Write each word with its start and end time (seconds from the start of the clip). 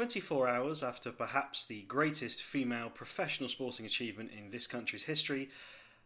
24 0.00 0.48
hours 0.48 0.82
after 0.82 1.12
perhaps 1.12 1.66
the 1.66 1.82
greatest 1.82 2.42
female 2.42 2.88
professional 2.88 3.50
sporting 3.50 3.84
achievement 3.84 4.30
in 4.30 4.48
this 4.48 4.66
country's 4.66 5.02
history, 5.02 5.50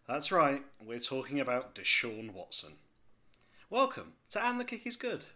that's 0.08 0.32
right, 0.32 0.64
we're 0.84 0.98
talking 0.98 1.38
about 1.38 1.77
Deshaun 1.77 2.33
Watson. 2.33 2.72
Welcome 3.71 4.15
to 4.30 4.45
And 4.45 4.59
the 4.59 4.65
Kick 4.65 4.85
is 4.85 4.96
Good. 4.96 5.27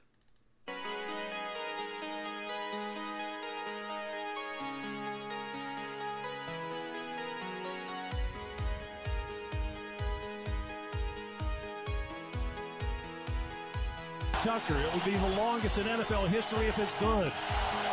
Tucker. 14.42 14.80
It 14.80 14.94
would 14.94 15.04
be 15.04 15.16
the 15.16 15.36
longest 15.36 15.78
in 15.78 15.86
NFL 15.86 16.26
history 16.26 16.66
if 16.66 16.78
it's 16.80 16.94
good. 16.94 17.32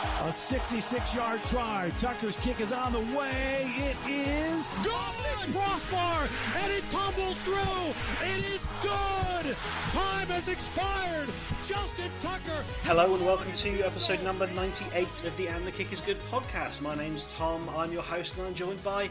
A 0.06 0.30
66-yard 0.30 1.42
try. 1.46 1.92
Tucker's 1.98 2.36
kick 2.36 2.60
is 2.60 2.72
on 2.72 2.94
the 2.94 3.00
way. 3.18 3.66
It 3.76 3.98
is 4.08 4.68
good. 4.84 4.92
It's 4.94 5.46
crossbar, 5.52 6.30
and 6.58 6.72
it 6.72 6.84
tumbles 6.92 7.38
through. 7.40 7.94
It 8.22 8.46
is 8.46 8.68
good. 8.82 9.58
Time 9.92 10.28
has 10.28 10.48
expired. 10.48 11.30
Justin 11.64 12.12
Tucker. 12.20 12.64
Hello 12.84 13.16
and 13.16 13.26
welcome 13.26 13.52
to 13.54 13.82
episode 13.82 14.22
number 14.22 14.46
98 14.48 15.08
of 15.26 15.36
the 15.38 15.48
And 15.48 15.66
the 15.66 15.72
Kick 15.72 15.92
is 15.92 16.02
Good 16.02 16.20
podcast. 16.32 16.82
My 16.82 16.94
name's 16.94 17.26
Tom. 17.34 17.68
I'm 17.76 17.92
your 17.92 18.04
host, 18.04 18.38
and 18.38 18.46
I'm 18.46 18.54
joined 18.54 18.84
by 18.84 19.10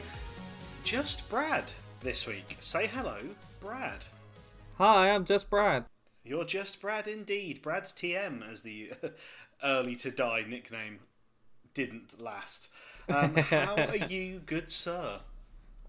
just 0.85 1.29
Brad 1.29 1.65
this 2.03 2.25
week. 2.25 2.57
Say 2.61 2.87
hello, 2.87 3.19
Brad. 3.61 4.05
Hi, 4.79 5.11
I'm 5.11 5.25
just 5.25 5.51
Brad. 5.51 5.87
You're 6.27 6.47
just 6.47 6.81
Brad 6.81 7.07
indeed. 7.07 7.61
Brad's 7.61 7.93
TM, 7.93 8.51
as 8.51 8.63
the 8.63 8.93
early 9.65 9.97
to 9.97 10.11
die 10.11 10.45
nickname 10.49 10.99
didn't 11.73 12.21
last. 12.21 12.69
Um, 13.09 13.37
how 13.37 13.75
are 13.77 13.97
you, 14.09 14.41
good 14.47 14.71
sir? 14.71 15.21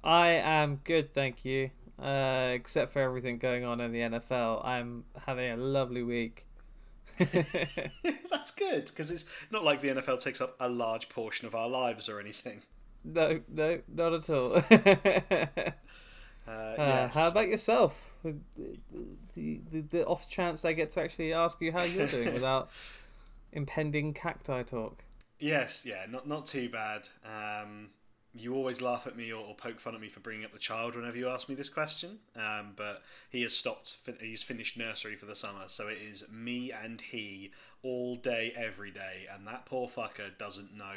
I 0.03 0.27
am 0.29 0.81
good, 0.83 1.13
thank 1.13 1.45
you. 1.45 1.71
Uh, 2.01 2.51
except 2.53 2.91
for 2.91 3.01
everything 3.01 3.37
going 3.37 3.63
on 3.63 3.79
in 3.79 3.91
the 3.91 3.99
NFL, 3.99 4.65
I'm 4.65 5.05
having 5.25 5.49
a 5.51 5.57
lovely 5.57 6.03
week. 6.03 6.45
That's 7.17 8.51
good 8.51 8.85
because 8.85 9.09
it's 9.09 9.23
not 9.49 9.63
like 9.63 9.81
the 9.81 9.87
NFL 9.89 10.21
takes 10.21 10.41
up 10.41 10.55
a 10.59 10.67
large 10.67 11.07
portion 11.07 11.47
of 11.47 11.55
our 11.55 11.69
lives 11.69 12.09
or 12.09 12.19
anything. 12.19 12.63
No, 13.05 13.39
no, 13.47 13.79
not 13.87 14.13
at 14.13 14.29
all. 14.29 14.61
Uh, 16.47 16.51
Uh, 16.51 16.75
yes. 16.77 17.13
How 17.15 17.27
about 17.29 17.47
yourself? 17.47 18.13
The, 18.23 18.35
the, 19.35 19.61
the, 19.71 19.81
the 19.81 20.05
off 20.05 20.29
chance 20.29 20.63
I 20.63 20.73
get 20.73 20.91
to 20.91 21.01
actually 21.01 21.33
ask 21.33 21.59
you 21.59 21.71
how 21.71 21.83
you're 21.83 22.05
doing 22.05 22.33
without 22.33 22.69
impending 23.55 24.13
cacti 24.13 24.63
talk. 24.63 25.03
Yes, 25.39 25.85
yeah, 25.85 26.05
not 26.09 26.27
not 26.27 26.45
too 26.45 26.69
bad. 26.69 27.07
Um, 27.25 27.89
you 28.37 28.53
always 28.53 28.81
laugh 28.81 29.07
at 29.07 29.15
me 29.15 29.31
or, 29.31 29.45
or 29.45 29.55
poke 29.55 29.79
fun 29.79 29.95
at 29.95 30.01
me 30.01 30.09
for 30.09 30.19
bringing 30.19 30.43
up 30.43 30.51
the 30.51 30.59
child 30.59 30.95
whenever 30.95 31.17
you 31.17 31.29
ask 31.29 31.47
me 31.47 31.55
this 31.55 31.69
question. 31.69 32.19
Um, 32.35 32.73
but 32.75 33.01
he 33.29 33.41
has 33.43 33.55
stopped. 33.55 33.95
fin- 34.03 34.17
He's 34.19 34.43
finished 34.43 34.77
nursery 34.77 35.15
for 35.15 35.25
the 35.25 35.35
summer, 35.35 35.63
so 35.67 35.87
it 35.87 35.97
is 35.99 36.25
me 36.29 36.71
and 36.71 36.99
he 36.99 37.51
all 37.81 38.15
day, 38.15 38.53
every 38.55 38.91
day. 38.91 39.27
And 39.33 39.47
that 39.47 39.65
poor 39.65 39.87
fucker 39.87 40.37
doesn't 40.37 40.75
know 40.75 40.95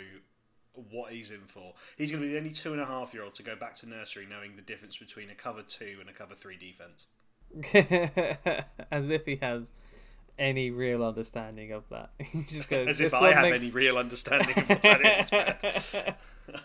what 0.91 1.13
he's 1.13 1.31
in 1.31 1.43
for. 1.47 1.75
He's 1.97 2.11
going 2.11 2.23
to 2.23 2.27
be 2.29 2.33
the 2.33 2.39
only 2.39 2.51
two 2.51 2.73
and 2.73 2.81
a 2.81 2.87
half 2.87 3.15
year 3.15 3.25
old 3.25 3.35
to 3.35 3.43
go 3.43 3.57
back 3.57 3.75
to 3.77 3.89
nursery 3.89 4.27
knowing 4.29 4.57
the 4.57 4.63
difference 4.63 4.97
between 4.97 5.31
a 5.31 5.35
cover 5.35 5.63
two 5.63 5.99
and 6.01 6.09
a 6.09 6.13
cover 6.13 6.35
three 6.35 6.57
defense. 6.57 7.07
As 8.91 9.09
if 9.09 9.25
he 9.27 9.37
has 9.37 9.73
any 10.39 10.71
real 10.71 11.05
understanding 11.05 11.73
of 11.73 11.89
that. 11.91 12.11
He 12.33 12.43
just 12.45 12.69
goes, 12.69 12.89
As 12.89 13.01
if 13.01 13.15
I 13.15 13.33
have 13.33 13.45
makes- 13.51 13.63
any 13.63 13.71
real 13.73 13.99
understanding 13.99 14.59
of 14.59 14.69
what 14.69 14.83
that 14.83 15.21
is. 15.21 15.31
But 15.31 16.19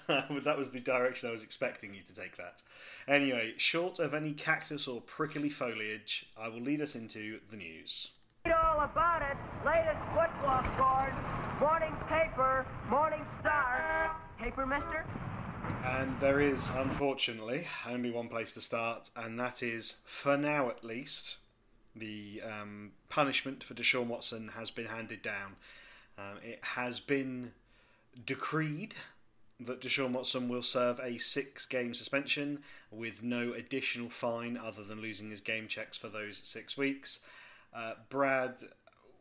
that 0.43 0.57
was 0.57 0.71
the 0.71 0.79
direction 0.79 1.29
I 1.29 1.31
was 1.31 1.43
expecting 1.43 1.94
you 1.94 2.01
to 2.03 2.13
take 2.16 2.38
that. 2.38 2.61
Anyway, 3.07 3.53
short 3.57 3.99
of 3.99 4.13
any 4.13 4.33
cactus 4.33 4.88
or 4.88 5.01
prickly 5.01 5.49
foliage, 5.49 6.28
I 6.38 6.47
will 6.47 6.61
lead 6.61 6.81
us 6.81 6.95
into 6.95 7.39
the 7.50 7.57
news. 7.57 8.11
Read 8.45 8.53
all 8.53 8.81
about 8.81 9.22
it. 9.22 9.38
Latest 9.66 10.00
football 10.13 10.63
scores. 10.75 11.13
Morning 11.59 11.94
paper. 12.09 12.66
Morning 12.90 13.25
star. 13.41 14.16
Paper, 14.40 14.66
mister? 14.66 15.05
And 15.85 16.19
there 16.19 16.41
is, 16.41 16.69
unfortunately, 16.75 17.67
only 17.90 18.11
one 18.11 18.28
place 18.28 18.53
to 18.55 18.61
start, 18.61 19.09
and 19.16 19.40
that 19.40 19.63
is, 19.63 19.95
for 20.03 20.35
now 20.35 20.69
at 20.69 20.84
least, 20.84 21.38
the 21.95 22.41
um, 22.43 22.91
punishment 23.09 23.63
for 23.63 23.73
Deshaun 23.73 24.07
Watson 24.07 24.51
has 24.55 24.71
been 24.71 24.87
handed 24.87 25.21
down. 25.21 25.55
Um, 26.17 26.37
it 26.43 26.59
has 26.61 26.99
been 26.99 27.53
decreed 28.25 28.95
that 29.59 29.81
Deshaun 29.81 30.11
Watson 30.11 30.49
will 30.49 30.63
serve 30.63 30.99
a 30.99 31.17
six 31.17 31.65
game 31.65 31.93
suspension 31.93 32.59
with 32.91 33.23
no 33.23 33.53
additional 33.53 34.09
fine 34.09 34.57
other 34.57 34.83
than 34.83 35.01
losing 35.01 35.29
his 35.29 35.41
game 35.41 35.67
checks 35.67 35.97
for 35.97 36.09
those 36.09 36.41
six 36.43 36.77
weeks. 36.77 37.19
Uh, 37.73 37.93
Brad, 38.09 38.55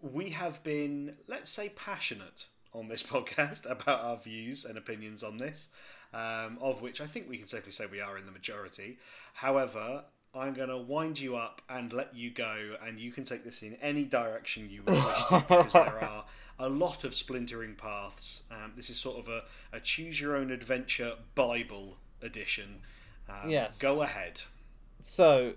we 0.00 0.30
have 0.30 0.62
been, 0.62 1.16
let's 1.28 1.50
say, 1.50 1.70
passionate 1.70 2.46
on 2.72 2.88
this 2.88 3.02
podcast 3.02 3.70
about 3.70 4.02
our 4.02 4.16
views 4.16 4.64
and 4.64 4.76
opinions 4.76 5.22
on 5.22 5.38
this, 5.38 5.68
um, 6.12 6.58
of 6.60 6.82
which 6.82 7.00
I 7.00 7.06
think 7.06 7.28
we 7.28 7.38
can 7.38 7.46
safely 7.46 7.72
say 7.72 7.86
we 7.86 8.00
are 8.00 8.18
in 8.18 8.26
the 8.26 8.32
majority. 8.32 8.98
However, 9.34 10.04
I'm 10.34 10.54
going 10.54 10.70
to 10.70 10.78
wind 10.78 11.20
you 11.20 11.36
up 11.36 11.60
and 11.68 11.92
let 11.92 12.14
you 12.14 12.30
go, 12.30 12.76
and 12.84 12.98
you 12.98 13.12
can 13.12 13.24
take 13.24 13.44
this 13.44 13.62
in 13.62 13.74
any 13.82 14.04
direction 14.04 14.70
you 14.70 14.82
wish 14.82 14.96
to, 15.28 15.40
because 15.40 15.72
there 15.72 15.98
are 16.02 16.24
a 16.58 16.68
lot 16.68 17.04
of 17.04 17.14
splintering 17.14 17.74
paths. 17.74 18.44
Um, 18.50 18.72
this 18.76 18.88
is 18.88 18.96
sort 18.96 19.18
of 19.18 19.28
a, 19.28 19.42
a 19.72 19.80
choose 19.80 20.20
your 20.20 20.36
own 20.36 20.50
adventure 20.50 21.14
Bible 21.34 21.98
edition. 22.22 22.80
Um, 23.28 23.50
Yes. 23.50 23.78
Go 23.78 24.02
ahead. 24.02 24.42
So, 25.02 25.54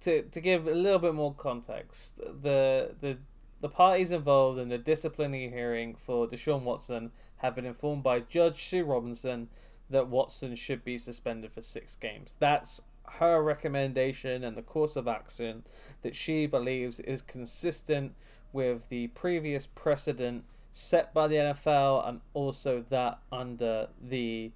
to 0.00 0.22
to 0.22 0.40
give 0.40 0.66
a 0.66 0.74
little 0.74 0.98
bit 0.98 1.14
more 1.14 1.34
context, 1.34 2.16
the 2.18 2.94
the 3.00 3.18
the 3.60 3.68
parties 3.68 4.12
involved 4.12 4.58
in 4.58 4.68
the 4.68 4.78
disciplinary 4.78 5.50
hearing 5.50 5.94
for 5.94 6.26
Deshaun 6.26 6.62
Watson 6.62 7.12
have 7.38 7.54
been 7.54 7.66
informed 7.66 8.02
by 8.02 8.20
Judge 8.20 8.64
Sue 8.64 8.84
Robinson 8.84 9.48
that 9.88 10.08
Watson 10.08 10.54
should 10.56 10.84
be 10.84 10.98
suspended 10.98 11.52
for 11.52 11.62
six 11.62 11.94
games. 11.96 12.34
That's 12.38 12.80
her 13.12 13.42
recommendation 13.42 14.44
and 14.44 14.56
the 14.56 14.62
course 14.62 14.96
of 14.96 15.08
action 15.08 15.64
that 16.02 16.14
she 16.14 16.46
believes 16.46 17.00
is 17.00 17.22
consistent 17.22 18.14
with 18.52 18.88
the 18.88 19.08
previous 19.08 19.66
precedent 19.66 20.44
set 20.72 21.12
by 21.14 21.26
the 21.26 21.36
NFL 21.36 22.06
and 22.08 22.20
also 22.34 22.84
that 22.90 23.18
under 23.32 23.88
the 24.02 24.50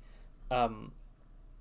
um 0.50 0.92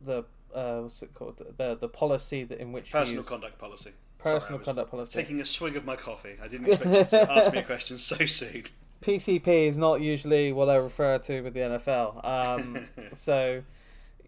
the 0.02 0.24
uh 0.54 0.80
what's 0.80 1.02
it 1.02 1.14
called 1.14 1.42
the 1.58 1.76
the 1.76 1.88
policy 1.88 2.44
that 2.44 2.60
in 2.60 2.72
which 2.72 2.92
Personal 2.92 3.24
conduct 3.24 3.58
policy. 3.58 3.92
Personal 4.18 4.60
Sorry, 4.60 4.66
conduct 4.66 4.92
policy. 4.92 5.22
Taking 5.22 5.40
a 5.40 5.46
swig 5.46 5.78
of 5.78 5.86
my 5.86 5.96
coffee. 5.96 6.36
I 6.44 6.50
didn't 6.50 6.68
expect 6.68 7.14
you 7.14 7.20
to 7.20 7.32
ask 7.38 7.54
me 7.54 7.60
a 7.60 7.64
question 7.64 7.98
so 7.98 8.26
soon. 8.26 8.66
PCP 9.02 9.48
is 9.68 9.78
not 9.78 10.02
usually 10.02 10.52
what 10.52 10.70
I 10.70 10.76
refer 10.76 11.18
to 11.20 11.42
with 11.42 11.54
the 11.54 11.62
NFL. 11.62 12.26
Um, 12.26 12.88
so, 13.14 13.64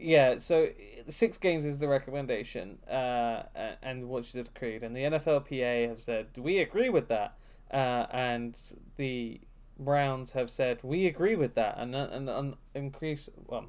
yeah, 0.01 0.37
so 0.39 0.69
six 1.07 1.37
games 1.37 1.63
is 1.63 1.79
the 1.79 1.87
recommendation, 1.87 2.79
uh, 2.89 3.43
and 3.81 4.09
what 4.09 4.25
she 4.25 4.41
decreed. 4.41 4.83
And 4.83 4.95
the 4.95 5.01
NFLPA 5.01 5.87
have 5.87 6.01
said, 6.01 6.27
we 6.37 6.59
agree 6.59 6.89
with 6.89 7.07
that. 7.09 7.35
Uh, 7.71 8.07
and 8.11 8.57
the 8.97 9.39
Browns 9.79 10.31
have 10.31 10.49
said, 10.49 10.79
we 10.83 11.07
agree 11.07 11.35
with 11.35 11.55
that. 11.55 11.77
And, 11.77 11.95
and, 11.95 12.29
and 12.29 12.55
increase, 12.73 13.29
well, 13.47 13.65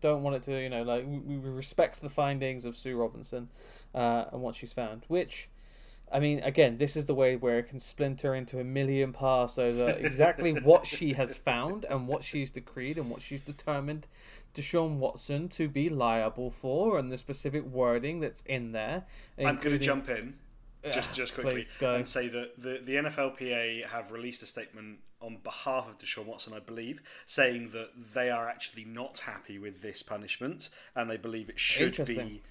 don't 0.00 0.22
want 0.22 0.36
it 0.36 0.42
to, 0.44 0.60
you 0.60 0.70
know, 0.70 0.82
like, 0.82 1.04
we, 1.06 1.18
we 1.18 1.50
respect 1.50 2.00
the 2.00 2.08
findings 2.08 2.64
of 2.64 2.76
Sue 2.76 2.96
Robinson 2.96 3.48
uh, 3.94 4.26
and 4.32 4.40
what 4.40 4.54
she's 4.54 4.72
found, 4.72 5.02
which. 5.08 5.48
I 6.14 6.20
mean, 6.20 6.40
again, 6.40 6.76
this 6.76 6.94
is 6.94 7.06
the 7.06 7.14
way 7.14 7.36
where 7.36 7.58
it 7.58 7.70
can 7.70 7.80
splinter 7.80 8.34
into 8.34 8.60
a 8.60 8.64
million 8.64 9.14
parts 9.14 9.58
over 9.58 9.88
exactly 9.88 10.52
what 10.52 10.86
she 10.86 11.14
has 11.14 11.36
found 11.38 11.86
and 11.88 12.06
what 12.06 12.22
she's 12.22 12.50
decreed 12.50 12.98
and 12.98 13.08
what 13.08 13.22
she's 13.22 13.40
determined 13.40 14.06
Deshaun 14.54 14.98
Watson 14.98 15.48
to 15.50 15.68
be 15.68 15.88
liable 15.88 16.50
for 16.50 16.98
and 16.98 17.10
the 17.10 17.18
specific 17.18 17.64
wording 17.64 18.20
that's 18.20 18.42
in 18.42 18.72
there. 18.72 19.04
I'm 19.38 19.56
going 19.56 19.78
to 19.78 19.78
jump 19.78 20.08
in 20.08 20.34
just 20.90 21.14
just 21.14 21.34
quickly 21.34 21.52
please 21.52 21.76
and 21.80 22.06
say 22.06 22.28
that 22.28 22.60
the 22.60 22.80
the 22.82 22.94
NFLPA 22.96 23.86
have 23.88 24.10
released 24.10 24.42
a 24.42 24.46
statement 24.46 24.98
on 25.20 25.38
behalf 25.44 25.88
of 25.88 25.98
Deshaun 25.98 26.26
Watson, 26.26 26.52
I 26.52 26.58
believe, 26.58 27.00
saying 27.26 27.70
that 27.70 27.90
they 28.14 28.28
are 28.30 28.48
actually 28.48 28.84
not 28.84 29.20
happy 29.20 29.58
with 29.58 29.80
this 29.80 30.02
punishment 30.02 30.68
and 30.96 31.08
they 31.08 31.16
believe 31.16 31.48
it 31.48 31.60
should 31.60 32.04
be 32.04 32.42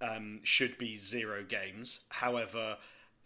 um, 0.00 0.40
should 0.42 0.76
be 0.78 0.96
zero 0.96 1.44
games. 1.44 2.00
However, 2.08 2.78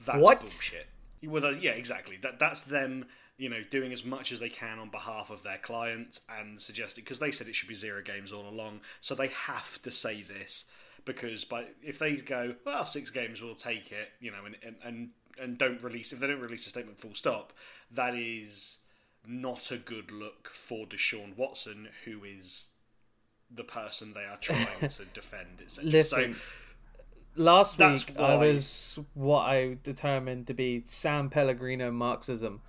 that's 0.05 0.19
What? 0.19 0.41
bullshit. 0.41 0.87
Well, 1.23 1.55
yeah, 1.55 1.71
exactly. 1.73 2.19
That 2.19 2.39
that's 2.39 2.61
them, 2.61 3.07
you 3.37 3.49
know, 3.49 3.63
doing 3.71 3.93
as 3.93 4.05
much 4.05 4.31
as 4.33 4.41
they 4.41 4.49
can 4.49 4.79
on 4.79 4.91
behalf 4.91 5.31
of 5.31 5.43
their 5.43 5.59
client 5.59 6.21
and 6.29 6.61
suggesting 6.61 7.03
because 7.03 7.19
they 7.19 7.33
said 7.33 7.49
it 7.49 7.55
should 7.55 7.69
be 7.69 7.75
zero 7.75 8.03
games 8.03 8.33
all 8.33 8.49
along, 8.49 8.81
so 9.01 9.15
they 9.15 9.29
have 9.29 9.81
to 9.83 9.91
say 9.91 10.23
this 10.23 10.67
because 11.05 11.45
by 11.45 11.67
if 11.83 11.99
they 11.99 12.17
go 12.17 12.55
well 12.65 12.85
six 12.85 13.11
games 13.11 13.43
we'll 13.43 13.55
take 13.55 13.93
it, 13.93 14.11
you 14.21 14.31
know, 14.31 14.45
and 14.47 14.57
and 14.63 14.77
and, 14.85 15.11
and 15.41 15.59
don't 15.59 15.83
release 15.83 16.13
if 16.13 16.21
they 16.21 16.27
don't 16.27 16.41
release 16.41 16.67
a 16.67 16.71
statement 16.71 16.99
full 16.99 17.15
stop, 17.15 17.53
that 17.91 18.15
is 18.15 18.79
not 19.27 19.71
a 19.71 19.79
good 19.79 20.11
look 20.11 20.49
for 20.49 20.87
Deshaun 20.87 21.37
Watson, 21.37 21.89
who 22.05 22.25
is 22.25 22.71
the 23.51 23.65
person 23.65 24.13
they 24.13 24.25
are 24.25 24.37
trying 24.37 24.67
to 24.89 25.05
defend. 25.13 25.63
Etc. 25.63 25.89
Listen, 25.91 26.35
so, 26.35 27.43
last 27.43 27.79
week 27.79 28.19
I 28.19 28.37
was 28.37 28.99
what 29.15 29.43
I 29.43 29.79
determined 29.83 30.47
to 30.49 30.55
be 30.55 30.83
Sam 30.85 31.31
Pellegrino 31.31 31.91
Marxism. 31.91 32.61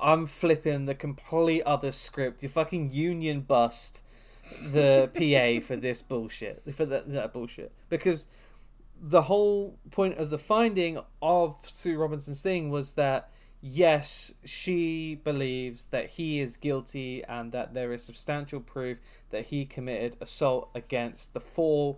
I'm 0.00 0.26
flipping 0.26 0.86
the 0.86 0.94
complete 0.94 1.62
other 1.62 1.92
script. 1.92 2.42
You 2.42 2.48
fucking 2.48 2.92
union 2.92 3.42
bust 3.42 4.00
the 4.62 5.10
PA 5.14 5.64
for 5.64 5.76
this 5.76 6.02
bullshit. 6.02 6.62
For 6.74 6.84
that, 6.86 7.10
that 7.10 7.32
bullshit. 7.32 7.72
Because 7.88 8.26
the 9.00 9.22
whole 9.22 9.78
point 9.90 10.18
of 10.18 10.30
the 10.30 10.38
finding 10.38 10.98
of 11.20 11.56
Sue 11.66 11.96
Robinson's 11.96 12.40
thing 12.40 12.70
was 12.70 12.92
that 12.92 13.30
yes, 13.60 14.32
she 14.44 15.14
believes 15.22 15.86
that 15.86 16.10
he 16.10 16.40
is 16.40 16.56
guilty 16.56 17.24
and 17.24 17.52
that 17.52 17.74
there 17.74 17.92
is 17.92 18.02
substantial 18.02 18.60
proof 18.60 18.98
that 19.30 19.46
he 19.46 19.64
committed 19.64 20.16
assault 20.20 20.68
against 20.74 21.32
the 21.32 21.40
four 21.40 21.96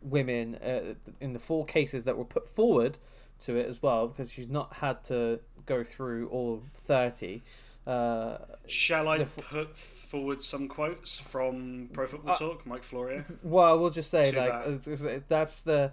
women 0.00 0.54
uh, 0.56 0.94
in 1.20 1.32
the 1.32 1.38
four 1.38 1.64
cases 1.64 2.04
that 2.04 2.16
were 2.16 2.24
put 2.24 2.48
forward 2.48 2.98
to 3.40 3.56
it 3.56 3.66
as 3.66 3.82
well 3.82 4.08
because 4.08 4.30
she's 4.30 4.48
not 4.48 4.74
had 4.74 5.02
to 5.04 5.40
go 5.66 5.84
through 5.84 6.28
all 6.28 6.62
30 6.86 7.42
uh, 7.88 8.36
shall 8.66 9.08
I 9.08 9.24
put 9.24 9.78
forward 9.78 10.42
some 10.42 10.68
quotes 10.68 11.18
from 11.18 11.88
Pro 11.94 12.06
Football 12.06 12.34
Uh, 12.34 12.38
Talk, 12.38 12.66
Mike 12.66 12.82
Florio? 12.82 13.24
Well, 13.42 13.64
I 13.64 13.72
will 13.72 13.88
just 13.88 14.10
say, 14.10 14.30
like, 14.30 14.84
that. 14.84 15.22
that's 15.28 15.62
the. 15.62 15.92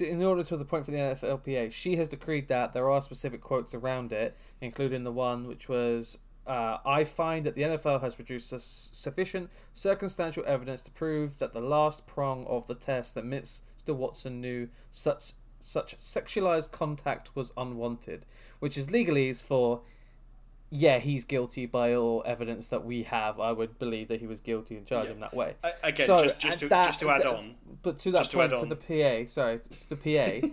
In 0.00 0.20
order 0.20 0.42
to 0.42 0.56
the 0.56 0.64
point 0.64 0.84
for 0.84 0.90
the 0.90 0.96
NFLPA, 0.96 1.70
she 1.70 1.94
has 1.94 2.08
decreed 2.08 2.48
that 2.48 2.72
there 2.72 2.90
are 2.90 3.00
specific 3.00 3.40
quotes 3.40 3.72
around 3.72 4.12
it, 4.12 4.36
including 4.60 5.04
the 5.04 5.12
one 5.12 5.46
which 5.46 5.68
was, 5.68 6.18
uh, 6.44 6.78
"I 6.84 7.04
find 7.04 7.46
that 7.46 7.54
the 7.54 7.62
NFL 7.62 8.00
has 8.00 8.16
produced 8.16 8.52
sufficient 8.58 9.48
circumstantial 9.74 10.42
evidence 10.44 10.82
to 10.82 10.90
prove 10.90 11.38
that 11.38 11.52
the 11.52 11.60
last 11.60 12.08
prong 12.08 12.44
of 12.46 12.66
the 12.66 12.74
test 12.74 13.14
that 13.14 13.24
Mr. 13.24 13.60
Watson 13.94 14.40
knew 14.40 14.68
such 14.90 15.34
such 15.66 15.96
sexualized 15.98 16.70
contact 16.70 17.34
was 17.34 17.52
unwanted," 17.56 18.24
which 18.60 18.76
is 18.78 18.86
legalese 18.88 19.42
for 19.42 19.82
yeah, 20.68 20.98
he's 20.98 21.24
guilty 21.24 21.64
by 21.64 21.94
all 21.94 22.24
evidence 22.26 22.68
that 22.68 22.84
we 22.84 23.04
have. 23.04 23.38
I 23.38 23.52
would 23.52 23.78
believe 23.78 24.08
that 24.08 24.18
he 24.20 24.26
was 24.26 24.40
guilty 24.40 24.76
and 24.76 24.84
charge 24.84 25.06
him 25.08 25.20
that 25.20 25.32
way. 25.32 25.54
A- 25.62 25.70
again, 25.84 26.06
So, 26.08 26.24
just, 26.24 26.38
just, 26.40 26.58
to, 26.60 26.68
that- 26.68 26.86
just 26.86 27.00
to 27.00 27.10
add 27.10 27.24
on, 27.24 27.54
But 27.82 27.98
to 28.00 28.10
that 28.10 28.18
Just 28.18 28.30
to 28.32 28.38
point, 28.38 28.52
add 28.52 28.60
to 28.60 28.66
the 28.66 28.74
PA, 28.76 29.30
sorry, 29.30 29.60
to 29.60 29.88
the 29.88 29.96
PA, 29.96 30.48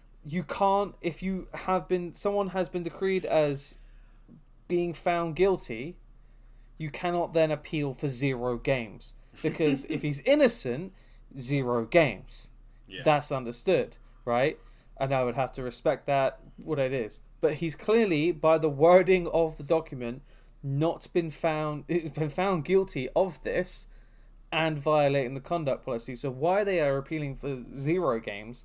you 0.26 0.42
can't 0.44 0.94
if 1.02 1.22
you 1.22 1.48
have 1.52 1.86
been 1.86 2.14
someone 2.14 2.48
has 2.48 2.68
been 2.70 2.82
decreed 2.82 3.26
as 3.26 3.76
being 4.68 4.94
found 4.94 5.36
guilty, 5.36 5.96
you 6.78 6.90
cannot 6.90 7.34
then 7.34 7.50
appeal 7.50 7.92
for 7.92 8.08
zero 8.08 8.56
games 8.56 9.14
because 9.42 9.84
if 9.90 10.00
he's 10.02 10.20
innocent, 10.34 10.92
zero 11.38 11.84
games. 11.84 12.48
Yeah. 12.88 13.02
That's 13.04 13.30
understood, 13.30 13.96
right? 14.28 14.58
And 15.00 15.12
I 15.12 15.24
would 15.24 15.36
have 15.36 15.52
to 15.52 15.62
respect 15.62 16.06
that 16.06 16.38
what 16.56 16.78
it 16.78 16.92
is. 16.92 17.20
But 17.40 17.54
he's 17.54 17.74
clearly, 17.74 18.30
by 18.30 18.58
the 18.58 18.68
wording 18.68 19.26
of 19.28 19.56
the 19.56 19.62
document, 19.62 20.22
not 20.62 21.10
been 21.12 21.30
found. 21.30 21.84
It's 21.88 22.10
been 22.10 22.28
found 22.28 22.64
guilty 22.64 23.08
of 23.16 23.42
this 23.42 23.86
and 24.52 24.78
violating 24.78 25.34
the 25.34 25.40
conduct 25.40 25.84
policy. 25.84 26.14
So 26.14 26.30
why 26.30 26.62
they 26.62 26.80
are 26.80 26.96
appealing 26.96 27.36
for 27.36 27.64
zero 27.74 28.20
games 28.20 28.64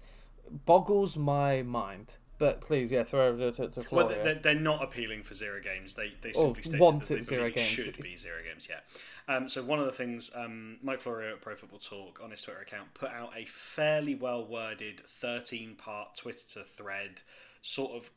boggles 0.66 1.16
my 1.18 1.62
mind. 1.62 2.18
But 2.44 2.60
please, 2.60 2.92
yeah, 2.92 3.04
throw 3.04 3.30
over 3.30 3.52
to, 3.52 3.70
to 3.70 3.86
Well, 3.90 4.10
they're, 4.10 4.36
they're 4.36 4.54
not 4.54 4.84
appealing 4.84 5.24
for 5.24 5.34
zero 5.34 5.62
games. 5.64 5.94
They 5.94 6.12
they 6.22 6.32
Or 6.32 6.48
simply 6.48 6.62
stated 6.64 6.80
wanted 6.82 7.08
that 7.08 7.16
they 7.16 7.22
zero 7.22 7.50
games. 7.50 7.68
should 7.68 7.98
be 8.04 8.18
zero 8.18 8.40
games. 8.46 8.68
Yeah. 8.70 9.34
Um, 9.34 9.48
so 9.48 9.64
one 9.64 9.80
of 9.80 9.86
the 9.86 9.94
things 9.94 10.30
um, 10.36 10.76
Mike 10.84 11.00
Florio 11.00 11.36
at 11.36 11.42
Pro 11.42 11.56
Football 11.56 11.80
Talk 11.80 12.20
on 12.22 12.32
his 12.32 12.42
Twitter 12.42 12.60
account 12.60 12.94
put 12.96 13.12
out 13.12 13.32
a 13.34 13.46
fairly 13.46 14.14
well 14.14 14.46
worded 14.46 15.04
thirteen 15.08 15.76
part 15.76 16.18
Twitter 16.18 16.64
thread, 16.64 17.22
sort 17.62 17.94
of 17.94 18.10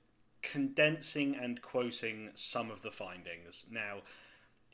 condensing 0.42 1.36
and 1.36 1.62
quoting 1.62 2.30
some 2.34 2.68
of 2.72 2.82
the 2.82 2.90
findings. 2.90 3.66
Now. 3.70 3.98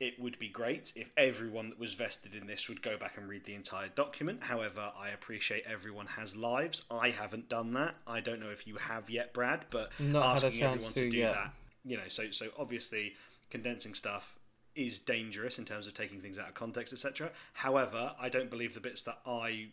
It 0.02 0.18
would 0.18 0.38
be 0.38 0.48
great 0.48 0.92
if 0.96 1.10
everyone 1.16 1.70
that 1.70 1.78
was 1.78 1.94
vested 1.94 2.34
in 2.34 2.46
this 2.46 2.68
would 2.68 2.82
go 2.82 2.96
back 2.96 3.16
and 3.16 3.28
read 3.28 3.44
the 3.44 3.54
entire 3.54 3.88
document. 3.88 4.42
However, 4.42 4.90
I 4.98 5.10
appreciate 5.10 5.62
everyone 5.64 6.06
has 6.06 6.34
lives. 6.36 6.82
I 6.90 7.10
haven't 7.10 7.48
done 7.48 7.72
that. 7.74 7.94
I 8.06 8.20
don't 8.20 8.40
know 8.40 8.50
if 8.50 8.66
you 8.66 8.76
have 8.76 9.08
yet, 9.08 9.32
Brad, 9.32 9.66
but 9.70 9.90
Not 10.00 10.42
asking 10.44 10.62
everyone 10.62 10.92
to 10.94 11.04
to 11.04 11.10
do 11.10 11.16
yet. 11.18 11.34
that 11.34 11.52
you 11.84 11.96
know 11.96 12.08
so 12.08 12.30
so 12.30 12.46
obviously 12.58 13.14
condensing 13.50 13.94
stuff 13.94 14.38
is 14.74 14.98
dangerous 14.98 15.58
in 15.58 15.64
terms 15.64 15.86
of 15.86 15.94
taking 15.94 16.20
things 16.20 16.38
out 16.38 16.48
of 16.48 16.54
context 16.54 16.92
etc 16.92 17.30
however 17.52 18.12
i 18.20 18.28
don't 18.28 18.50
believe 18.50 18.72
the 18.74 18.80
bits 18.80 19.02
that 19.02 19.18
i 19.26 19.66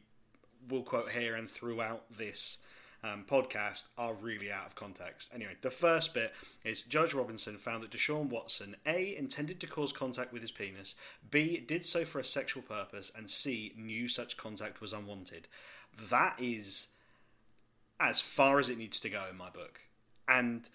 will 0.70 0.84
quote 0.84 1.12
here 1.12 1.36
and 1.36 1.50
throughout 1.50 2.04
this 2.16 2.58
um, 3.04 3.26
podcast 3.28 3.86
are 3.98 4.14
really 4.14 4.52
out 4.52 4.66
of 4.66 4.76
context. 4.76 5.32
Anyway, 5.34 5.56
the 5.62 5.72
first 5.72 6.14
bit 6.14 6.34
is 6.64 6.82
Judge 6.82 7.14
Robinson 7.14 7.58
found 7.58 7.84
that 7.84 7.92
Deshaun 7.92 8.30
Watson 8.30 8.76
A 8.86 9.16
intended 9.16 9.60
to 9.62 9.68
cause 9.68 9.94
contact 9.94 10.34
with 10.34 10.42
his 10.42 10.52
penis, 10.52 10.96
B 11.30 11.58
did 11.58 11.86
so 11.86 12.06
for 12.06 12.20
a 12.20 12.26
sexual 12.26 12.64
purpose, 12.64 13.12
and 13.16 13.30
C 13.30 13.74
knew 13.78 14.08
such 14.08 14.38
contact 14.38 14.82
was 14.82 14.94
unwanted. 14.94 15.48
That 16.10 16.36
is 16.40 16.88
as 18.00 18.22
far 18.22 18.60
as 18.60 18.70
it 18.70 18.78
needs 18.78 19.00
to 19.02 19.10
go 19.10 19.26
in 19.30 19.38
my 19.38 19.50
book. 19.50 19.82
And 20.28 20.70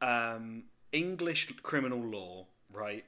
um, 0.00 0.64
English 0.92 1.52
criminal 1.62 2.00
law, 2.00 2.46
right? 2.72 3.04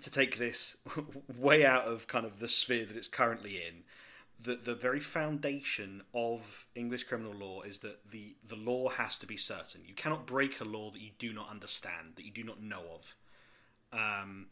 To 0.00 0.10
take 0.10 0.38
this 0.38 0.76
way 1.38 1.64
out 1.64 1.84
of 1.84 2.06
kind 2.06 2.26
of 2.26 2.40
the 2.40 2.48
sphere 2.48 2.84
that 2.86 2.96
it's 2.96 3.08
currently 3.08 3.56
in, 3.56 3.84
the 4.42 4.56
the 4.56 4.74
very 4.74 5.00
foundation 5.00 6.02
of 6.14 6.66
English 6.74 7.04
criminal 7.04 7.32
law 7.32 7.62
is 7.62 7.78
that 7.78 8.10
the 8.10 8.34
the 8.46 8.56
law 8.56 8.88
has 8.88 9.18
to 9.18 9.26
be 9.26 9.36
certain. 9.36 9.82
You 9.86 9.94
cannot 9.94 10.26
break 10.26 10.60
a 10.60 10.64
law 10.64 10.90
that 10.90 11.00
you 11.00 11.10
do 11.18 11.32
not 11.32 11.50
understand, 11.50 12.14
that 12.16 12.24
you 12.24 12.30
do 12.30 12.44
not 12.44 12.62
know 12.62 12.82
of, 12.94 13.16
um, 13.92 14.46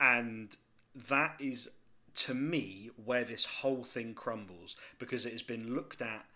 and 0.00 0.56
that 0.94 1.36
is 1.38 1.70
to 2.14 2.34
me 2.34 2.90
where 3.02 3.24
this 3.24 3.46
whole 3.46 3.84
thing 3.84 4.14
crumbles 4.14 4.76
because 4.98 5.24
it 5.24 5.32
has 5.32 5.42
been 5.42 5.74
looked 5.74 6.02
at 6.02 6.26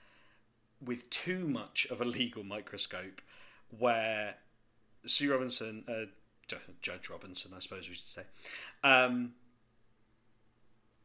with 0.84 1.08
too 1.10 1.46
much 1.48 1.86
of 1.90 2.00
a 2.00 2.04
legal 2.04 2.44
microscope, 2.44 3.20
where 3.76 4.36
Sue 5.04 5.30
Robinson, 5.30 5.84
uh, 5.88 6.06
Judge 6.80 7.10
Robinson, 7.10 7.52
I 7.54 7.60
suppose 7.60 7.88
we 7.88 7.94
should 7.94 8.06
say, 8.06 8.22
um, 8.84 9.32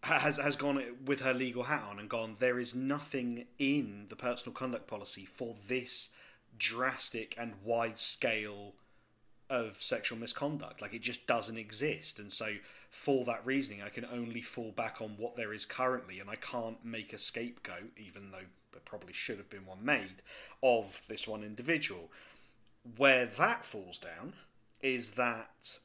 has 0.03 0.37
has 0.37 0.55
gone 0.55 0.83
with 1.05 1.21
her 1.21 1.33
legal 1.33 1.63
hat 1.63 1.83
on 1.89 1.99
and 1.99 2.09
gone. 2.09 2.35
There 2.39 2.59
is 2.59 2.73
nothing 2.73 3.45
in 3.59 4.07
the 4.09 4.15
personal 4.15 4.53
conduct 4.53 4.87
policy 4.87 5.25
for 5.25 5.55
this 5.67 6.09
drastic 6.57 7.35
and 7.37 7.53
wide 7.63 7.97
scale 7.97 8.73
of 9.49 9.81
sexual 9.81 10.17
misconduct. 10.17 10.81
Like 10.81 10.93
it 10.93 11.01
just 11.01 11.27
doesn't 11.27 11.57
exist, 11.57 12.19
and 12.19 12.31
so 12.31 12.53
for 12.89 13.23
that 13.25 13.45
reasoning, 13.45 13.81
I 13.81 13.89
can 13.89 14.05
only 14.11 14.41
fall 14.41 14.71
back 14.71 15.01
on 15.01 15.11
what 15.17 15.35
there 15.35 15.53
is 15.53 15.65
currently, 15.65 16.19
and 16.19 16.29
I 16.29 16.35
can't 16.35 16.83
make 16.83 17.13
a 17.13 17.17
scapegoat, 17.17 17.91
even 17.97 18.31
though 18.31 18.47
there 18.71 18.81
probably 18.83 19.13
should 19.13 19.37
have 19.37 19.49
been 19.49 19.65
one 19.65 19.83
made 19.83 20.21
of 20.61 21.01
this 21.07 21.27
one 21.27 21.43
individual. 21.43 22.11
Where 22.97 23.25
that 23.25 23.63
falls 23.63 23.99
down 23.99 24.33
is 24.81 25.11
that 25.11 25.79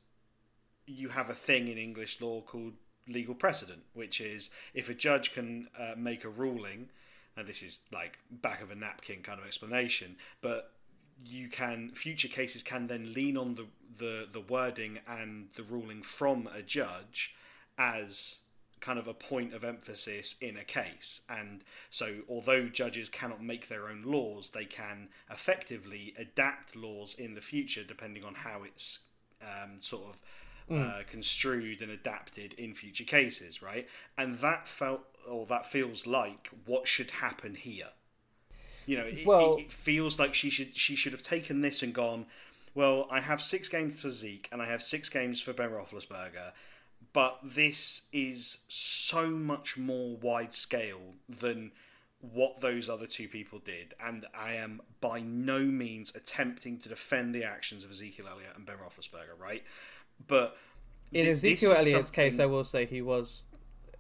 you 0.87 1.11
have 1.11 1.29
a 1.29 1.35
thing 1.35 1.69
in 1.69 1.79
English 1.79 2.21
law 2.21 2.41
called 2.41 2.75
legal 3.09 3.35
precedent, 3.35 3.83
which 3.95 4.21
is 4.21 4.51
if 4.75 4.89
a 4.89 4.95
judge 4.95 5.33
can 5.33 5.69
uh, 5.79 5.95
make 5.97 6.25
a 6.25 6.29
ruling, 6.29 6.89
and 7.37 7.47
this 7.47 7.63
is 7.63 7.81
like 7.93 8.19
back 8.31 8.63
of 8.63 8.71
a 8.71 8.75
napkin 8.75 9.23
kind 9.23 9.41
of 9.41 9.47
explanation, 9.47 10.17
but 10.41 10.73
you 11.25 11.49
can 11.49 11.91
future 11.91 12.29
cases 12.29 12.63
can 12.63 12.87
then 12.87 13.13
lean 13.13 13.37
on 13.37 13.55
the 13.55 13.67
the, 13.99 14.29
the 14.31 14.41
wording 14.41 14.99
and 15.09 15.49
the 15.55 15.63
ruling 15.63 16.03
from 16.03 16.49
a 16.55 16.61
judge 16.61 17.35
as 17.79 18.39
kind 18.81 18.99
of 18.99 19.09
a 19.09 19.15
point 19.15 19.55
of 19.55 19.65
emphasis 19.65 20.37
in 20.41 20.57
a 20.57 20.65
case. 20.65 21.23
And 21.29 21.65
so, 21.91 22.17
although 22.29 22.69
judges 22.69 23.09
cannot 23.09 23.43
make 23.43 23.69
their 23.69 23.89
own 23.89 24.03
laws, 24.03 24.51
they 24.51 24.65
can 24.65 25.09
effectively 25.31 26.15
adapt 26.19 26.77
laws 26.77 27.15
in 27.15 27.35
the 27.35 27.41
future 27.41 27.85
depending 27.85 28.25
on 28.25 28.35
how 28.35 28.63
it's 28.65 29.01
um, 29.43 29.81
sort 29.81 30.05
of 30.09 30.21
uh, 30.71 31.01
construed 31.09 31.81
and 31.83 31.91
adapted 31.91 32.53
in 32.55 32.75
future 32.75 33.05
cases, 33.05 33.63
right? 33.63 33.87
And 34.19 34.37
that 34.37 34.67
felt, 34.67 35.03
or 35.29 35.47
that 35.47 35.67
feels 35.67 36.07
like 36.07 36.51
what 36.65 36.89
should 36.89 37.11
happen 37.11 37.55
here. 37.55 37.89
You 38.87 38.99
know, 38.99 39.05
it, 39.05 39.27
Well- 39.27 39.57
it, 39.57 39.63
it 39.67 39.73
feels 39.73 40.19
like 40.19 40.35
she 40.35 40.51
should 40.51 40.77
she 40.77 40.97
should 40.97 41.13
have 41.13 41.23
taken 41.23 41.61
this 41.61 41.83
and 41.83 41.93
gone. 41.95 42.27
Well, 42.75 43.07
I 43.11 43.21
have 43.21 43.41
six 43.41 43.69
games 43.69 43.99
for 43.99 44.11
Zeke 44.11 44.49
and 44.53 44.61
I 44.61 44.67
have 44.67 44.83
six 44.83 45.09
games 45.09 45.41
for 45.41 45.53
Ben 45.53 45.71
Roethlisberger, 45.71 46.53
but 47.13 47.39
this 47.43 48.03
is 48.13 48.59
so 48.69 49.31
much 49.31 49.77
more 49.79 50.17
wide 50.17 50.53
scale 50.53 51.15
than 51.29 51.73
what 52.21 52.61
those 52.61 52.91
other 52.91 53.07
two 53.07 53.29
people 53.29 53.59
did, 53.61 53.95
and 54.03 54.27
I 54.37 54.55
am 54.55 54.81
by 55.01 55.21
no 55.21 55.61
means 55.61 56.15
attempting 56.15 56.79
to 56.81 56.89
defend 56.89 57.35
the 57.35 57.45
actions 57.45 57.85
of 57.85 57.91
Ezekiel 57.91 58.27
Elliott 58.29 58.53
and 58.57 58.67
Ben 58.67 58.77
Roethlisberger, 58.77 59.39
right? 59.39 59.63
But 60.27 60.57
In 61.13 61.25
thi- 61.25 61.31
Ezekiel 61.31 61.73
Elliott's 61.73 62.11
case, 62.11 62.39
I 62.39 62.47
will 62.47 62.65
say 62.65 62.87
he 62.87 63.03
was 63.03 63.45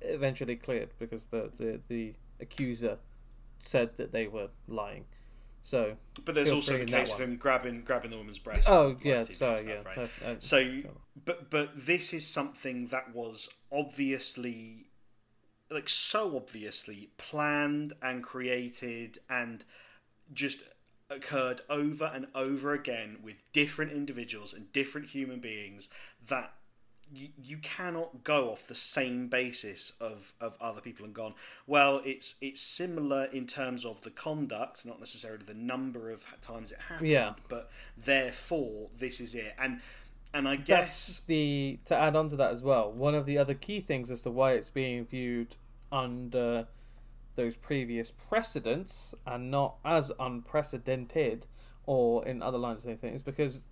eventually 0.00 0.56
cleared 0.56 0.90
because 0.99 1.25
the, 1.26 1.50
the, 1.56 1.80
the 1.88 2.14
accuser 2.40 2.99
said 3.58 3.90
that 3.96 4.12
they 4.12 4.26
were 4.28 4.49
lying. 4.68 5.04
So, 5.62 5.96
But 6.25 6.37
there's 6.37 6.52
also 6.52 6.78
the 6.78 6.85
case 6.85 7.12
of 7.12 7.20
him 7.20 7.37
grabbing 7.37 7.82
grabbing 7.82 8.12
the 8.12 8.16
woman's 8.18 8.38
breast. 8.38 8.68
oh 8.68 8.96
yeah, 9.02 9.18
live 9.18 9.26
TV 9.26 9.28
and 9.28 9.37
sorry, 9.37 9.62
yeah. 9.66 9.82
right? 9.85 9.99
uh, 9.99 10.28
uh, 10.28 10.35
So, 10.38 10.82
but 11.25 11.50
but 11.50 11.70
this 11.75 12.12
is 12.14 12.25
something 12.25 12.87
that 12.88 13.12
was 13.12 13.49
obviously, 13.73 14.87
like 15.68 15.88
so 15.88 16.37
obviously 16.37 17.11
planned 17.16 17.94
and 18.00 18.23
created 18.23 19.18
and 19.28 19.64
just 20.32 20.61
occurred 21.10 21.60
over 21.70 22.10
and 22.14 22.26
over 22.34 22.72
again 22.72 23.18
with 23.22 23.42
different 23.52 23.92
individuals 23.92 24.52
and 24.52 24.72
different 24.72 25.08
human 25.08 25.38
beings 25.40 25.88
that 26.26 26.52
you, 27.12 27.28
you 27.40 27.56
cannot 27.58 28.25
go 28.25 28.50
off 28.50 28.66
the 28.66 28.75
same 28.75 29.28
basis 29.28 29.92
of, 30.00 30.34
of 30.40 30.56
other 30.60 30.80
people 30.80 31.04
and 31.04 31.14
gone 31.14 31.34
well 31.66 32.00
it's 32.04 32.34
it's 32.40 32.60
similar 32.60 33.26
in 33.26 33.46
terms 33.46 33.84
of 33.84 34.00
the 34.02 34.10
conduct 34.10 34.84
not 34.84 34.98
necessarily 34.98 35.44
the 35.44 35.54
number 35.54 36.10
of 36.10 36.26
times 36.42 36.72
it 36.72 36.78
happened 36.80 37.08
Yeah. 37.08 37.34
but 37.48 37.70
therefore 37.96 38.88
this 38.98 39.20
is 39.20 39.34
it 39.36 39.54
and 39.58 39.80
and 40.34 40.46
I 40.48 40.56
That's 40.56 40.66
guess 40.66 41.22
the 41.26 41.78
to 41.86 41.96
add 41.96 42.14
on 42.14 42.28
to 42.28 42.36
that 42.36 42.50
as 42.50 42.60
well. 42.62 42.92
One 42.92 43.14
of 43.14 43.25
the 43.25 43.38
other 43.38 43.54
key 43.54 43.80
things 43.80 44.10
as 44.10 44.20
to 44.22 44.30
why 44.30 44.52
it's 44.52 44.68
being 44.68 45.06
viewed 45.06 45.56
under 45.90 46.66
those 47.37 47.57
previous 47.57 48.11
precedents 48.11 49.14
and 49.26 49.50
not 49.50 49.76
as 49.85 50.11
unprecedented 50.19 51.47
or 51.85 52.26
in 52.26 52.43
other 52.43 52.59
lines 52.59 52.83
of 52.83 52.88
anything 52.88 53.14
is 53.14 53.23
because 53.23 53.62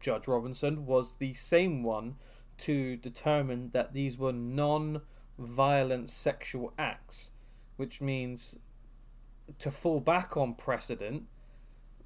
Judge 0.00 0.28
Robinson 0.28 0.84
was 0.84 1.14
the 1.14 1.32
same 1.34 1.82
one 1.82 2.16
to 2.58 2.96
determine 2.96 3.70
that 3.72 3.94
these 3.94 4.18
were 4.18 4.32
non-violent 4.32 6.10
sexual 6.10 6.72
acts, 6.78 7.30
which 7.76 8.00
means 8.00 8.56
to 9.58 9.70
fall 9.70 10.00
back 10.00 10.36
on 10.36 10.54
precedent 10.54 11.24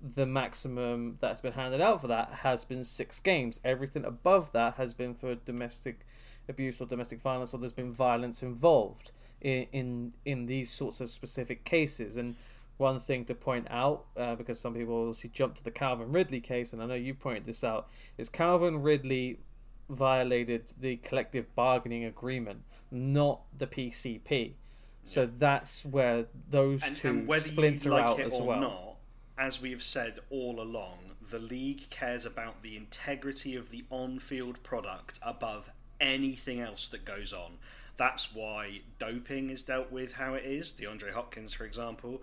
the 0.00 0.26
maximum 0.26 1.16
that's 1.20 1.40
been 1.40 1.54
handed 1.54 1.80
out 1.80 2.00
for 2.00 2.06
that 2.06 2.30
has 2.30 2.64
been 2.64 2.84
six 2.84 3.18
games. 3.18 3.60
Everything 3.64 4.04
above 4.04 4.52
that 4.52 4.74
has 4.74 4.92
been 4.92 5.14
for 5.14 5.34
domestic 5.34 6.06
abuse 6.48 6.80
or 6.80 6.86
domestic 6.86 7.20
violence, 7.20 7.52
or 7.52 7.58
there's 7.58 7.72
been 7.72 7.92
violence 7.92 8.42
involved 8.42 9.10
in 9.40 9.66
in, 9.72 10.12
in 10.24 10.46
these 10.46 10.70
sorts 10.70 11.00
of 11.00 11.10
specific 11.10 11.64
cases. 11.64 12.16
And 12.16 12.36
one 12.78 13.00
thing 13.00 13.24
to 13.26 13.34
point 13.34 13.66
out, 13.70 14.04
uh, 14.16 14.34
because 14.34 14.60
some 14.60 14.74
people 14.74 15.08
obviously 15.08 15.30
jump 15.32 15.54
to 15.56 15.64
the 15.64 15.70
Calvin 15.70 16.12
Ridley 16.12 16.40
case, 16.40 16.72
and 16.72 16.82
I 16.82 16.86
know 16.86 16.94
you 16.94 17.14
pointed 17.14 17.46
this 17.46 17.64
out, 17.64 17.88
is 18.18 18.28
Calvin 18.28 18.82
Ridley 18.82 19.38
violated 19.88 20.72
the 20.78 20.96
collective 20.96 21.54
bargaining 21.54 22.04
agreement, 22.04 22.62
not 22.90 23.42
the 23.56 23.66
PCP. 23.66 24.52
So 25.04 25.30
that's 25.38 25.84
where 25.84 26.26
those 26.50 26.82
and, 26.82 26.96
two 26.96 27.08
and 27.08 27.28
whether 27.28 27.48
splinter 27.48 27.90
like 27.90 28.04
out 28.04 28.18
it 28.18 28.26
as 28.26 28.34
or 28.34 28.46
well. 28.46 28.60
not, 28.60 28.96
as 29.38 29.62
we've 29.62 29.82
said 29.82 30.18
all 30.30 30.60
along, 30.60 30.98
the 31.30 31.38
league 31.38 31.88
cares 31.90 32.26
about 32.26 32.62
the 32.62 32.76
integrity 32.76 33.54
of 33.54 33.70
the 33.70 33.84
on-field 33.90 34.62
product 34.64 35.20
above 35.22 35.70
anything 36.00 36.60
else 36.60 36.88
that 36.88 37.04
goes 37.04 37.32
on. 37.32 37.58
That's 37.96 38.34
why 38.34 38.80
doping 38.98 39.50
is 39.50 39.62
dealt 39.62 39.90
with 39.90 40.14
how 40.14 40.34
it 40.34 40.44
is. 40.44 40.72
DeAndre 40.72 41.12
Hopkins, 41.12 41.52
for 41.54 41.64
example, 41.64 42.22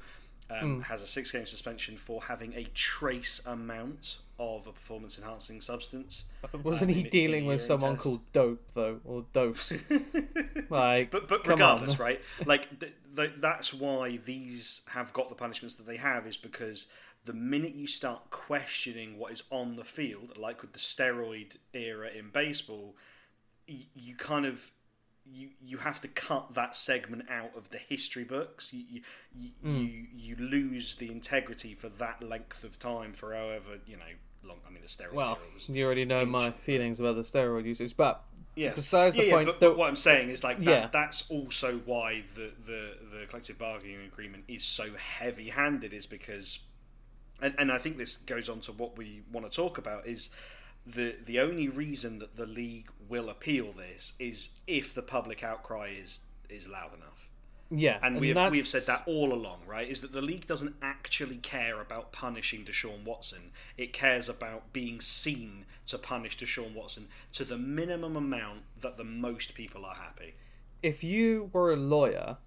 um, 0.49 0.81
Mm. 0.81 0.83
has 0.83 1.01
a 1.01 1.07
six-game 1.07 1.45
suspension 1.45 1.97
for 1.97 2.23
having 2.23 2.53
a 2.53 2.65
trace 2.75 3.41
amount 3.45 4.19
of 4.37 4.67
a 4.67 4.71
performance-enhancing 4.73 5.61
substance. 5.61 6.25
Wasn't 6.63 6.89
um, 6.89 6.93
he 6.93 6.99
in- 7.01 7.05
in 7.05 7.11
dealing 7.11 7.45
with 7.45 7.61
someone 7.61 7.93
test. 7.93 8.03
called 8.03 8.31
Dope 8.33 8.71
though, 8.73 8.99
or 9.05 9.25
Dose? 9.33 9.73
like, 10.69 11.11
but 11.11 11.27
but 11.27 11.47
regardless, 11.47 11.93
on. 11.93 12.05
right? 12.05 12.21
Like 12.45 12.79
th- 12.79 12.93
th- 13.15 13.31
that's 13.37 13.73
why 13.73 14.17
these 14.17 14.81
have 14.89 15.13
got 15.13 15.29
the 15.29 15.35
punishments 15.35 15.75
that 15.75 15.85
they 15.87 15.97
have 15.97 16.27
is 16.27 16.37
because 16.37 16.87
the 17.25 17.33
minute 17.33 17.73
you 17.73 17.87
start 17.87 18.29
questioning 18.31 19.17
what 19.17 19.31
is 19.31 19.43
on 19.49 19.75
the 19.75 19.83
field, 19.85 20.37
like 20.37 20.61
with 20.61 20.73
the 20.73 20.79
steroid 20.79 21.53
era 21.73 22.09
in 22.09 22.29
baseball, 22.29 22.95
y- 23.67 23.85
you 23.95 24.15
kind 24.15 24.45
of 24.45 24.71
you 25.25 25.49
you 25.61 25.77
have 25.77 26.01
to 26.01 26.07
cut 26.07 26.53
that 26.53 26.75
segment 26.75 27.29
out 27.29 27.55
of 27.55 27.69
the 27.69 27.77
history 27.77 28.23
books. 28.23 28.73
You 28.73 28.83
you, 28.89 29.01
you, 29.35 29.49
Hmm. 29.61 29.77
you 29.77 30.07
you 30.15 30.35
lose 30.35 30.95
the 30.95 31.11
integrity 31.11 31.73
for 31.75 31.89
that 31.89 32.21
length 32.21 32.63
of 32.63 32.79
time 32.79 33.13
for 33.13 33.33
however 33.33 33.79
you 33.85 33.97
know 33.97 34.03
long. 34.43 34.57
I 34.67 34.71
mean, 34.71 34.81
the 34.81 34.87
steroid 34.87 35.13
Well, 35.13 35.39
was 35.55 35.69
you 35.69 35.85
already 35.85 36.05
know 36.05 36.25
my 36.25 36.51
feelings 36.51 36.99
about 36.99 37.15
the 37.15 37.21
steroid 37.21 37.65
usage, 37.65 37.95
but 37.95 38.23
Yes. 38.55 38.75
besides 38.75 39.15
the 39.15 39.23
yeah, 39.23 39.27
yeah, 39.29 39.33
point 39.35 39.47
but, 39.47 39.59
that 39.61 39.69
but 39.69 39.77
what 39.77 39.89
I'm 39.89 39.95
saying 39.95 40.29
is 40.29 40.43
like 40.43 40.59
that, 40.59 40.65
Yeah. 40.65 40.89
that's 40.91 41.29
also 41.31 41.79
why 41.85 42.23
the, 42.35 42.51
the, 42.67 42.97
the 43.11 43.25
collective 43.27 43.57
bargaining 43.57 44.05
agreement 44.05 44.43
is 44.47 44.63
so 44.63 44.93
heavy 44.95 45.49
handed 45.49 45.91
is 45.91 46.05
because 46.05 46.59
and, 47.41 47.55
and 47.57 47.71
I 47.71 47.77
think 47.79 47.97
this 47.97 48.15
goes 48.17 48.49
on 48.49 48.59
to 48.61 48.71
what 48.71 48.97
we 48.97 49.23
want 49.31 49.49
to 49.49 49.55
talk 49.55 49.77
about 49.77 50.05
is 50.05 50.29
the 50.85 51.15
the 51.23 51.39
only 51.39 51.67
reason 51.69 52.19
that 52.19 52.35
the 52.35 52.45
league 52.45 52.89
will 53.07 53.29
appeal 53.29 53.71
this 53.71 54.13
is 54.19 54.51
if 54.67 54.93
the 54.93 55.01
public 55.01 55.43
outcry 55.43 55.89
is 56.01 56.21
is 56.49 56.67
loud 56.69 56.93
enough. 56.93 57.29
yeah, 57.71 57.97
And, 58.03 58.19
we 58.19 58.29
have 58.29 58.51
we 58.51 58.57
have 58.59 58.67
said 58.67 58.83
that 58.87 59.03
all 59.07 59.33
along, 59.33 59.61
right? 59.65 59.87
Is 59.89 60.01
that 60.01 60.11
the 60.11 60.21
league 60.21 60.45
doesn't 60.45 60.75
actually 60.81 61.37
care 61.37 61.81
about 61.81 62.11
punishing 62.11 62.65
Deshaun 62.65 63.03
Watson. 63.03 63.51
It 63.77 63.93
cares 63.93 64.29
about 64.29 64.73
being 64.73 65.01
seen 65.01 65.65
to 65.87 65.97
punish 65.97 66.37
Deshaun 66.37 66.73
Watson 66.73 67.07
to 67.33 67.43
the 67.45 67.57
minimum 67.57 68.15
amount 68.15 68.63
that 68.81 68.97
the 68.97 69.03
most 69.03 69.53
people 69.55 69.85
are 69.85 69.95
happy. 69.95 70.35
if 70.81 71.03
you 71.03 71.49
were 71.53 71.71
a 71.73 71.77
lawyer, 71.77 72.37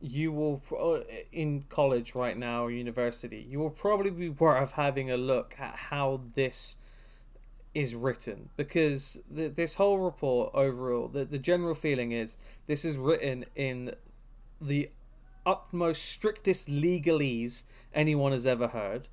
you 0.00 0.32
will 0.32 0.62
uh, 0.78 1.00
in 1.32 1.62
college 1.68 2.14
right 2.14 2.36
now 2.36 2.64
or 2.64 2.70
university, 2.70 3.46
you 3.48 3.58
will 3.58 3.70
probably 3.70 4.10
be 4.10 4.28
worth 4.28 4.72
having 4.72 5.10
a 5.10 5.16
look 5.16 5.54
at 5.58 5.76
how 5.76 6.20
this 6.34 6.76
is 7.74 7.94
written 7.94 8.48
because 8.56 9.18
the, 9.30 9.48
this 9.48 9.74
whole 9.74 9.98
report 9.98 10.50
overall, 10.54 11.08
the, 11.08 11.24
the 11.24 11.38
general 11.38 11.74
feeling 11.74 12.12
is 12.12 12.36
this 12.66 12.84
is 12.84 12.96
written 12.96 13.44
in 13.54 13.94
the 14.60 14.90
utmost 15.46 16.04
strictest 16.04 16.68
legalese 16.68 17.62
anyone 17.94 18.32
has 18.32 18.44
ever 18.44 18.68
heard. 18.68 19.08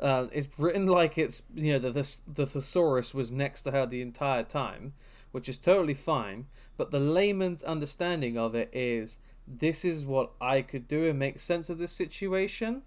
Uh, 0.00 0.26
it's 0.32 0.48
written 0.58 0.86
like 0.86 1.18
it's 1.18 1.42
you 1.54 1.72
know 1.72 1.78
the, 1.78 1.90
the 1.90 2.16
the 2.34 2.46
thesaurus 2.46 3.12
was 3.12 3.32
next 3.32 3.62
to 3.62 3.72
her 3.72 3.84
the 3.84 4.00
entire 4.00 4.44
time, 4.44 4.92
which 5.32 5.48
is 5.48 5.58
totally 5.58 5.94
fine. 5.94 6.46
But 6.76 6.92
the 6.92 7.00
layman's 7.00 7.62
understanding 7.62 8.38
of 8.38 8.54
it 8.54 8.70
is 8.72 9.18
this 9.46 9.84
is 9.84 10.06
what 10.06 10.30
I 10.40 10.62
could 10.62 10.86
do 10.86 11.08
and 11.08 11.18
make 11.18 11.40
sense 11.40 11.68
of 11.68 11.78
this 11.78 11.92
situation. 11.92 12.82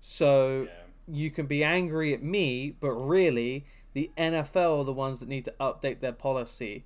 So 0.00 0.66
you 1.06 1.30
can 1.30 1.46
be 1.46 1.62
angry 1.62 2.12
at 2.12 2.22
me, 2.22 2.74
but 2.80 2.92
really 2.92 3.64
the 3.94 4.10
NFL 4.18 4.80
are 4.80 4.84
the 4.84 4.92
ones 4.92 5.20
that 5.20 5.28
need 5.28 5.46
to 5.46 5.54
update 5.58 6.00
their 6.00 6.12
policy. 6.12 6.84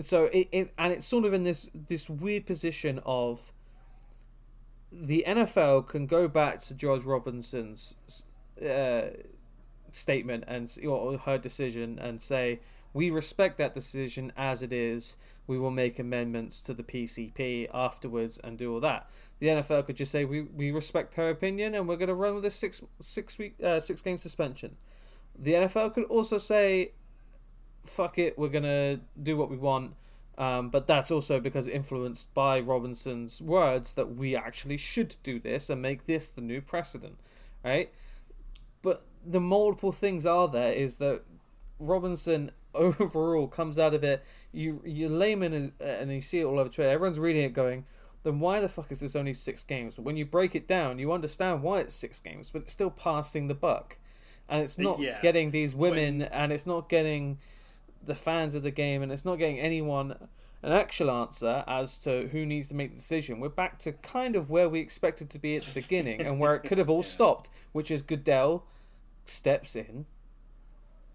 So 0.00 0.24
it, 0.26 0.48
it 0.52 0.72
and 0.78 0.92
it's 0.92 1.06
sort 1.06 1.24
of 1.24 1.32
in 1.34 1.42
this 1.42 1.68
this 1.74 2.08
weird 2.08 2.46
position 2.46 3.00
of 3.04 3.52
the 4.92 5.24
NFL 5.26 5.88
can 5.88 6.06
go 6.06 6.28
back 6.28 6.62
to 6.62 6.74
Judge 6.74 7.04
Robinson's 7.04 7.96
uh, 8.64 9.08
statement 9.92 10.44
and 10.46 10.72
or 10.86 11.18
her 11.18 11.38
decision 11.38 11.98
and 11.98 12.20
say 12.22 12.60
we 12.92 13.10
respect 13.10 13.58
that 13.58 13.74
decision 13.74 14.32
as 14.36 14.62
it 14.62 14.72
is. 14.72 15.16
We 15.46 15.58
will 15.58 15.70
make 15.70 15.98
amendments 15.98 16.60
to 16.60 16.74
the 16.74 16.82
PCP 16.82 17.68
afterwards 17.72 18.38
and 18.44 18.58
do 18.58 18.74
all 18.74 18.80
that. 18.80 19.08
The 19.38 19.46
NFL 19.46 19.86
could 19.86 19.96
just 19.96 20.12
say 20.12 20.24
we, 20.24 20.42
we 20.42 20.70
respect 20.70 21.14
her 21.14 21.30
opinion 21.30 21.74
and 21.74 21.88
we're 21.88 21.96
going 21.96 22.08
to 22.08 22.14
run 22.14 22.34
with 22.34 22.44
this 22.44 22.54
six 22.54 22.82
six 23.00 23.38
week 23.38 23.54
uh, 23.62 23.80
six 23.80 24.02
game 24.02 24.18
suspension. 24.18 24.76
The 25.38 25.52
NFL 25.52 25.94
could 25.94 26.04
also 26.04 26.38
say 26.38 26.92
fuck 27.88 28.18
it, 28.18 28.38
we're 28.38 28.48
going 28.48 28.64
to 28.64 29.00
do 29.20 29.36
what 29.36 29.50
we 29.50 29.56
want. 29.56 29.94
Um, 30.36 30.68
but 30.68 30.86
that's 30.86 31.10
also 31.10 31.40
because 31.40 31.66
influenced 31.66 32.32
by 32.32 32.60
Robinson's 32.60 33.40
words 33.40 33.94
that 33.94 34.14
we 34.14 34.36
actually 34.36 34.76
should 34.76 35.16
do 35.24 35.40
this 35.40 35.68
and 35.68 35.82
make 35.82 36.06
this 36.06 36.28
the 36.28 36.40
new 36.40 36.60
precedent, 36.60 37.18
right? 37.64 37.92
But 38.82 39.04
the 39.26 39.40
multiple 39.40 39.90
things 39.90 40.24
are 40.24 40.46
there 40.46 40.72
is 40.72 40.96
that 40.96 41.22
Robinson 41.80 42.52
overall 42.74 43.48
comes 43.48 43.80
out 43.80 43.94
of 43.94 44.04
it. 44.04 44.24
You 44.52 44.80
you 44.84 45.08
layman 45.08 45.72
and 45.80 46.12
you 46.12 46.22
see 46.22 46.38
it 46.38 46.44
all 46.44 46.60
over 46.60 46.68
Twitter. 46.68 46.90
Everyone's 46.90 47.18
reading 47.18 47.42
it, 47.42 47.52
going, 47.52 47.84
"Then 48.22 48.38
why 48.38 48.60
the 48.60 48.68
fuck 48.68 48.92
is 48.92 49.00
this 49.00 49.16
only 49.16 49.34
six 49.34 49.64
games?" 49.64 49.98
When 49.98 50.16
you 50.16 50.24
break 50.24 50.54
it 50.54 50.68
down, 50.68 51.00
you 51.00 51.10
understand 51.10 51.64
why 51.64 51.80
it's 51.80 51.96
six 51.96 52.20
games, 52.20 52.50
but 52.52 52.62
it's 52.62 52.72
still 52.72 52.90
passing 52.90 53.48
the 53.48 53.54
buck, 53.54 53.98
and 54.48 54.62
it's 54.62 54.78
not 54.78 54.98
Yeah. 55.00 55.20
getting 55.20 55.50
these 55.50 55.74
women, 55.74 56.22
and 56.22 56.52
it's 56.52 56.66
not 56.66 56.88
getting 56.88 57.38
the 58.04 58.14
fans 58.14 58.54
of 58.54 58.62
the 58.62 58.70
game, 58.70 59.02
and 59.02 59.10
it's 59.12 59.24
not 59.24 59.36
getting 59.36 59.58
anyone 59.60 60.28
an 60.60 60.72
actual 60.72 61.08
answer 61.08 61.62
as 61.68 61.98
to 61.98 62.26
who 62.32 62.44
needs 62.44 62.66
to 62.68 62.74
make 62.74 62.90
the 62.90 62.96
decision. 62.96 63.38
We're 63.38 63.48
back 63.48 63.78
to 63.80 63.92
kind 63.92 64.34
of 64.34 64.50
where 64.50 64.68
we 64.68 64.80
expected 64.80 65.30
to 65.30 65.38
be 65.38 65.54
at 65.56 65.62
the 65.64 65.72
beginning, 65.72 66.20
and 66.20 66.40
where 66.40 66.54
it 66.56 66.64
could 66.64 66.78
have 66.78 66.90
all 66.90 67.02
stopped, 67.16 67.48
which 67.72 67.90
is 67.92 68.02
Goodell 68.02 68.64
steps 69.24 69.76
in, 69.76 70.06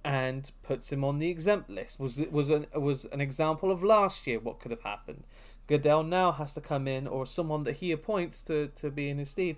and 0.03 0.51
puts 0.63 0.91
him 0.91 1.03
on 1.03 1.19
the 1.19 1.29
exempt 1.29 1.69
list. 1.69 1.99
Was 1.99 2.17
was 2.17 2.49
an, 2.49 2.67
was 2.73 3.05
an 3.05 3.21
example 3.21 3.71
of 3.71 3.83
last 3.83 4.27
year 4.27 4.39
what 4.39 4.59
could 4.59 4.71
have 4.71 4.83
happened. 4.83 5.23
Goodell 5.67 6.03
now 6.03 6.31
has 6.33 6.53
to 6.55 6.61
come 6.61 6.87
in, 6.87 7.07
or 7.07 7.25
someone 7.25 7.63
that 7.63 7.77
he 7.77 7.91
appoints 7.91 8.43
to, 8.43 8.67
to 8.75 8.91
be 8.91 9.09
in 9.09 9.17
his 9.17 9.29
stead. 9.29 9.55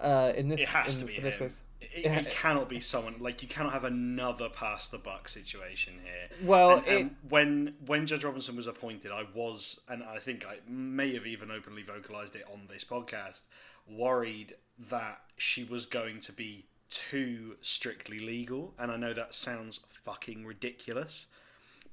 Uh, 0.00 0.32
in 0.36 0.48
this, 0.48 0.60
It 0.62 0.68
has 0.68 0.94
in, 0.96 1.00
to 1.02 1.06
be 1.08 1.14
for 1.16 1.20
this 1.22 1.36
him. 1.36 1.42
race. 1.42 1.60
It, 1.80 2.06
it 2.06 2.30
cannot 2.30 2.68
be 2.68 2.80
someone 2.80 3.14
like 3.20 3.40
you 3.42 3.48
cannot 3.48 3.72
have 3.72 3.84
another 3.84 4.48
pass 4.48 4.88
the 4.88 4.98
buck 4.98 5.28
situation 5.28 5.94
here. 6.02 6.28
Well, 6.42 6.78
And- 6.78 6.86
and 6.88 7.16
when 7.28 7.74
when 7.86 8.06
Judge 8.06 8.24
Robinson 8.24 8.56
was 8.56 8.66
appointed, 8.66 9.12
I 9.12 9.24
was, 9.34 9.80
and 9.88 10.02
I 10.02 10.18
think 10.18 10.44
I 10.46 10.58
may 10.68 11.14
have 11.14 11.26
even 11.26 11.50
openly 11.50 11.82
vocalized 11.82 12.34
it 12.36 12.44
on 12.52 12.62
this 12.68 12.84
podcast, 12.84 13.42
worried 13.88 14.54
that 14.78 15.20
she 15.36 15.64
was 15.64 15.86
going 15.86 16.20
to 16.20 16.32
be 16.32 16.66
too 16.90 17.56
strictly 17.60 18.18
legal. 18.18 18.74
And 18.78 18.90
I 18.90 18.96
know 18.96 19.12
that 19.12 19.34
sounds 19.34 19.80
fucking 20.04 20.44
ridiculous, 20.46 21.26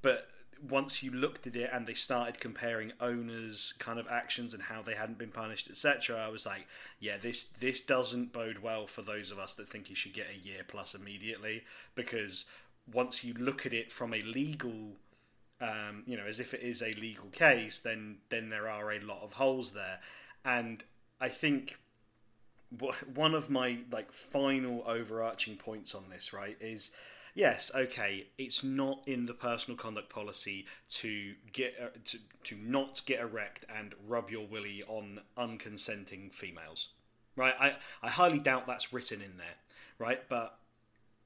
but 0.02 0.30
once 0.62 1.04
you 1.04 1.12
looked 1.12 1.48
at 1.48 1.56
it 1.56 1.70
and 1.72 1.88
they 1.88 1.94
started 1.94 2.40
comparing 2.40 2.94
owners' 3.00 3.74
kind 3.80 4.00
of 4.00 4.08
actions 4.08 4.54
and 4.54 4.64
how 4.64 4.82
they 4.82 4.96
hadn't 4.96 5.18
been 5.18 5.32
punished, 5.32 5.70
etc., 5.70 6.18
I 6.18 6.30
was 6.30 6.46
like, 6.46 6.68
yeah, 7.00 7.18
this 7.18 7.44
this 7.44 7.82
doesn't 7.82 8.34
bode 8.34 8.60
well 8.60 8.88
for 8.88 9.02
those 9.02 9.32
of 9.32 9.40
us 9.40 9.56
that 9.56 9.68
think 9.68 9.88
he 9.88 9.96
should 9.96 10.14
get 10.14 10.28
a 10.34 10.38
year 10.38 10.62
plus 10.68 10.96
immediately 10.96 11.64
because 11.96 12.46
once 12.92 13.24
you 13.24 13.34
look 13.34 13.66
at 13.66 13.74
it 13.74 13.92
from 13.92 14.14
a 14.14 14.22
legal 14.22 14.94
um, 15.62 16.04
you 16.06 16.18
know, 16.18 16.26
as 16.26 16.40
if 16.40 16.54
it 16.54 16.62
is 16.62 16.82
a 16.82 16.94
legal 16.94 17.30
case, 17.32 17.80
then 17.80 18.18
then 18.30 18.50
there 18.50 18.70
are 18.70 18.92
a 18.92 19.00
lot 19.00 19.24
of 19.24 19.34
holes 19.34 19.72
there, 19.72 20.00
and 20.44 20.84
I 21.20 21.30
think 21.30 21.80
one 23.14 23.34
of 23.34 23.50
my 23.50 23.80
like 23.92 24.12
final 24.12 24.84
overarching 24.86 25.56
points 25.56 25.96
on 25.96 26.06
this, 26.10 26.34
right, 26.34 26.58
is 26.60 26.92
yes, 27.36 27.70
okay, 27.76 28.28
it's 28.38 28.64
not 28.64 29.02
in 29.06 29.28
the 29.28 29.34
personal 29.34 29.78
conduct 29.78 30.10
policy 30.10 30.66
to 30.90 31.36
get 31.52 31.76
uh, 31.80 31.88
to 32.06 32.18
to 32.46 32.56
not 32.56 33.04
get 33.06 33.20
erect 33.20 33.66
and 33.74 33.94
rub 34.08 34.32
your 34.32 34.48
willy 34.48 34.82
on 34.88 35.20
unconsenting 35.38 36.34
females, 36.34 36.90
right? 37.36 37.54
I 37.60 37.76
I 38.02 38.10
highly 38.10 38.40
doubt 38.40 38.66
that's 38.66 38.92
written 38.92 39.22
in 39.22 39.38
there, 39.38 39.58
right? 40.00 40.28
But 40.28 40.58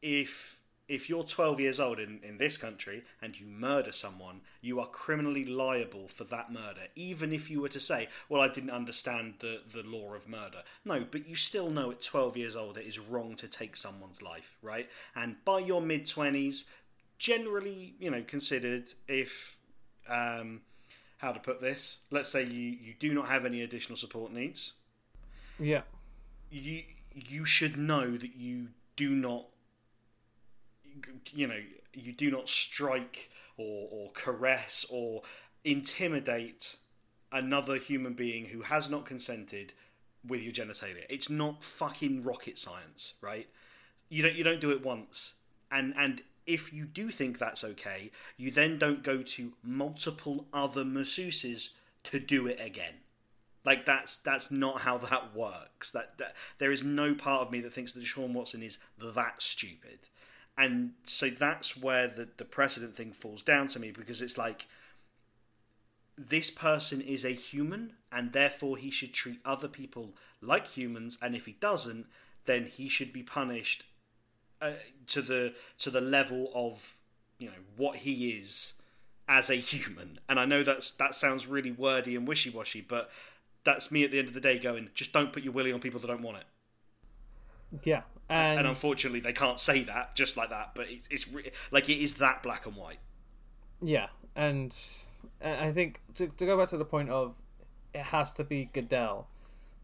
if 0.02 0.59
if 0.90 1.10
you're 1.10 1.24
12 1.24 1.60
years 1.60 1.80
old 1.80 2.00
in, 2.00 2.20
in 2.24 2.38
this 2.38 2.58
country 2.58 3.04
and 3.22 3.40
you 3.40 3.46
murder 3.46 3.92
someone, 3.92 4.42
you 4.60 4.80
are 4.80 4.88
criminally 4.88 5.46
liable 5.46 6.08
for 6.08 6.26
that 6.26 6.52
murder, 6.52 6.88
even 6.96 7.32
if 7.32 7.50
you 7.50 7.62
were 7.62 7.70
to 7.70 7.80
say, 7.80 8.10
Well, 8.28 8.42
I 8.42 8.50
didn't 8.50 8.72
understand 8.72 9.36
the, 9.40 9.62
the 9.72 9.84
law 9.84 10.14
of 10.16 10.28
murder. 10.28 10.64
No, 10.84 11.06
but 11.10 11.28
you 11.28 11.36
still 11.36 11.70
know 11.70 11.92
at 11.92 12.02
12 12.02 12.36
years 12.36 12.56
old 12.56 12.78
it 12.78 12.86
is 12.86 13.00
wrong 13.00 13.36
to 13.38 13.48
take 13.48 13.78
someone's 13.78 14.22
life, 14.22 14.58
right? 14.62 14.90
And 15.16 15.38
by 15.46 15.60
your 15.60 15.82
mid 15.82 16.06
20s, 16.06 16.66
generally, 17.18 17.94
you 18.00 18.12
know, 18.12 18.24
considered 18.28 18.94
if. 19.08 19.58
Um, 20.10 20.62
how 21.18 21.34
to 21.34 21.40
put 21.40 21.60
this? 21.62 21.98
Let's 22.12 22.30
say 22.30 22.44
you, 22.46 22.78
you 22.82 22.94
do 22.98 23.14
not 23.14 23.28
have 23.28 23.46
any 23.46 23.62
additional 23.62 23.98
support 23.98 24.32
needs 24.32 24.72
Yeah. 25.60 25.82
you 26.50 26.84
you 27.14 27.44
should 27.44 27.76
know 27.78 28.16
that 28.16 28.36
you 28.38 28.70
do 28.96 29.10
not 29.10 29.49
you 31.32 31.48
know 31.48 31.60
you 31.94 32.12
do 32.12 32.32
not 32.32 32.48
strike 32.48 33.30
or, 33.58 33.88
or 33.92 34.12
caress 34.12 34.86
or 34.90 35.22
intimidate 35.64 36.78
another 37.32 37.78
human 37.78 38.14
being 38.14 38.46
who 38.46 38.62
has 38.62 38.90
not 38.90 39.06
consented 39.06 39.74
with 40.28 40.42
your 40.42 40.52
genitalia. 40.52 41.06
It's 41.10 41.30
not 41.30 41.64
fucking 41.64 42.24
rocket 42.24 42.58
science 42.58 43.14
right? 43.22 43.48
You 44.10 44.24
don't 44.24 44.36
you 44.36 44.44
don't 44.44 44.62
do 44.62 44.72
it 44.72 44.84
once. 44.84 45.36
And 45.72 45.94
and 45.98 46.22
if 46.46 46.74
you 46.74 46.86
do 46.86 47.12
think 47.12 47.38
that's 47.38 47.64
okay 47.64 48.10
you 48.36 48.50
then 48.50 48.80
don't 48.80 49.04
go 49.04 49.22
to 49.22 49.54
multiple 49.62 50.48
other 50.52 50.84
masseuses 50.84 51.70
to 52.06 52.20
do 52.20 52.48
it 52.48 52.60
again. 52.60 52.94
Like 53.66 53.86
that's 53.86 54.18
that's 54.18 54.52
not 54.52 54.82
how 54.82 54.98
that 54.98 55.36
works. 55.36 55.92
That, 55.92 56.18
that 56.18 56.36
there 56.58 56.72
is 56.72 56.84
no 56.84 57.14
part 57.14 57.42
of 57.42 57.52
me 57.52 57.60
that 57.62 57.74
thinks 57.74 57.92
that 57.92 58.06
Sean 58.06 58.34
Watson 58.34 58.64
is 58.64 58.78
that 58.98 59.42
stupid, 59.42 60.00
and 60.60 60.92
so 61.06 61.30
that's 61.30 61.78
where 61.78 62.08
the 62.08 62.28
the 62.38 62.46
precedent 62.46 62.96
thing 62.96 63.14
falls 63.14 63.42
down 63.42 63.68
to 63.70 63.80
me 63.80 63.92
because 63.92 64.22
it's 64.22 64.38
like 64.38 64.68
this 66.18 66.52
person 66.52 67.00
is 67.00 67.24
a 67.24 67.30
human 67.30 67.94
and 68.12 68.34
therefore 68.34 68.76
he 68.76 68.92
should 68.92 69.14
treat 69.14 69.40
other 69.46 69.70
people 69.70 70.14
like 70.42 70.68
humans, 70.68 71.18
and 71.22 71.34
if 71.36 71.46
he 71.46 71.54
doesn't, 71.54 72.08
then 72.46 72.66
he 72.66 72.90
should 72.90 73.14
be 73.14 73.24
punished 73.24 73.84
uh, 74.62 74.72
to 75.08 75.22
the 75.22 75.54
to 75.78 75.90
the 75.90 76.02
level 76.02 76.52
of 76.54 76.98
you 77.38 77.48
know 77.48 77.62
what 77.78 77.98
he 77.98 78.32
is 78.32 78.74
as 79.30 79.50
a 79.50 79.56
human. 79.56 80.20
And 80.28 80.40
I 80.40 80.46
know 80.46 80.64
that's 80.64 80.92
that 80.92 81.16
sounds 81.16 81.48
really 81.48 81.72
wordy 81.72 82.16
and 82.16 82.28
wishy 82.28 82.50
washy, 82.50 82.82
but 82.82 83.10
that's 83.64 83.92
me 83.92 84.04
at 84.04 84.12
the 84.12 84.20
end 84.20 84.28
of 84.28 84.34
the 84.34 84.42
day 84.42 84.60
going, 84.60 84.90
just 84.94 85.14
don't 85.14 85.32
put 85.32 85.44
your 85.44 85.54
willy 85.54 85.72
on 85.72 85.80
people 85.80 86.00
that 86.02 86.08
don't 86.08 86.22
want 86.22 86.38
it. 86.38 86.46
Yeah. 87.84 88.02
And, 88.30 88.60
And 88.60 88.68
unfortunately, 88.68 89.20
they 89.20 89.34
can't 89.34 89.60
say 89.60 89.84
that 89.84 90.16
just 90.16 90.38
like 90.38 90.52
that. 90.52 90.72
But 90.76 90.88
it's, 90.90 91.08
it's 91.10 91.28
re- 91.28 91.52
like 91.72 91.90
it 91.90 91.98
is 91.98 92.16
that 92.16 92.44
black 92.44 92.66
and 92.66 92.76
white. 92.76 93.00
Yeah, 93.82 94.08
and 94.36 94.76
I 95.44 95.72
think 95.72 96.02
to, 96.16 96.28
to 96.28 96.46
go 96.46 96.58
back 96.58 96.70
to 96.70 96.78
the 96.78 96.86
point 96.86 97.10
of 97.10 97.36
it 97.94 98.02
has 98.02 98.32
to 98.34 98.44
be 98.44 98.70
Goodell. 98.72 99.28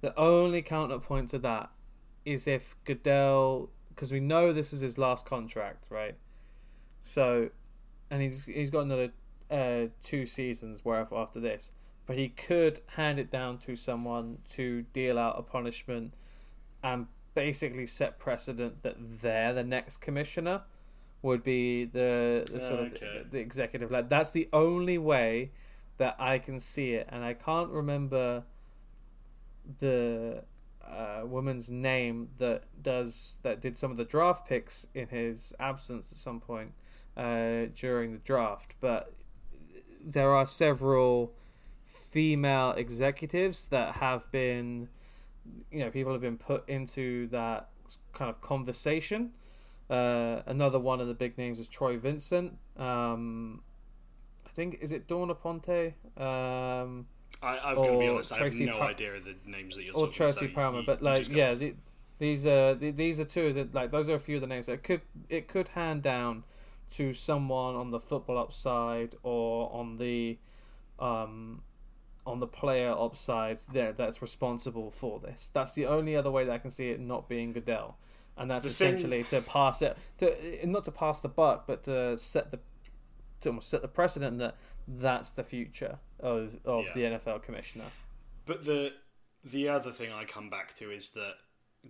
The 0.01 0.17
only 0.19 0.61
counterpoint 0.61 1.31
to 1.31 1.39
that 1.39 1.71
is 2.23 2.47
if 2.47 2.75
Goodell, 2.85 3.69
because 3.89 4.11
we 4.11 4.19
know 4.19 4.53
this 4.53 4.73
is 4.73 4.81
his 4.81 4.97
last 4.97 5.25
contract, 5.25 5.87
right? 5.89 6.15
So, 7.01 7.49
and 8.11 8.21
he's 8.21 8.45
he's 8.45 8.69
got 8.69 8.81
another 8.81 9.11
uh, 9.49 9.87
two 10.03 10.25
seasons 10.25 10.85
worth 10.85 11.11
after 11.11 11.39
this, 11.39 11.71
but 12.05 12.17
he 12.17 12.29
could 12.29 12.81
hand 12.95 13.17
it 13.17 13.31
down 13.31 13.57
to 13.59 13.75
someone 13.75 14.39
to 14.53 14.83
deal 14.93 15.17
out 15.17 15.35
a 15.39 15.41
punishment 15.41 16.13
and 16.83 17.07
basically 17.35 17.85
set 17.85 18.17
precedent 18.17 18.81
that 18.81 18.95
they're 19.21 19.53
the 19.53 19.63
next 19.63 19.97
commissioner 19.97 20.63
would 21.21 21.43
be 21.43 21.85
the, 21.85 22.47
the 22.51 22.59
sort 22.59 22.79
Okay. 22.79 23.19
of 23.19 23.31
the 23.31 23.39
executive 23.39 23.91
led. 23.91 24.09
That's 24.09 24.31
the 24.31 24.49
only 24.53 24.97
way 24.97 25.51
that 25.97 26.15
I 26.19 26.39
can 26.39 26.59
see 26.59 26.93
it, 26.93 27.07
and 27.11 27.23
I 27.23 27.33
can't 27.33 27.69
remember 27.69 28.43
the 29.79 30.43
uh, 30.85 31.21
woman's 31.25 31.69
name 31.69 32.29
that 32.37 32.63
does 32.81 33.37
that 33.41 33.59
did 33.61 33.77
some 33.77 33.91
of 33.91 33.97
the 33.97 34.03
draft 34.05 34.47
picks 34.47 34.85
in 34.93 35.07
his 35.07 35.53
absence 35.59 36.11
at 36.11 36.17
some 36.17 36.39
point 36.39 36.73
uh, 37.17 37.65
during 37.75 38.11
the 38.11 38.19
draft, 38.19 38.75
but 38.79 39.13
there 40.03 40.31
are 40.31 40.45
several 40.45 41.33
female 41.85 42.71
executives 42.71 43.65
that 43.69 43.95
have 43.95 44.29
been, 44.31 44.89
you 45.71 45.79
know, 45.79 45.89
people 45.89 46.11
have 46.11 46.21
been 46.21 46.37
put 46.37 46.67
into 46.69 47.27
that 47.27 47.69
kind 48.13 48.29
of 48.29 48.41
conversation. 48.41 49.31
Uh, 49.89 50.41
another 50.47 50.79
one 50.79 50.99
of 50.99 51.07
the 51.07 51.13
big 51.13 51.37
names 51.37 51.59
is 51.59 51.67
Troy 51.67 51.97
Vincent. 51.97 52.57
Um, 52.77 53.61
I 54.45 54.49
think 54.49 54.79
is 54.81 54.91
it 54.91 55.07
Dawn 55.07 55.29
Aponte 55.29 55.93
um, 56.19 57.05
I, 57.41 57.75
going 57.75 57.93
to 57.93 57.99
be 57.99 58.07
honest. 58.07 58.31
I 58.31 58.43
have 58.43 58.53
no 58.55 58.77
Pa- 58.77 58.87
idea 58.87 59.13
of 59.13 59.25
the 59.25 59.35
names 59.45 59.75
that 59.75 59.83
you're 59.83 59.93
or 59.93 60.07
talking 60.07 60.13
Tracy 60.13 60.47
Palmer. 60.47 60.81
but 60.85 61.01
like, 61.01 61.29
yeah, 61.29 61.53
the, 61.53 61.75
these 62.17 62.45
are 62.45 62.73
the, 62.73 62.91
these 62.91 63.19
are 63.19 63.25
two 63.25 63.53
that 63.53 63.73
like 63.73 63.91
those 63.91 64.09
are 64.09 64.15
a 64.15 64.19
few 64.19 64.35
of 64.35 64.41
the 64.41 64.47
names 64.47 64.67
that 64.67 64.83
could 64.83 65.01
it 65.29 65.47
could 65.47 65.69
hand 65.69 66.01
down 66.01 66.43
to 66.93 67.13
someone 67.13 67.75
on 67.75 67.91
the 67.91 67.99
football 67.99 68.37
upside 68.37 69.15
or 69.23 69.71
on 69.73 69.97
the 69.97 70.37
um 70.99 71.61
on 72.25 72.39
the 72.39 72.47
player 72.47 72.91
upside 72.97 73.59
there 73.71 73.93
that's 73.93 74.21
responsible 74.21 74.91
for 74.91 75.19
this. 75.19 75.49
That's 75.53 75.73
the 75.73 75.85
only 75.85 76.15
other 76.15 76.31
way 76.31 76.45
that 76.45 76.51
I 76.51 76.57
can 76.57 76.71
see 76.71 76.89
it 76.89 76.99
not 76.99 77.29
being 77.29 77.53
Goodell, 77.53 77.97
and 78.37 78.49
that's 78.49 78.63
The 78.65 78.71
thing- 78.71 78.95
essentially 78.95 79.23
to 79.25 79.41
pass 79.41 79.81
it 79.81 79.97
to 80.19 80.65
not 80.67 80.85
to 80.85 80.91
pass 80.91 81.21
the 81.21 81.29
buck, 81.29 81.67
but 81.67 81.83
to 81.83 82.17
set 82.17 82.51
the 82.51 82.59
to 83.41 83.49
almost 83.49 83.69
set 83.69 83.81
the 83.81 83.87
precedent 83.87 84.39
that 84.39 84.55
that's 84.87 85.31
the 85.31 85.43
future 85.43 85.99
of 86.19 86.59
of 86.65 86.85
Yeah. 86.85 86.93
the 86.93 87.03
NFL 87.17 87.39
commissioner. 87.43 87.91
But 88.45 88.65
the 88.65 88.93
the 89.43 89.69
other 89.69 89.91
thing 89.91 90.11
I 90.11 90.25
come 90.25 90.49
back 90.49 90.75
to 90.77 90.89
is 90.91 91.11
that 91.11 91.35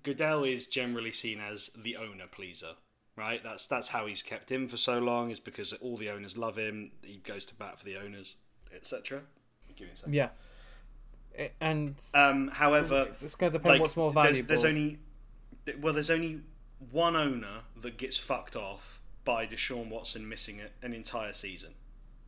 Goodell 0.04 0.44
is 0.44 0.68
generally 0.68 1.14
seen 1.14 1.40
as 1.40 1.70
the 1.70 1.96
owner 1.96 2.28
pleaser, 2.28 2.76
right? 3.16 3.42
That's 3.42 3.66
that's 3.68 3.88
how 3.90 4.06
he's 4.08 4.22
kept 4.22 4.52
in 4.52 4.68
for 4.68 4.76
so 4.76 5.00
long. 5.00 5.32
Is 5.32 5.40
because 5.40 5.72
all 5.74 5.96
the 5.96 6.10
owners 6.10 6.38
love 6.38 6.58
him. 6.58 6.92
He 7.02 7.20
goes 7.20 7.46
to 7.46 7.56
bat 7.56 7.80
for 7.80 7.86
the 7.86 7.96
owners, 7.96 8.36
etc. 8.74 9.24
Give 9.76 9.88
me 9.88 9.94
a 9.94 9.98
second. 9.98 10.14
Yeah, 10.14 10.30
and 11.60 11.96
Um, 12.14 12.48
however, 12.50 13.14
it's 13.22 13.36
going 13.36 13.52
to 13.52 13.58
depend 13.58 13.74
like, 13.76 13.82
what's 13.82 13.98
more 13.98 14.12
valuable. 14.12 14.48
there's 14.48 14.64
only 14.64 15.00
well, 15.80 15.94
there's 15.94 16.12
only 16.12 16.42
one 16.92 17.16
owner 17.16 17.62
that 17.78 17.98
gets 17.98 18.18
fucked 18.18 18.56
off 18.56 19.02
by 19.24 19.46
Deshaun 19.48 19.90
Watson 19.90 20.30
missing 20.30 20.62
an 20.84 20.94
entire 20.94 21.34
season, 21.34 21.74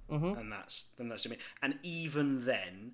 Mhm. 0.09 0.37
and 0.39 0.51
that's 0.51 0.87
and 0.97 1.11
that's 1.11 1.23
to 1.23 1.29
me. 1.29 1.37
And 1.61 1.79
even 1.83 2.45
then, 2.45 2.93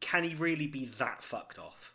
can 0.00 0.24
he 0.24 0.34
really 0.34 0.66
be 0.66 0.84
that 0.86 1.22
fucked 1.22 1.58
off? 1.58 1.94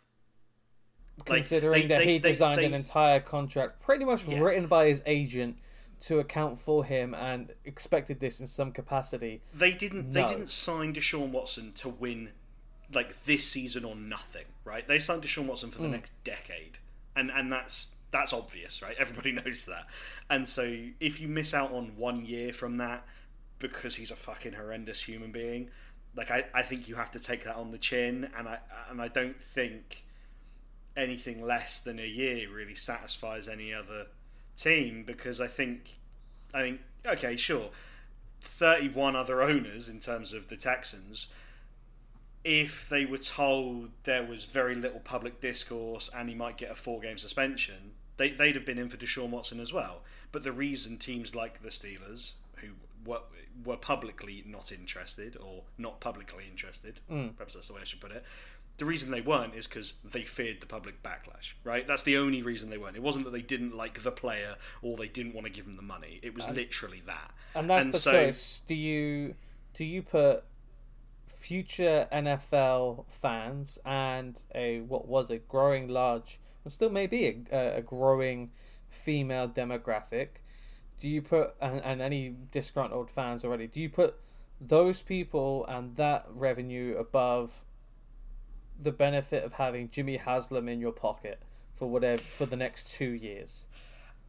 Like, 1.18 1.26
considering 1.26 1.82
they- 1.82 1.88
that 1.88 1.98
they- 2.00 2.12
he 2.14 2.18
they- 2.18 2.30
designed 2.30 2.60
an 2.60 2.74
entire 2.74 3.20
contract 3.20 3.80
pretty 3.80 4.04
much 4.04 4.24
Yeah. 4.24 4.38
written 4.38 4.66
by 4.66 4.86
his 4.88 5.02
agent 5.06 5.58
to 6.02 6.18
account 6.18 6.60
for 6.60 6.84
him 6.84 7.14
and 7.14 7.52
expected 7.64 8.20
this 8.20 8.40
in 8.40 8.46
some 8.46 8.72
capacity. 8.72 9.42
They 9.54 9.72
didn't. 9.72 10.12
They 10.12 10.26
didn't 10.26 10.50
sign 10.50 10.94
Deshaun 10.94 11.30
Watson 11.30 11.72
to 11.76 11.88
win 11.88 12.30
like 12.92 13.24
this 13.24 13.48
season 13.48 13.84
or 13.84 13.96
nothing, 13.96 14.46
right? 14.64 14.86
They 14.86 14.98
signed 14.98 15.22
Deshaun 15.22 15.46
Watson 15.46 15.70
for 15.70 15.82
the 15.82 15.88
mm. 15.88 15.92
next 15.92 16.12
decade, 16.24 16.78
and 17.14 17.30
and 17.30 17.52
that's 17.52 17.94
that's 18.10 18.32
obvious, 18.32 18.82
right? 18.82 18.96
Everybody 18.98 19.32
knows 19.32 19.64
that. 19.66 19.86
And 20.30 20.48
so 20.48 20.76
if 21.00 21.20
you 21.20 21.28
miss 21.28 21.54
out 21.54 21.72
on 21.72 21.96
one 21.96 22.24
year 22.24 22.52
from 22.52 22.78
that 22.78 23.06
because 23.58 23.96
he's 23.96 24.10
a 24.10 24.16
fucking 24.16 24.52
horrendous 24.52 25.02
human 25.02 25.32
being, 25.32 25.70
like 26.14 26.30
I, 26.30 26.44
I 26.54 26.62
think 26.62 26.88
you 26.88 26.96
have 26.96 27.10
to 27.12 27.20
take 27.20 27.44
that 27.44 27.56
on 27.56 27.70
the 27.70 27.78
chin, 27.78 28.30
and 28.36 28.48
I 28.48 28.58
and 28.90 29.00
I 29.00 29.08
don't 29.08 29.40
think 29.40 30.04
anything 30.96 31.42
less 31.42 31.80
than 31.80 31.98
a 31.98 32.06
year 32.06 32.50
really 32.50 32.74
satisfies 32.74 33.48
any 33.48 33.74
other 33.74 34.06
team 34.56 35.04
because 35.06 35.40
I 35.40 35.46
think 35.46 35.98
I 36.54 36.62
think 36.62 36.80
okay, 37.06 37.36
sure. 37.36 37.70
31 38.40 39.16
other 39.16 39.42
owners 39.42 39.88
in 39.88 39.98
terms 39.98 40.32
of 40.32 40.48
the 40.48 40.56
Texans 40.56 41.26
if 42.46 42.88
they 42.88 43.04
were 43.04 43.18
told 43.18 43.90
there 44.04 44.24
was 44.24 44.44
very 44.44 44.76
little 44.76 45.00
public 45.00 45.40
discourse 45.40 46.08
and 46.14 46.28
he 46.28 46.34
might 46.34 46.56
get 46.56 46.70
a 46.70 46.76
four 46.76 47.00
game 47.00 47.18
suspension, 47.18 47.90
they, 48.18 48.30
they'd 48.30 48.54
have 48.54 48.64
been 48.64 48.78
in 48.78 48.88
for 48.88 48.96
Deshaun 48.96 49.30
Watson 49.30 49.58
as 49.58 49.72
well. 49.72 50.02
But 50.30 50.44
the 50.44 50.52
reason 50.52 50.96
teams 50.96 51.34
like 51.34 51.60
the 51.60 51.70
Steelers, 51.70 52.34
who 52.58 52.68
were, 53.04 53.22
were 53.64 53.76
publicly 53.76 54.44
not 54.46 54.70
interested, 54.70 55.36
or 55.36 55.64
not 55.76 55.98
publicly 55.98 56.44
interested, 56.48 57.00
mm. 57.10 57.34
perhaps 57.36 57.54
that's 57.54 57.66
the 57.66 57.74
way 57.74 57.80
I 57.80 57.84
should 57.84 58.00
put 58.00 58.12
it, 58.12 58.24
the 58.78 58.84
reason 58.84 59.10
they 59.10 59.20
weren't 59.20 59.54
is 59.54 59.66
because 59.66 59.94
they 60.04 60.22
feared 60.22 60.60
the 60.60 60.66
public 60.66 61.02
backlash, 61.02 61.54
right? 61.64 61.86
That's 61.86 62.02
the 62.02 62.16
only 62.18 62.42
reason 62.42 62.68
they 62.68 62.76
weren't. 62.76 62.96
It 62.96 63.02
wasn't 63.02 63.24
that 63.24 63.30
they 63.30 63.42
didn't 63.42 63.74
like 63.74 64.02
the 64.02 64.12
player 64.12 64.56
or 64.82 64.96
they 64.96 65.08
didn't 65.08 65.34
want 65.34 65.46
to 65.46 65.52
give 65.52 65.66
him 65.66 65.76
the 65.76 65.82
money. 65.82 66.20
It 66.22 66.34
was 66.34 66.48
literally 66.48 67.02
that. 67.06 67.32
And 67.54 67.70
that's 67.70 67.88
the 67.88 67.98
so- 67.98 68.12
choice. 68.12 68.62
Do 68.66 68.74
you 68.74 69.34
do 69.74 69.84
you 69.84 70.02
put 70.02 70.44
future 71.26 72.08
NFL 72.12 73.04
fans 73.08 73.78
and 73.84 74.40
a 74.54 74.80
what 74.80 75.06
was 75.06 75.30
a 75.30 75.38
growing 75.38 75.88
large, 75.88 76.38
and 76.64 76.72
still 76.72 76.90
may 76.90 77.06
be 77.06 77.44
a, 77.52 77.76
a 77.78 77.82
growing 77.82 78.50
female 78.90 79.48
demographic? 79.48 80.28
Do 81.00 81.08
you 81.08 81.22
put 81.22 81.54
and, 81.60 81.80
and 81.82 82.02
any 82.02 82.34
disgruntled 82.50 83.10
fans 83.10 83.44
already? 83.44 83.66
Do 83.66 83.80
you 83.80 83.88
put 83.88 84.18
those 84.60 85.02
people 85.02 85.66
and 85.66 85.96
that 85.96 86.26
revenue 86.30 86.96
above 86.98 87.65
the 88.80 88.92
benefit 88.92 89.44
of 89.44 89.54
having 89.54 89.90
Jimmy 89.90 90.16
Haslam 90.16 90.68
in 90.68 90.80
your 90.80 90.92
pocket 90.92 91.40
for 91.74 91.88
whatever 91.88 92.22
for 92.22 92.46
the 92.46 92.56
next 92.56 92.92
two 92.92 93.10
years? 93.10 93.66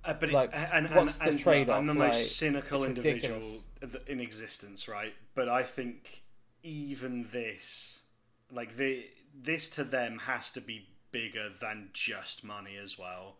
Uh, 0.03 0.13
but 0.13 0.31
Like, 0.31 0.49
it, 0.49 0.69
and, 0.71 0.87
and, 0.87 0.95
what's 0.95 1.17
the 1.17 1.37
trade-off? 1.37 1.77
I'm 1.77 1.87
the 1.87 1.93
Like, 1.93 2.13
most 2.13 2.37
cynical 2.37 2.83
individual 2.83 3.63
in 4.07 4.19
existence, 4.19 4.87
right? 4.87 5.13
But 5.35 5.49
I 5.49 5.63
think 5.63 6.23
even 6.63 7.27
this, 7.31 8.01
like 8.51 8.77
the 8.77 9.05
this 9.39 9.69
to 9.69 9.83
them 9.83 10.19
has 10.19 10.51
to 10.53 10.61
be 10.61 10.87
bigger 11.11 11.49
than 11.49 11.89
just 11.93 12.43
money 12.43 12.77
as 12.81 12.97
well. 12.97 13.37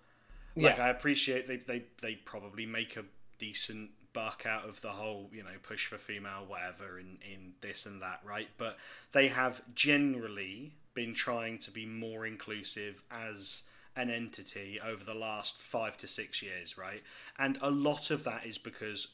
Like 0.56 0.78
Yeah. 0.78 0.86
I 0.88 0.90
appreciate 0.90 1.48
they 1.48 1.58
they 1.58 1.86
they 2.02 2.16
probably 2.16 2.66
make 2.66 2.98
a 2.98 3.06
decent 3.40 3.92
buck 4.18 4.40
out 4.48 4.68
of 4.68 4.82
the 4.82 4.90
whole 5.00 5.30
you 5.32 5.44
know 5.44 5.58
push 5.62 5.86
for 5.88 5.98
female 5.98 6.44
whatever 6.48 6.98
in 7.00 7.18
in 7.34 7.42
this 7.62 7.86
and 7.86 8.02
that 8.02 8.20
right? 8.34 8.50
But 8.58 8.78
they 9.12 9.28
have 9.28 9.62
generally 9.76 10.74
been 10.94 11.14
trying 11.14 11.60
to 11.60 11.72
be 11.72 11.86
more 11.86 12.26
inclusive 12.26 13.04
as 13.12 13.64
an 13.96 14.10
entity 14.10 14.80
over 14.92 15.04
the 15.04 15.14
last 15.28 15.56
five 15.62 15.98
to 15.98 16.08
six 16.08 16.42
years 16.42 16.78
right? 16.78 17.04
And 17.38 17.58
a 17.62 17.70
lot 17.70 18.10
of 18.12 18.24
that 18.24 18.46
is 18.46 18.58
because 18.58 19.08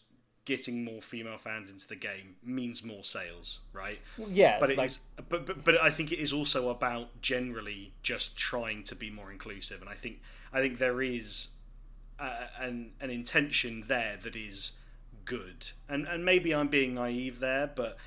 getting 0.45 0.83
more 0.83 1.01
female 1.01 1.37
fans 1.37 1.69
into 1.69 1.87
the 1.87 1.95
game 1.95 2.35
means 2.43 2.83
more 2.83 3.03
sales 3.03 3.59
right? 3.73 3.99
Yeah, 4.17 4.59
but 4.59 4.69
it 4.71 4.79
is, 4.79 4.99
like- 5.17 5.29
but, 5.29 5.45
but 5.45 5.65
but 5.65 5.81
I 5.81 5.89
think 5.89 6.11
it 6.11 6.19
is 6.19 6.31
also 6.33 6.69
about 6.69 7.21
generally 7.21 7.93
just 8.03 8.37
trying 8.37 8.83
to 8.85 8.95
be 8.95 9.09
more 9.09 9.31
inclusive, 9.31 9.81
and 9.81 9.89
I 9.89 9.95
think 9.95 10.15
I 10.53 10.59
think 10.61 10.77
there 10.77 11.01
is 11.01 11.49
uh, 12.19 12.47
an 12.59 12.91
an 13.01 13.09
intention 13.09 13.83
there 13.87 14.17
that 14.23 14.35
is 14.35 14.73
good, 15.25 15.69
and 15.89 16.07
and 16.07 16.25
maybe 16.25 16.53
I'm 16.53 16.67
being 16.67 16.95
naive 16.95 17.39
there, 17.39 17.67
but. 17.73 17.97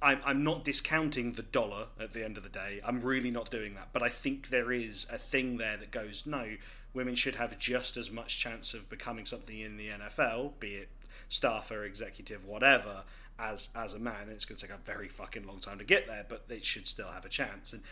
I'm, 0.00 0.18
I'm 0.24 0.42
not 0.42 0.64
discounting 0.64 1.34
the 1.34 1.42
dollar 1.42 1.88
at 2.00 2.14
the 2.14 2.24
end 2.24 2.38
of 2.38 2.42
the 2.42 2.48
day. 2.48 2.80
I'm 2.82 3.02
really 3.02 3.30
not 3.30 3.50
doing 3.50 3.74
that. 3.74 3.88
But 3.92 4.02
I 4.02 4.08
think 4.08 4.48
there 4.48 4.72
is 4.72 5.06
a 5.12 5.18
thing 5.18 5.58
there 5.58 5.76
that 5.76 5.90
goes, 5.90 6.24
no, 6.24 6.56
women 6.94 7.14
should 7.14 7.34
have 7.34 7.58
just 7.58 7.98
as 7.98 8.10
much 8.10 8.38
chance 8.38 8.72
of 8.72 8.88
becoming 8.88 9.26
something 9.26 9.60
in 9.60 9.76
the 9.76 9.88
NFL, 9.88 10.58
be 10.58 10.76
it 10.76 10.88
staffer, 11.28 11.84
executive, 11.84 12.44
whatever, 12.46 13.02
as 13.38 13.70
as 13.74 13.92
a 13.92 13.98
man. 13.98 14.28
It's 14.30 14.44
going 14.44 14.56
to 14.58 14.66
take 14.66 14.74
a 14.74 14.78
very 14.78 15.08
fucking 15.08 15.46
long 15.46 15.58
time 15.58 15.78
to 15.78 15.84
get 15.84 16.06
there, 16.06 16.24
but 16.28 16.48
they 16.48 16.60
should 16.60 16.86
still 16.86 17.08
have 17.08 17.24
a 17.24 17.28
chance. 17.28 17.72
And 17.72 17.82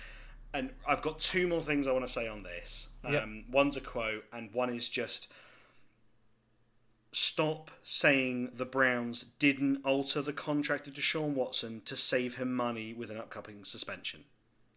and 0.55 0.71
I've 0.87 1.03
got 1.03 1.19
two 1.19 1.49
more 1.49 1.63
things 1.63 1.87
I 1.89 1.93
want 1.93 2.07
to 2.07 2.13
say 2.13 2.29
on 2.29 2.43
this. 2.43 2.89
Yep. 3.09 3.23
Um, 3.23 3.45
One's 3.51 3.77
a 3.77 3.81
quote, 3.81 4.25
and 4.33 4.53
one 4.53 4.71
is 4.71 4.89
just 4.89 5.29
stop 7.13 7.71
saying 7.83 8.51
the 8.55 8.65
Browns 8.65 9.27
didn't 9.39 9.85
alter 9.85 10.23
the 10.23 10.33
contract 10.33 10.89
of 10.89 10.95
Deshaun 10.95 11.35
Watson 11.35 11.83
to 11.85 11.97
save 11.97 12.37
him 12.37 12.55
money 12.55 12.95
with 12.95 13.11
an 13.11 13.19
upcoming 13.19 13.65
suspension. 13.65 14.25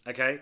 Okay? 0.05 0.41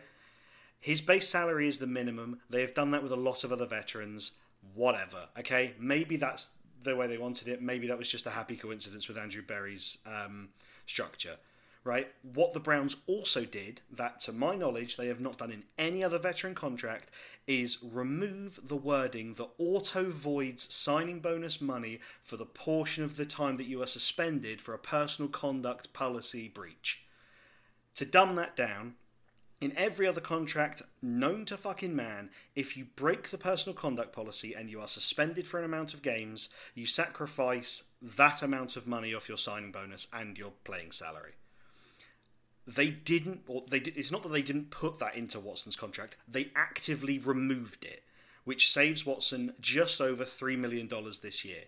His 0.79 1.01
base 1.01 1.29
salary 1.29 1.67
is 1.67 1.77
the 1.77 1.87
minimum. 1.87 2.39
They 2.49 2.61
have 2.61 2.73
done 2.73 2.91
that 2.91 3.03
with 3.03 3.11
a 3.11 3.17
lot 3.17 3.43
of 3.43 3.51
other 3.51 3.67
veterans. 3.67 4.31
Whatever. 4.73 5.27
Okay? 5.39 5.75
Maybe 5.79 6.17
that's 6.17 6.55
the 6.83 6.95
way 6.95 7.07
they 7.07 7.17
wanted 7.17 7.47
it. 7.47 7.61
Maybe 7.61 7.87
that 7.87 7.97
was 7.97 8.09
just 8.09 8.25
a 8.25 8.31
happy 8.31 8.57
coincidence 8.57 9.07
with 9.07 9.17
Andrew 9.17 9.43
Berry's 9.43 9.99
um, 10.05 10.49
structure. 10.87 11.37
Right? 11.85 12.07
What 12.21 12.53
the 12.53 12.61
Browns 12.61 12.95
also 13.07 13.43
did, 13.43 13.81
that 13.91 14.21
to 14.21 14.31
my 14.31 14.55
knowledge 14.55 14.95
they 14.95 15.07
have 15.07 15.19
not 15.19 15.37
done 15.37 15.51
in 15.51 15.63
any 15.77 16.01
other 16.01 16.17
veteran 16.17 16.55
contract, 16.55 17.09
is 17.45 17.83
remove 17.83 18.59
the 18.63 18.77
wording 18.77 19.33
that 19.33 19.49
auto 19.57 20.09
voids 20.09 20.73
signing 20.73 21.19
bonus 21.19 21.59
money 21.59 21.99
for 22.21 22.37
the 22.37 22.45
portion 22.45 23.03
of 23.03 23.17
the 23.17 23.25
time 23.25 23.57
that 23.57 23.67
you 23.67 23.81
are 23.81 23.87
suspended 23.87 24.61
for 24.61 24.73
a 24.73 24.79
personal 24.79 25.29
conduct 25.29 25.91
policy 25.91 26.47
breach. 26.47 27.03
To 27.95 28.05
dumb 28.05 28.35
that 28.37 28.55
down, 28.55 28.95
in 29.63 29.77
every 29.77 30.07
other 30.07 30.19
contract 30.19 30.81
known 31.01 31.45
to 31.45 31.55
fucking 31.55 31.95
man, 31.95 32.29
if 32.55 32.75
you 32.75 32.87
break 32.95 33.29
the 33.29 33.37
personal 33.37 33.73
conduct 33.73 34.13
policy 34.13 34.53
and 34.53 34.69
you 34.69 34.81
are 34.81 34.87
suspended 34.89 35.47
for 35.47 35.57
an 35.57 35.65
amount 35.65 35.93
of 35.93 36.01
games, 36.01 36.49
you 36.75 36.85
sacrifice 36.85 37.83
that 38.01 38.41
amount 38.41 38.75
of 38.75 38.87
money 38.87 39.13
off 39.13 39.29
your 39.29 39.37
signing 39.37 39.71
bonus 39.71 40.07
and 40.11 40.37
your 40.37 40.51
playing 40.65 40.91
salary. 40.91 41.33
They 42.65 42.89
didn't, 42.89 43.41
or 43.47 43.63
they 43.67 43.79
did. 43.79 43.97
It's 43.97 44.11
not 44.11 44.23
that 44.23 44.31
they 44.31 44.41
didn't 44.41 44.71
put 44.71 44.99
that 44.99 45.15
into 45.15 45.39
Watson's 45.39 45.75
contract. 45.75 46.15
They 46.27 46.51
actively 46.55 47.19
removed 47.19 47.83
it, 47.85 48.03
which 48.45 48.71
saves 48.71 49.05
Watson 49.05 49.53
just 49.59 49.99
over 49.99 50.23
three 50.23 50.55
million 50.55 50.87
dollars 50.87 51.19
this 51.19 51.43
year. 51.43 51.65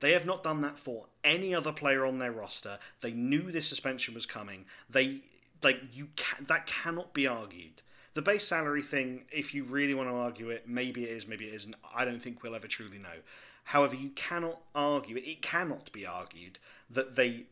They 0.00 0.12
have 0.12 0.24
not 0.24 0.42
done 0.42 0.62
that 0.62 0.78
for 0.78 1.06
any 1.22 1.54
other 1.54 1.72
player 1.72 2.06
on 2.06 2.18
their 2.18 2.32
roster. 2.32 2.78
They 3.02 3.12
knew 3.12 3.52
this 3.52 3.68
suspension 3.68 4.14
was 4.14 4.24
coming. 4.24 4.64
They 4.88 5.20
like 5.62 5.80
you 5.92 6.08
can 6.16 6.46
that 6.46 6.66
cannot 6.66 7.12
be 7.12 7.26
argued. 7.26 7.82
The 8.14 8.22
base 8.22 8.46
salary 8.46 8.82
thing, 8.82 9.24
if 9.30 9.54
you 9.54 9.62
really 9.62 9.94
want 9.94 10.08
to 10.08 10.14
argue 10.14 10.50
it, 10.50 10.68
maybe 10.68 11.04
it 11.04 11.10
is, 11.10 11.28
maybe 11.28 11.46
it 11.46 11.54
isn't. 11.54 11.76
I 11.94 12.04
don't 12.04 12.20
think 12.20 12.42
we'll 12.42 12.56
ever 12.56 12.66
truly 12.66 12.98
know. 12.98 13.20
However, 13.64 13.94
you 13.94 14.10
cannot 14.10 14.60
argue. 14.74 15.16
It 15.16 15.42
cannot 15.42 15.92
be 15.92 16.06
argued 16.06 16.58
that 16.88 17.14
they 17.14 17.44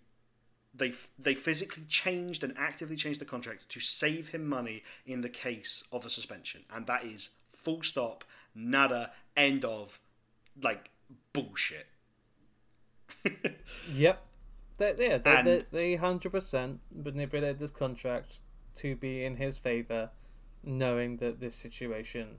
they 0.75 0.93
they 1.19 1.35
physically 1.35 1.85
changed 1.89 2.45
and 2.45 2.55
actively 2.57 2.97
changed 2.97 3.21
the 3.21 3.25
contract 3.25 3.69
to 3.71 3.81
save 3.81 4.29
him 4.29 4.47
money 4.47 4.83
in 5.07 5.21
the 5.23 5.29
case 5.29 5.85
of 5.93 6.05
a 6.05 6.11
suspension, 6.11 6.63
and 6.73 6.87
that 6.87 7.05
is 7.05 7.31
full 7.49 7.83
stop, 7.83 8.25
nada, 8.55 9.11
end 9.37 9.65
of, 9.65 9.99
like 10.63 10.91
bullshit. 11.33 11.87
Yep. 13.93 14.23
They, 14.79 14.95
yeah, 14.99 15.19
they, 15.19 15.31
And- 15.37 15.47
they, 15.47 15.65
they 15.71 15.97
100% 15.97 16.79
manipulated 16.95 17.59
this 17.59 17.71
contract 17.71 18.43
to 18.77 18.95
be 18.95 19.25
in 19.25 19.37
his 19.37 19.59
favour, 19.59 20.11
knowing 20.63 21.17
that 21.17 21.41
this 21.41 21.57
situation 21.57 22.39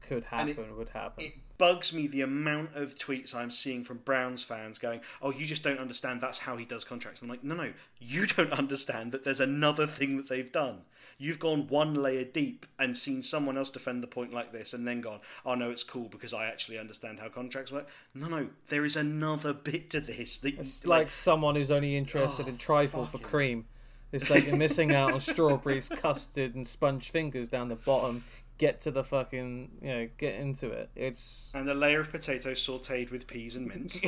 could 0.00 0.24
And 0.32 0.48
it- 0.50 0.56
happen, 0.56 0.76
would 0.76 0.88
happen. 0.90 1.24
It 1.24 1.34
bugs 1.58 1.92
me 1.92 2.06
the 2.06 2.20
amount 2.20 2.74
of 2.76 2.94
tweets 2.96 3.34
I'm 3.34 3.50
seeing 3.50 3.82
from 3.84 3.98
Browns 3.98 4.44
fans 4.44 4.78
going, 4.78 5.00
"Oh, 5.20 5.32
you 5.32 5.44
just 5.44 5.62
don't 5.62 5.78
understand. 5.78 6.20
That's 6.20 6.38
how 6.40 6.56
he 6.56 6.64
does 6.64 6.84
contracts." 6.84 7.20
I'm 7.20 7.28
like, 7.28 7.42
"No, 7.44 7.54
no, 7.54 7.72
you 7.98 8.26
don't 8.36 8.52
understand 8.52 9.12
that 9.12 9.24
there's 9.24 9.40
another 9.40 9.86
thing 9.86 10.16
that 10.16 10.28
they've 10.28 10.50
done. 10.50 10.82
You've 11.20 11.40
gone 11.40 11.66
one 11.66 11.94
layer 11.94 12.22
deep 12.22 12.64
and 12.78 12.96
seen 12.96 13.22
someone 13.22 13.58
else 13.58 13.72
defend 13.72 14.04
the 14.04 14.06
point 14.06 14.32
like 14.32 14.52
this, 14.52 14.72
and 14.72 14.86
then 14.86 15.00
gone, 15.00 15.20
"Oh 15.44 15.56
no, 15.56 15.70
it's 15.70 15.82
cool 15.82 16.08
because 16.08 16.32
I 16.32 16.46
actually 16.46 16.78
understand 16.78 17.18
how 17.18 17.28
contracts 17.28 17.72
work." 17.72 17.88
No, 18.14 18.28
no, 18.28 18.50
there 18.68 18.84
is 18.84 18.94
another 18.94 19.52
bit 19.52 19.90
to 19.90 20.00
this. 20.00 20.38
That, 20.38 20.60
It's 20.60 20.86
like, 20.86 21.10
someone 21.10 21.56
who's 21.56 21.72
only 21.72 21.96
interested 21.96 22.46
oh, 22.46 22.50
in 22.50 22.56
trifle 22.56 23.04
for 23.04 23.18
cream. 23.18 23.66
It's 24.12 24.30
like 24.30 24.46
you're 24.46 24.56
missing 24.56 24.94
out 24.94 25.12
on 25.12 25.20
strawberries, 25.20 25.88
custard, 25.96 26.54
and 26.54 26.66
sponge 26.66 27.10
fingers 27.10 27.48
down 27.48 27.68
the 27.68 27.76
bottom. 27.76 28.24
Get 28.58 28.80
to 28.82 28.90
the 28.90 29.04
fucking 29.04 29.70
you 29.80 29.88
know 29.88 30.08
get 30.18 30.34
into 30.34 30.70
it. 30.70 30.90
It's 30.94 31.50
And 31.54 31.68
a 31.68 31.74
layer 31.74 32.00
of 32.00 32.10
potatoes 32.10 32.64
sautéed 32.64 33.10
with 33.10 33.26
peas 33.26 33.56
and 33.56 33.66
mince. 33.66 33.98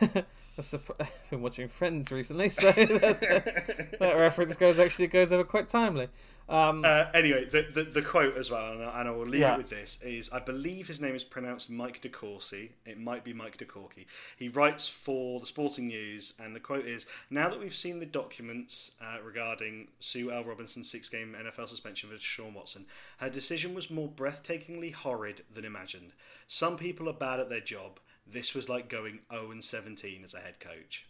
I've 1.00 1.30
been 1.30 1.42
watching 1.42 1.68
Friends 1.68 2.10
recently, 2.12 2.48
so 2.48 2.70
that, 2.72 3.96
that 3.98 4.12
reference 4.16 4.56
goes 4.56 4.78
actually 4.78 5.08
goes 5.08 5.32
over 5.32 5.44
quite 5.44 5.68
timely. 5.68 6.08
Um, 6.48 6.84
Uh, 6.84 7.06
anyway, 7.14 7.44
the, 7.44 7.62
the 7.72 7.84
the 7.84 8.02
quote 8.02 8.36
as 8.36 8.50
well, 8.50 8.72
and 8.72 8.82
I, 8.82 9.00
and 9.00 9.08
I 9.08 9.12
will 9.12 9.26
leave 9.26 9.40
Yeah. 9.42 9.54
it 9.54 9.58
with 9.58 9.68
this: 9.68 9.98
is 10.02 10.30
I 10.32 10.40
believe 10.40 10.88
his 10.88 11.00
name 11.00 11.14
is 11.14 11.22
pronounced 11.22 11.70
Mike 11.70 12.02
DeCourcy. 12.02 12.70
It 12.84 12.98
might 12.98 13.22
be 13.22 13.32
Mike 13.32 13.56
DeCorky. 13.56 14.06
He 14.36 14.48
writes 14.48 14.88
for 14.88 15.38
the 15.38 15.46
Sporting 15.46 15.86
News, 15.86 16.34
and 16.42 16.54
the 16.56 16.60
quote 16.60 16.86
is: 16.86 17.06
"Now 17.30 17.48
that 17.48 17.60
we've 17.60 17.74
seen 17.74 18.00
the 18.00 18.06
documents 18.06 18.90
uh, 19.00 19.18
regarding 19.24 19.88
Sue 20.00 20.32
L. 20.32 20.42
Robinson's 20.42 20.90
six-game 20.90 21.36
NFL 21.40 21.68
suspension 21.68 22.10
for 22.10 22.18
Sean 22.18 22.54
Watson, 22.54 22.86
her 23.18 23.30
decision 23.30 23.72
was 23.72 23.88
more 23.90 24.08
breathtakingly 24.08 24.92
horrid 24.92 25.42
than 25.54 25.64
imagined. 25.64 26.14
Some 26.48 26.76
people 26.76 27.08
are 27.08 27.12
bad 27.12 27.38
at 27.38 27.48
their 27.48 27.60
job. 27.60 28.00
This 28.26 28.54
was 28.54 28.68
like 28.68 28.88
going 28.88 29.20
0 29.32 29.50
and 29.50 29.64
17 29.64 30.22
as 30.24 30.34
a 30.34 30.40
head 30.40 30.60
coach, 30.60 31.06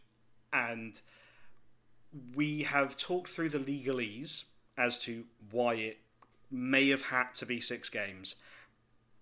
and." 0.53 1.01
we 2.35 2.63
have 2.63 2.97
talked 2.97 3.31
through 3.31 3.49
the 3.51 3.59
legalese 3.59 4.45
as 4.77 4.99
to 5.01 5.25
why 5.51 5.75
it 5.75 5.99
may 6.51 6.89
have 6.89 7.03
had 7.03 7.35
to 7.37 7.47
be 7.47 7.61
six 7.61 7.89
games, 7.89 8.37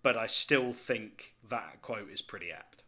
but 0.02 0.16
I 0.16 0.26
still 0.26 0.72
think 0.72 1.34
that 1.48 1.82
quote 1.82 2.10
is 2.10 2.22
pretty 2.22 2.50
apt. 2.50 2.82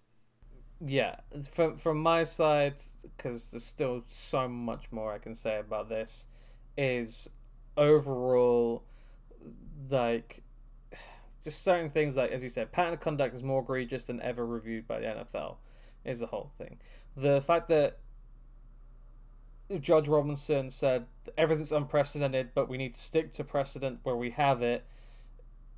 yeah, 0.85 1.17
from 1.51 1.77
from 1.77 1.99
my 2.01 2.25
side, 2.25 2.81
because 3.03 3.51
there's 3.51 3.65
still 3.65 4.03
so 4.07 4.49
much 4.49 4.91
more 4.91 5.13
I 5.13 5.19
can 5.19 5.35
say 5.35 5.59
about 5.59 5.89
this, 5.89 6.27
is 6.77 7.29
overall 7.77 8.85
like 9.91 10.43
just 11.43 11.63
certain 11.63 11.89
things 11.89 12.17
like 12.17 12.31
as 12.31 12.43
you 12.43 12.49
said, 12.49 12.73
pattern 12.73 12.95
of 12.95 13.01
conduct 13.01 13.35
is 13.35 13.43
more 13.43 13.63
egregious 13.63 14.05
than 14.05 14.21
ever 14.21 14.47
reviewed 14.47 14.87
by 14.87 15.01
the 15.01 15.07
NFL. 15.07 15.57
Is 16.05 16.21
the 16.21 16.27
whole 16.27 16.51
thing. 16.57 16.79
The 17.17 17.43
fact 17.43 17.69
that 17.69 17.99
Judge 19.79 20.09
Robinson 20.09 20.71
said 20.71 21.07
everything's 21.37 21.73
unprecedented, 21.73 22.51
but 22.55 22.69
we 22.69 22.79
need 22.79 22.95
to 22.95 23.01
stick 23.01 23.33
to 23.35 23.45
precedent 23.45 24.01
where 24.03 24.17
we 24.17 24.31
have 24.31 24.63
it, 24.63 24.85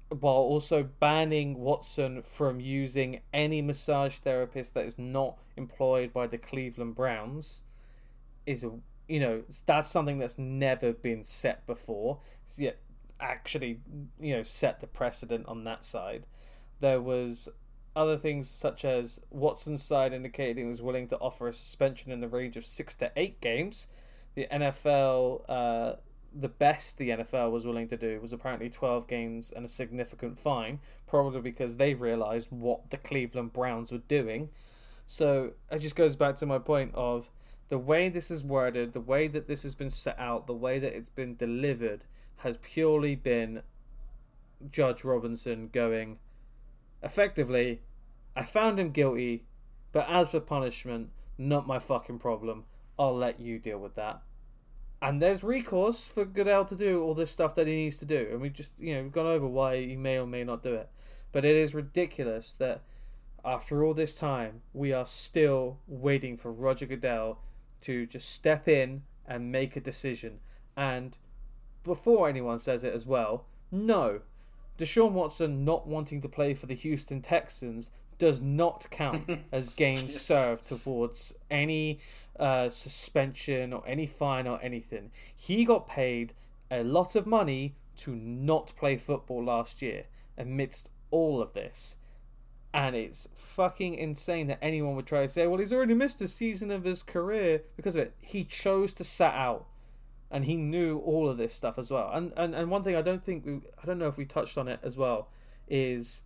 while 0.08 0.34
also 0.34 0.82
banning 0.82 1.58
Watson 1.58 2.22
from 2.22 2.60
using 2.60 3.20
any 3.32 3.60
massage 3.60 4.16
therapist 4.18 4.74
that 4.74 4.86
is 4.86 4.98
not 4.98 5.38
employed 5.56 6.12
by 6.12 6.26
the 6.26 6.38
Cleveland 6.38 6.94
Browns, 6.94 7.62
is 8.46 8.62
a 8.62 8.70
you 9.08 9.20
know 9.20 9.42
that's 9.66 9.90
something 9.90 10.18
that's 10.18 10.38
never 10.38 10.92
been 10.92 11.24
set 11.24 11.66
before. 11.66 12.20
Yet 12.56 12.78
actually, 13.22 13.80
you 14.20 14.36
know, 14.36 14.42
set 14.42 14.80
the 14.80 14.86
precedent 14.86 15.46
on 15.46 15.64
that 15.64 15.84
side. 15.84 16.26
There 16.80 17.00
was 17.00 17.48
other 17.94 18.16
things 18.16 18.48
such 18.48 18.84
as 18.84 19.20
Watson's 19.30 19.82
side 19.82 20.12
indicating 20.12 20.64
he 20.64 20.68
was 20.68 20.82
willing 20.82 21.08
to 21.08 21.18
offer 21.18 21.48
a 21.48 21.54
suspension 21.54 22.10
in 22.10 22.20
the 22.20 22.28
range 22.28 22.56
of 22.56 22.66
six 22.66 22.94
to 22.96 23.12
eight 23.16 23.40
games. 23.40 23.86
The 24.34 24.46
NFL, 24.50 25.44
uh, 25.48 25.96
the 26.34 26.48
best 26.48 26.96
the 26.96 27.10
NFL 27.10 27.50
was 27.50 27.66
willing 27.66 27.88
to 27.88 27.96
do 27.96 28.18
was 28.20 28.32
apparently 28.32 28.70
12 28.70 29.06
games 29.06 29.52
and 29.54 29.64
a 29.64 29.68
significant 29.68 30.38
fine, 30.38 30.80
probably 31.06 31.42
because 31.42 31.76
they 31.76 31.94
realized 31.94 32.48
what 32.50 32.90
the 32.90 32.96
Cleveland 32.96 33.52
Browns 33.52 33.92
were 33.92 33.98
doing. 33.98 34.48
So 35.06 35.52
it 35.70 35.80
just 35.80 35.96
goes 35.96 36.16
back 36.16 36.36
to 36.36 36.46
my 36.46 36.58
point 36.58 36.92
of 36.94 37.30
the 37.68 37.78
way 37.78 38.08
this 38.08 38.30
is 38.30 38.42
worded, 38.42 38.94
the 38.94 39.00
way 39.00 39.28
that 39.28 39.48
this 39.48 39.62
has 39.62 39.74
been 39.74 39.90
set 39.90 40.18
out, 40.18 40.46
the 40.46 40.54
way 40.54 40.78
that 40.78 40.94
it's 40.94 41.10
been 41.10 41.36
delivered 41.36 42.04
has 42.42 42.58
purely 42.58 43.14
been 43.14 43.62
Judge 44.70 45.04
Robinson 45.04 45.68
going, 45.72 46.18
effectively, 47.02 47.80
I 48.36 48.44
found 48.44 48.78
him 48.78 48.90
guilty, 48.90 49.44
but 49.92 50.08
as 50.08 50.30
for 50.30 50.40
punishment, 50.40 51.10
not 51.38 51.66
my 51.66 51.78
fucking 51.78 52.18
problem. 52.18 52.64
I'll 52.98 53.16
let 53.16 53.40
you 53.40 53.58
deal 53.58 53.78
with 53.78 53.94
that. 53.96 54.22
And 55.00 55.20
there's 55.20 55.42
recourse 55.42 56.06
for 56.06 56.24
Goodell 56.24 56.64
to 56.66 56.76
do 56.76 57.02
all 57.02 57.14
this 57.14 57.32
stuff 57.32 57.56
that 57.56 57.66
he 57.66 57.74
needs 57.74 57.98
to 57.98 58.04
do. 58.04 58.28
And 58.30 58.40
we 58.40 58.50
just, 58.50 58.78
you 58.78 58.94
know, 58.94 59.02
we've 59.02 59.12
gone 59.12 59.26
over 59.26 59.48
why 59.48 59.84
he 59.84 59.96
may 59.96 60.18
or 60.18 60.26
may 60.26 60.44
not 60.44 60.62
do 60.62 60.74
it. 60.74 60.88
But 61.32 61.44
it 61.44 61.56
is 61.56 61.74
ridiculous 61.74 62.52
that 62.54 62.82
after 63.44 63.84
all 63.84 63.94
this 63.94 64.14
time, 64.14 64.62
we 64.72 64.92
are 64.92 65.06
still 65.06 65.78
waiting 65.88 66.36
for 66.36 66.52
Roger 66.52 66.86
Goodell 66.86 67.40
to 67.82 68.06
just 68.06 68.30
step 68.30 68.68
in 68.68 69.02
and 69.26 69.50
make 69.50 69.74
a 69.74 69.80
decision. 69.80 70.38
And 70.76 71.16
before 71.84 72.28
anyone 72.28 72.58
says 72.58 72.84
it 72.84 72.94
as 72.94 73.06
well, 73.06 73.46
no, 73.70 74.20
Deshaun 74.78 75.12
Watson 75.12 75.64
not 75.64 75.86
wanting 75.86 76.20
to 76.20 76.28
play 76.28 76.54
for 76.54 76.66
the 76.66 76.74
Houston 76.74 77.20
Texans 77.20 77.90
does 78.18 78.40
not 78.40 78.86
count 78.90 79.28
as 79.52 79.68
games 79.68 80.20
served 80.20 80.66
towards 80.66 81.34
any 81.50 82.00
uh, 82.38 82.68
suspension 82.68 83.72
or 83.72 83.82
any 83.86 84.06
fine 84.06 84.46
or 84.46 84.60
anything. 84.62 85.10
He 85.34 85.64
got 85.64 85.88
paid 85.88 86.34
a 86.70 86.82
lot 86.82 87.14
of 87.16 87.26
money 87.26 87.74
to 87.96 88.14
not 88.14 88.74
play 88.76 88.96
football 88.96 89.44
last 89.44 89.82
year 89.82 90.04
amidst 90.38 90.88
all 91.10 91.42
of 91.42 91.52
this. 91.52 91.96
And 92.74 92.96
it's 92.96 93.28
fucking 93.34 93.94
insane 93.94 94.46
that 94.46 94.58
anyone 94.62 94.96
would 94.96 95.06
try 95.06 95.22
to 95.22 95.28
say, 95.28 95.46
well, 95.46 95.58
he's 95.58 95.72
already 95.72 95.94
missed 95.94 96.22
a 96.22 96.28
season 96.28 96.70
of 96.70 96.84
his 96.84 97.02
career 97.02 97.62
because 97.76 97.96
of 97.96 98.02
it. 98.02 98.14
He 98.20 98.44
chose 98.44 98.94
to 98.94 99.04
sat 99.04 99.34
out 99.34 99.66
and 100.32 100.46
he 100.46 100.56
knew 100.56 100.98
all 101.00 101.28
of 101.28 101.36
this 101.36 101.54
stuff 101.54 101.78
as 101.78 101.90
well. 101.90 102.10
And 102.12 102.32
and, 102.36 102.54
and 102.54 102.70
one 102.70 102.82
thing 102.82 102.96
I 102.96 103.02
don't 103.02 103.22
think 103.22 103.44
we 103.46 103.60
I 103.80 103.86
don't 103.86 103.98
know 103.98 104.08
if 104.08 104.16
we 104.16 104.24
touched 104.24 104.58
on 104.58 104.66
it 104.66 104.80
as 104.82 104.96
well 104.96 105.28
is 105.68 106.22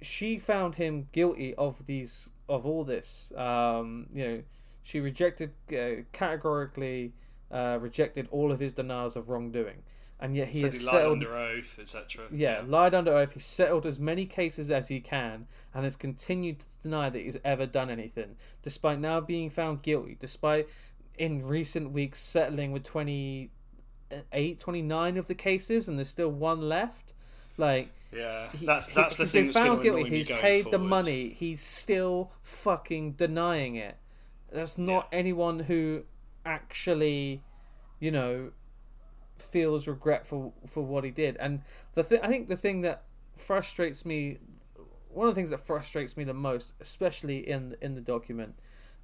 she 0.00 0.38
found 0.38 0.76
him 0.76 1.08
guilty 1.12 1.54
of 1.56 1.84
these 1.86 2.30
of 2.48 2.64
all 2.64 2.84
this. 2.84 3.32
Um, 3.36 4.06
you 4.14 4.24
know, 4.24 4.42
she 4.84 5.00
rejected 5.00 5.50
uh, 5.72 6.02
categorically 6.12 7.12
uh, 7.50 7.78
rejected 7.80 8.28
all 8.30 8.52
of 8.52 8.60
his 8.60 8.72
denials 8.74 9.16
of 9.16 9.28
wrongdoing, 9.28 9.82
and 10.20 10.36
yet 10.36 10.48
he 10.48 10.60
Said 10.60 10.72
has 10.72 10.80
he 10.80 10.86
lied 10.86 10.94
settled. 10.94 11.12
under 11.18 11.34
oath, 11.34 11.78
etc. 11.80 12.26
Yeah, 12.30 12.62
lied 12.64 12.94
under 12.94 13.12
oath. 13.12 13.32
He 13.32 13.40
settled 13.40 13.86
as 13.86 13.98
many 13.98 14.24
cases 14.24 14.70
as 14.70 14.86
he 14.86 15.00
can 15.00 15.48
and 15.74 15.82
has 15.84 15.96
continued 15.96 16.60
to 16.60 16.66
deny 16.84 17.10
that 17.10 17.20
he's 17.20 17.38
ever 17.44 17.66
done 17.66 17.90
anything, 17.90 18.36
despite 18.62 19.00
now 19.00 19.20
being 19.20 19.50
found 19.50 19.82
guilty, 19.82 20.16
despite 20.18 20.68
in 21.18 21.46
recent 21.46 21.92
weeks 21.92 22.20
settling 22.20 22.72
with 22.72 22.84
28, 22.84 23.50
29 24.60 25.16
of 25.16 25.26
the 25.26 25.34
cases, 25.34 25.88
and 25.88 25.98
there's 25.98 26.08
still 26.08 26.30
one 26.30 26.68
left. 26.68 27.12
Like, 27.56 27.90
Yeah, 28.12 28.50
he- 28.52 28.66
that's 28.66 28.88
he- 28.88 28.94
that's 28.94 29.16
the 29.16 29.24
he's 29.24 29.32
thing 29.32 29.42
been 29.44 29.52
that's 29.52 29.66
found 29.66 29.82
guilty. 29.82 30.02
He's 30.10 30.28
paid 30.42 30.64
the 30.70 30.78
money. 30.78 31.28
He's 31.30 31.62
still 31.62 32.32
fucking 32.42 33.12
denying 33.12 33.76
it. 33.76 33.96
That's 34.52 34.78
not 34.78 35.08
anyone 35.12 35.60
who 35.60 36.04
actually, 36.44 37.42
you 37.98 38.10
know, 38.10 38.52
feels 39.38 39.86
regretful 39.88 40.54
for 40.66 40.82
what 40.84 41.04
he 41.04 41.10
did. 41.10 41.36
And 41.38 41.62
the 41.94 42.02
thing, 42.04 42.20
I 42.22 42.28
think, 42.28 42.48
the 42.48 42.56
thing 42.56 42.82
that 42.82 43.04
frustrates 43.34 44.04
me, 44.04 44.38
one 45.10 45.28
of 45.28 45.34
the 45.34 45.38
things 45.38 45.50
that 45.50 45.60
frustrates 45.60 46.16
me 46.16 46.24
the 46.24 46.34
most, 46.34 46.74
especially 46.80 47.48
in 47.48 47.76
in 47.80 47.94
the 47.94 48.00
document, 48.00 48.54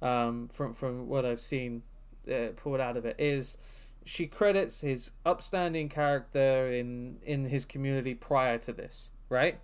um, 0.01 0.49
from 0.53 0.73
from 0.73 1.07
what 1.07 1.25
I've 1.25 1.39
seen 1.41 1.83
uh, 2.31 2.49
pulled 2.55 2.79
out 2.79 2.97
of 2.97 3.05
it, 3.05 3.15
is 3.19 3.57
she 4.05 4.27
credits 4.27 4.81
his 4.81 5.11
upstanding 5.25 5.89
character 5.89 6.71
in 6.71 7.17
in 7.23 7.45
his 7.45 7.65
community 7.65 8.13
prior 8.13 8.57
to 8.59 8.73
this, 8.73 9.09
right? 9.29 9.59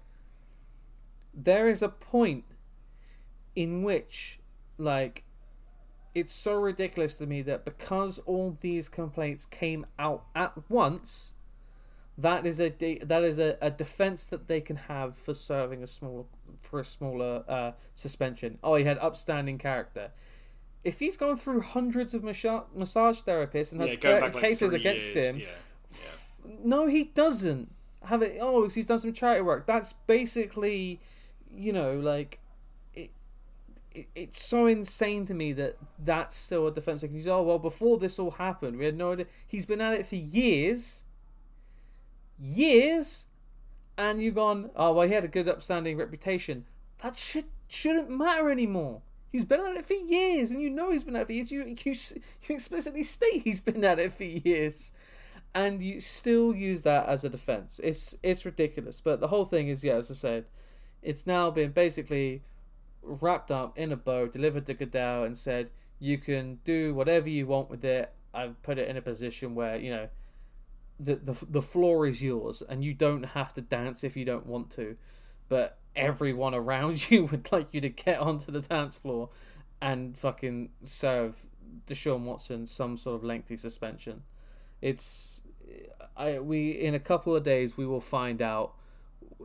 There 1.34 1.70
is 1.70 1.82
a 1.82 1.90
point 1.90 2.46
in 3.56 3.84
which, 3.84 4.40
like, 4.78 5.24
it's 6.16 6.34
so 6.34 6.54
ridiculous 6.54 7.16
to 7.18 7.26
me 7.26 7.42
that 7.44 7.66
because 7.66 8.20
all 8.20 8.58
these 8.62 8.90
complaints 8.90 9.46
came 9.46 9.86
out 9.98 10.26
at 10.36 10.54
once, 10.70 11.34
that 12.18 12.46
is 12.46 12.60
a 12.60 12.70
de- 12.70 13.00
that 13.04 13.24
is 13.24 13.40
a, 13.40 13.58
a 13.62 13.70
defense 13.70 14.26
that 14.28 14.48
they 14.48 14.62
can 14.62 14.76
have 14.76 15.18
for 15.18 15.34
serving 15.34 15.84
a 15.84 15.88
small 15.88 16.28
for 16.62 16.80
a 16.80 16.86
smaller 16.86 17.44
uh, 17.48 17.72
suspension. 17.96 18.58
Oh, 18.64 18.76
he 18.76 18.84
had 18.86 18.98
upstanding 18.98 19.58
character. 19.58 20.12
If 20.84 21.00
he's 21.00 21.18
gone 21.18 21.38
through 21.38 21.62
hundreds 21.62 22.14
of 22.14 22.24
massa- 22.24 22.64
massage 22.74 23.22
therapists 23.22 23.72
and 23.74 23.82
has 23.82 23.92
Yeah, 23.92 24.00
30 24.00 24.22
back 24.22 24.34
like 24.34 24.44
cases 24.44 24.74
against 24.74 25.14
years, 25.14 25.26
him, 25.26 25.40
Yeah, 25.40 25.46
yeah. 25.92 26.52
no, 26.64 26.88
he 26.88 27.06
doesn't 27.06 27.74
have 28.06 28.22
it. 28.22 28.38
Oh, 28.40 28.68
he's 28.70 28.86
done 28.86 29.00
some 29.00 29.14
charity 29.14 29.42
work. 29.42 29.66
That's 29.66 29.94
basically, 29.94 31.02
you 31.54 31.74
know, 31.74 32.00
like 32.00 32.40
it. 32.94 33.12
it 33.94 34.08
it's 34.16 34.42
so 34.42 34.68
insane 34.68 35.26
to 35.26 35.34
me 35.34 35.52
that 35.54 35.78
that's 36.00 36.36
still 36.36 36.68
a 36.68 36.72
defense. 36.72 37.04
Like 37.04 37.12
oh 37.28 37.44
well, 37.44 37.60
before 37.60 37.98
this 37.98 38.18
all 38.18 38.32
happened, 38.32 38.78
we 38.78 38.86
had 38.86 38.96
no 38.98 39.12
idea. 39.12 39.26
He's 39.46 39.66
been 39.66 39.82
at 39.82 39.94
it 39.96 40.06
for 40.06 40.16
years, 40.16 41.04
years, 42.40 43.26
and 43.98 44.22
you've 44.22 44.36
gone 44.36 44.70
oh 44.76 44.94
well, 44.94 45.08
he 45.08 45.14
had 45.14 45.26
a 45.26 45.30
good 45.30 45.50
upstanding 45.50 45.98
reputation. 45.98 46.66
That 47.04 47.20
should 47.20 47.46
shouldn't 47.68 48.10
matter 48.10 48.50
anymore. 48.50 49.02
He's 49.32 49.46
been 49.46 49.60
at 49.60 49.76
it 49.76 49.86
for 49.86 49.94
years, 49.94 50.52
and 50.52 50.62
you 50.62 50.70
know 50.70 50.92
he's 50.92 51.04
been 51.04 51.16
at 51.16 51.24
it 51.24 51.28
for 51.28 51.34
years. 51.34 51.52
You 51.52 51.64
you 51.66 51.96
you 52.48 52.56
explicitly 52.56 53.04
state 53.04 53.44
he's 53.44 53.62
been 53.62 53.84
at 53.84 54.00
it 54.00 54.14
for 54.14 54.24
years 54.24 54.92
and 55.54 55.82
you 55.82 56.00
still 56.00 56.56
use 56.56 56.84
that 56.84 57.08
as 57.08 57.24
a 57.24 57.30
defense. 57.30 57.80
It's 57.84 58.16
it's 58.22 58.46
ridiculous. 58.46 59.02
But 59.02 59.20
the 59.20 59.28
whole 59.28 59.46
thing 59.46 59.68
is, 59.68 59.84
yeah, 59.84 59.96
as 59.96 60.12
I 60.12 60.14
said, 60.14 60.46
it's 61.02 61.26
now 61.26 61.50
been 61.50 61.72
basically 61.72 62.44
wrapped 63.02 63.52
up 63.52 63.78
in 63.78 63.92
a 63.92 63.96
bow, 63.96 64.28
delivered 64.28 64.66
to 64.68 64.74
Goodell, 64.74 65.24
and 65.24 65.38
said 65.38 65.72
you 66.00 66.18
can 66.18 66.60
do 66.64 66.94
whatever 66.94 67.30
you 67.30 67.48
want 67.48 67.70
with 67.70 67.84
it. 67.84 68.14
I've 68.34 68.62
put 68.62 68.78
it 68.78 68.88
in 68.88 68.98
a 68.98 69.02
position 69.02 69.56
where 69.56 69.78
you 69.78 69.90
know 69.92 70.10
the 71.00 71.16
the 71.16 71.36
the 71.50 71.62
floor 71.62 72.06
is 72.06 72.22
yours, 72.22 72.62
and 72.68 72.84
you 72.84 72.94
don't 72.94 73.24
have 73.24 73.54
to 73.54 73.62
dance 73.62 74.04
if 74.04 74.16
you 74.16 74.26
don't 74.26 74.46
want 74.46 74.70
to, 74.72 74.98
but 75.48 75.79
everyone 75.96 76.54
around 76.54 77.10
you 77.12 77.26
would 77.26 77.52
like 77.52 77.68
you 77.72 77.82
to 77.82 77.90
get 77.90 78.20
onto 78.20 78.52
the 78.52 78.62
dance 78.62 78.96
floor 78.96 79.30
and 79.82 80.18
fucking 80.18 80.70
serve 80.84 81.46
Deshaun 81.88 82.24
Watson 82.24 82.66
some 82.68 82.98
sort 82.98 83.16
of 83.16 83.24
lengthy 83.24 83.58
suspension. 83.58 84.24
It's 84.82 85.42
I 86.16 86.40
we 86.40 86.72
in 86.72 86.96
a 86.96 87.00
couple 87.00 87.36
of 87.36 87.44
days 87.44 87.78
we 87.78 87.86
will 87.86 88.02
find 88.02 88.42
out. 88.42 88.74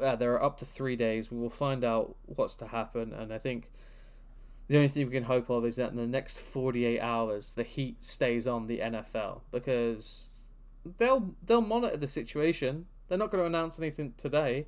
Uh, 0.02 0.16
there 0.16 0.32
are 0.32 0.42
up 0.42 0.58
to 0.58 0.64
three 0.64 0.96
days. 0.96 1.30
We 1.30 1.38
will 1.38 1.50
find 1.50 1.84
out 1.84 2.16
what's 2.26 2.56
to 2.56 2.66
happen, 2.66 3.12
and 3.12 3.32
I 3.32 3.38
think 3.38 3.70
the 4.66 4.76
only 4.76 4.88
thing 4.88 5.06
we 5.06 5.12
can 5.12 5.24
hope 5.24 5.50
of 5.50 5.64
is 5.64 5.76
that 5.76 5.90
in 5.90 5.96
the 5.96 6.06
next 6.06 6.40
48 6.40 6.98
hours 7.00 7.52
the 7.52 7.62
heat 7.62 8.02
stays 8.02 8.46
on 8.46 8.66
the 8.66 8.78
NFL 8.78 9.42
because 9.52 10.30
they'll 10.98 11.34
they'll 11.44 11.60
monitor 11.60 11.96
the 11.96 12.06
situation. 12.06 12.86
They're 13.08 13.18
not 13.18 13.30
going 13.30 13.42
to 13.42 13.46
announce 13.46 13.78
anything 13.78 14.14
today. 14.16 14.66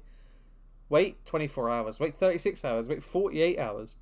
Wait 0.88 1.25
24 1.25 1.70
hours, 1.70 1.99
wait 1.99 2.16
36 2.16 2.64
hours, 2.64 2.88
wait 2.88 3.03
48 3.03 3.59
hours. 3.59 3.96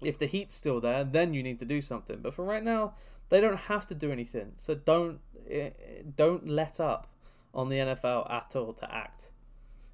If 0.00 0.18
the 0.18 0.26
heat's 0.26 0.54
still 0.54 0.80
there, 0.80 1.04
then 1.04 1.34
you 1.34 1.42
need 1.42 1.58
to 1.58 1.64
do 1.64 1.80
something. 1.80 2.18
But 2.22 2.34
for 2.34 2.44
right 2.44 2.62
now, 2.62 2.94
they 3.28 3.40
don't 3.40 3.56
have 3.56 3.86
to 3.88 3.94
do 3.94 4.12
anything. 4.12 4.52
So 4.56 4.74
don't 4.74 5.20
eh, 5.50 5.70
don't 6.16 6.48
let 6.48 6.80
up 6.80 7.08
on 7.54 7.68
the 7.68 7.76
NFL 7.76 8.30
at 8.30 8.54
all 8.54 8.72
to 8.74 8.94
act. 8.94 9.30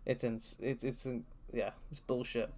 It's 0.04 0.24
in, 0.24 0.40
it's 0.60 0.84
it's 0.84 1.06
in, 1.06 1.24
yeah, 1.52 1.70
it's 1.90 2.00
bullshit. 2.00 2.52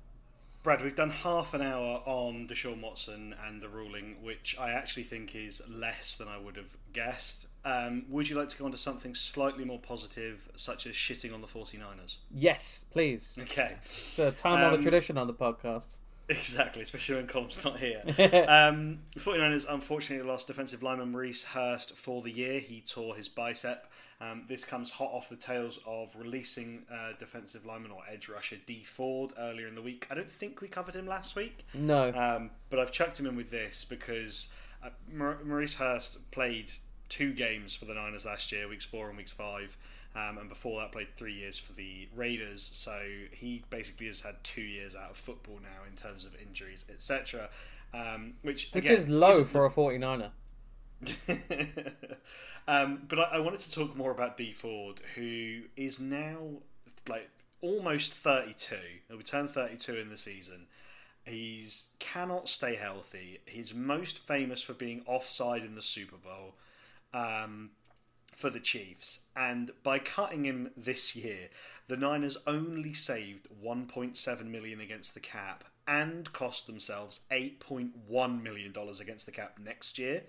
Brad, 0.65 0.81
we've 0.83 0.97
done 0.97 1.11
half 1.11 1.53
an 1.53 1.61
hour 1.61 2.01
on 2.07 2.49
Deshaun 2.49 2.81
Watson 2.81 3.35
and 3.47 3.61
the 3.61 3.69
ruling, 3.69 4.17
which 4.23 4.57
I 4.59 4.71
actually 4.71 5.03
think 5.03 5.35
is 5.37 5.61
less 5.69 6.17
than 6.17 6.27
I 6.27 6.39
would 6.39 6.57
have 6.57 6.75
guessed. 6.95 7.49
Um, 7.67 8.07
would 8.09 8.31
you 8.31 8.37
like 8.37 8.49
to 8.49 8.57
go 8.57 8.65
on 8.65 8.73
to 8.73 8.79
something 8.79 9.15
slightly 9.15 9.67
more 9.67 9.79
positive, 9.79 10.49
such 10.57 10.87
as 10.87 10.95
shitting 10.95 11.35
on 11.35 11.43
the 11.43 11.47
49ers? 11.47 12.17
Yes, 12.31 12.87
please. 12.91 13.39
Okay. 13.43 13.75
It's 14.09 14.19
a 14.19 14.31
time 14.33 14.65
honored 14.65 14.79
Um, 14.79 14.83
tradition 14.83 15.19
on 15.19 15.27
the 15.27 15.35
podcast. 15.35 15.99
Exactly, 16.29 16.83
especially 16.83 17.17
when 17.17 17.27
Callum's 17.27 17.65
not 17.65 17.79
here. 17.79 18.01
um, 18.49 19.01
the 19.13 19.21
49ers 19.21 19.67
unfortunately 19.69 20.27
lost 20.27 20.47
defensive 20.47 20.83
lineman 20.83 21.13
Maurice 21.13 21.45
Hurst 21.45 21.97
for 21.97 22.23
the 22.23 22.31
year. 22.31 22.61
He 22.61 22.81
tore 22.81 23.15
his 23.15 23.29
bicep. 23.29 23.91
Um, 24.21 24.45
this 24.49 24.65
comes 24.65 24.91
hot 24.91 25.11
off 25.13 25.29
the 25.29 25.37
tails 25.37 25.81
of 25.87 26.15
releasing 26.17 26.85
uh, 26.91 27.13
defensive 27.19 27.67
lineman 27.67 27.91
or 27.91 28.03
edge 28.11 28.29
rusher 28.29 28.57
Dee 28.67 28.85
Ford 28.85 29.33
earlier 29.39 29.67
in 29.67 29.75
the 29.75 29.83
week. 29.83 30.07
I 30.11 30.15
don't 30.15 30.31
think 30.31 30.61
we 30.61 30.69
covered 30.69 30.95
him 30.95 31.07
last 31.07 31.37
week. 31.37 31.67
No. 31.75 32.13
Um, 32.13 32.51
but 32.71 32.79
I've 32.79 32.93
chucked 32.93 33.19
him 33.19 33.27
in 33.27 33.37
with 33.37 33.51
this 33.51 33.85
because 33.85 34.49
uh, 34.83 34.91
Maurice 35.13 35.75
Hurst 35.75 36.31
played 36.31 36.71
two 37.09 37.33
games 37.33 37.75
for 37.75 37.85
the 37.85 37.95
Niners 37.95 38.25
last 38.25 38.51
year, 38.51 38.69
weeks 38.69 38.85
four 38.85 39.09
and 39.09 39.17
weeks 39.17 39.33
five. 39.33 39.77
Um, 40.17 40.39
and 40.39 40.49
before 40.49 40.81
that, 40.81 40.93
played 40.93 41.09
three 41.17 41.35
years 41.35 41.59
for 41.59 41.73
the 41.73 42.09
Raiders. 42.15 42.71
So 42.73 43.01
he 43.33 43.65
basically 43.71 44.07
has 44.07 44.21
had 44.21 44.43
two 44.45 44.63
years 44.63 44.95
out 44.95 45.11
of 45.11 45.17
football 45.17 45.59
now 45.61 45.89
in 45.89 45.97
terms 45.97 46.25
of 46.25 46.37
injuries, 46.41 46.85
etc. 46.89 47.49
Um, 47.93 48.35
which 48.43 48.71
Which 48.73 48.85
again, 48.85 48.97
is 48.97 49.09
low 49.09 49.45
for 49.45 49.67
a 49.67 49.71
49er. 49.71 50.31
um, 52.69 53.03
but 53.09 53.19
I, 53.19 53.23
I 53.33 53.39
wanted 53.41 53.61
to 53.61 53.73
talk 53.73 53.97
more 53.97 54.13
about 54.13 54.37
Dee 54.37 54.53
Ford, 54.53 55.01
who 55.17 55.63
is 55.77 56.01
now 56.01 56.39
like 57.09 57.29
almost 57.61 58.15
32. 58.15 58.77
He'll 59.09 59.17
be 59.17 59.25
turned 59.25 59.51
32 59.51 59.97
in 59.97 60.11
the 60.11 60.17
season. 60.17 60.67
He's 61.25 61.89
cannot 61.99 62.49
stay 62.49 62.77
healthy. 62.77 63.41
He's 63.47 63.75
most 63.75 64.19
famous 64.19 64.63
for 64.63 64.75
being 64.75 65.03
offside 65.07 65.65
in 65.65 65.75
the 65.75 65.83
Super 65.83 66.17
Bowl 66.17 66.55
um, 67.15 67.71
for 68.35 68.51
the 68.51 68.61
Chiefs, 68.61 69.21
and 69.37 69.71
by 69.83 69.99
cutting 69.99 70.45
him 70.45 70.71
this 70.77 71.15
year, 71.17 71.49
the 71.89 71.97
Niners 71.97 72.37
only 72.47 72.93
saved 72.93 73.49
1.7 73.63 74.47
million 74.47 74.81
against 74.81 75.15
the 75.15 75.21
cap 75.21 75.65
and 75.87 76.33
cost 76.33 76.67
themselves 76.67 77.21
8.1 77.31 78.43
million 78.43 78.73
dollars 78.73 79.01
against 79.01 79.27
the 79.27 79.33
cap 79.33 79.59
next 79.63 79.99
year 79.99 80.23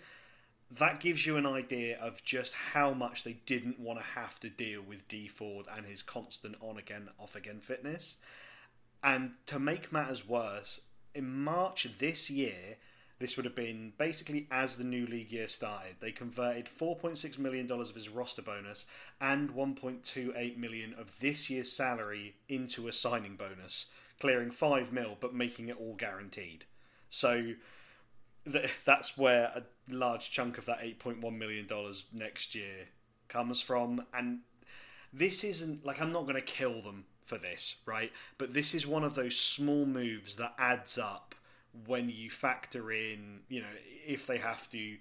that 0.72 1.00
gives 1.00 1.26
you 1.26 1.38
an 1.38 1.46
idea 1.46 1.98
of 2.00 2.24
just 2.24 2.54
how 2.54 2.94
much 2.94 3.24
they 3.24 3.38
didn't 3.46 3.80
want 3.80 4.00
to 4.00 4.06
have 4.06 4.40
to 4.40 4.50
deal 4.50 4.82
with 4.82 5.08
Dee 5.08 5.28
Ford 5.28 5.68
and 5.76 5.86
his 5.86 6.02
constant 6.02 6.56
on 6.60 6.78
again, 6.78 7.10
off 7.20 7.36
again 7.36 7.60
fitness. 7.60 8.18
And 9.04 9.34
to 9.46 9.60
make 9.60 9.92
matters 9.92 10.28
worse, 10.28 10.82
in 11.14 11.44
March 11.44 11.88
this 12.00 12.30
year, 12.30 12.78
this 13.20 13.38
would 13.38 13.46
have 13.46 13.56
been 13.56 13.94
basically 13.98 14.48
as 14.52 14.76
the 14.76 14.84
new 14.84 15.06
league 15.08 15.32
year 15.32 15.48
started. 15.48 15.96
They 16.00 16.12
converted 16.12 16.66
$4.6 16.66 17.38
million 17.38 17.72
of 17.72 17.96
his 17.96 18.10
roster 18.10 18.42
bonus 18.42 18.86
and 19.22 19.52
1.28 19.52 20.58
million 20.58 20.94
of 20.98 21.20
this 21.20 21.50
year's 21.50 21.72
salary 21.72 22.36
into 22.50 22.88
a 22.88 22.94
signing 22.94 23.36
bonus, 23.36 23.88
clearing 24.20 24.52
5 24.52 24.92
mil 24.92 25.18
but 25.20 25.34
making 25.34 25.70
it 25.70 25.80
all 25.80 25.96
guaranteed. 25.96 26.66
So 27.10 27.54
th- 28.52 28.72
that's 28.84 29.18
where 29.18 29.52
a 29.56 29.64
large 29.90 30.32
chunk 30.32 30.58
of 30.58 30.66
that 30.66 30.82
$8.1 30.82 31.38
million 31.38 31.68
next 32.12 32.54
year 32.54 32.90
comes 33.30 33.62
from. 33.62 34.06
And 34.14 34.40
this 35.14 35.44
isn't 35.44 35.86
like 35.86 36.02
I'm 36.02 36.12
not 36.12 36.24
going 36.24 36.36
to 36.36 36.42
kill 36.42 36.82
them 36.82 37.06
for 37.26 37.38
this, 37.38 37.78
right? 37.86 38.12
But 38.38 38.54
this 38.54 38.74
is 38.76 38.86
one 38.86 39.04
of 39.04 39.16
those 39.16 39.38
small 39.38 39.86
moves 39.86 40.36
that 40.36 40.54
adds 40.58 40.98
up 40.98 41.35
when 41.86 42.10
you 42.10 42.30
factor 42.30 42.92
in, 42.92 43.42
you 43.50 43.62
know, 43.62 43.68
if 44.08 44.28
they 44.28 44.38
have 44.38 44.70
to 44.72 44.98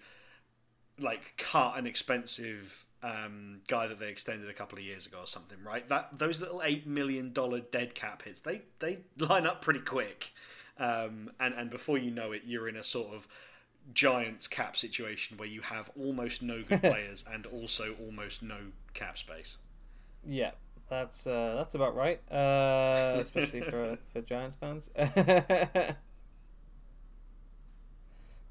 like 0.99 1.35
cut 1.37 1.79
an 1.79 1.87
expensive 1.87 2.85
um, 3.03 3.61
guy 3.69 3.87
that 3.87 3.99
they 3.99 4.09
extended 4.09 4.49
a 4.49 4.55
couple 4.55 4.79
of 4.79 4.85
years 4.85 5.07
ago 5.07 5.19
or 5.21 5.27
something, 5.27 5.59
right? 5.65 5.87
That 5.89 6.19
those 6.19 6.41
little 6.41 6.63
eight 6.65 6.87
million 6.87 7.33
dollar 7.33 7.61
dead 7.61 7.95
cap 7.95 8.23
hits, 8.23 8.41
they 8.41 8.63
they 8.79 8.99
line 9.19 9.47
up 9.47 9.61
pretty 9.63 9.81
quick, 9.81 10.33
um, 10.79 11.31
and 11.39 11.55
and 11.55 11.71
before 11.71 11.99
you 11.99 12.11
know 12.11 12.33
it, 12.33 12.43
you're 12.47 12.69
in 12.69 12.77
a 12.77 12.85
sort 12.85 13.15
of 13.15 13.29
Giants 13.93 14.49
cap 14.49 14.77
situation 14.77 15.37
where 15.37 15.49
you 15.49 15.61
have 15.61 15.91
almost 15.99 16.43
no 16.43 16.63
good 16.63 16.81
players 16.81 17.25
and 17.31 17.45
also 17.47 17.95
almost 18.03 18.43
no 18.43 18.59
cap 18.95 19.19
space. 19.19 19.59
Yeah, 20.27 20.53
that's 20.89 21.27
uh, 21.27 21.55
that's 21.57 21.75
about 21.75 21.95
right. 21.95 22.21
Uh, 22.33 23.19
especially 23.21 23.61
for 23.61 23.99
for 24.13 24.23
Giants 24.23 24.57
fans. 24.57 24.91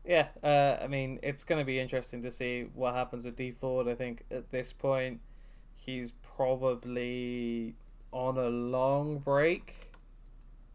yeah, 0.06 0.28
uh, 0.44 0.78
I 0.82 0.88
mean 0.88 1.20
it's 1.24 1.44
going 1.44 1.60
to 1.60 1.66
be 1.66 1.80
interesting 1.80 2.22
to 2.24 2.32
see 2.32 2.68
what 2.74 2.96
happens 2.96 3.26
with 3.26 3.36
Dee 3.36 3.52
Ford. 3.52 3.88
I 3.88 3.96
think 3.96 4.26
at 4.32 4.52
this 4.52 4.74
point 4.74 5.22
he's 5.76 6.14
probably 6.36 7.76
on 8.12 8.38
a 8.38 8.50
long 8.50 9.20
break, 9.20 9.94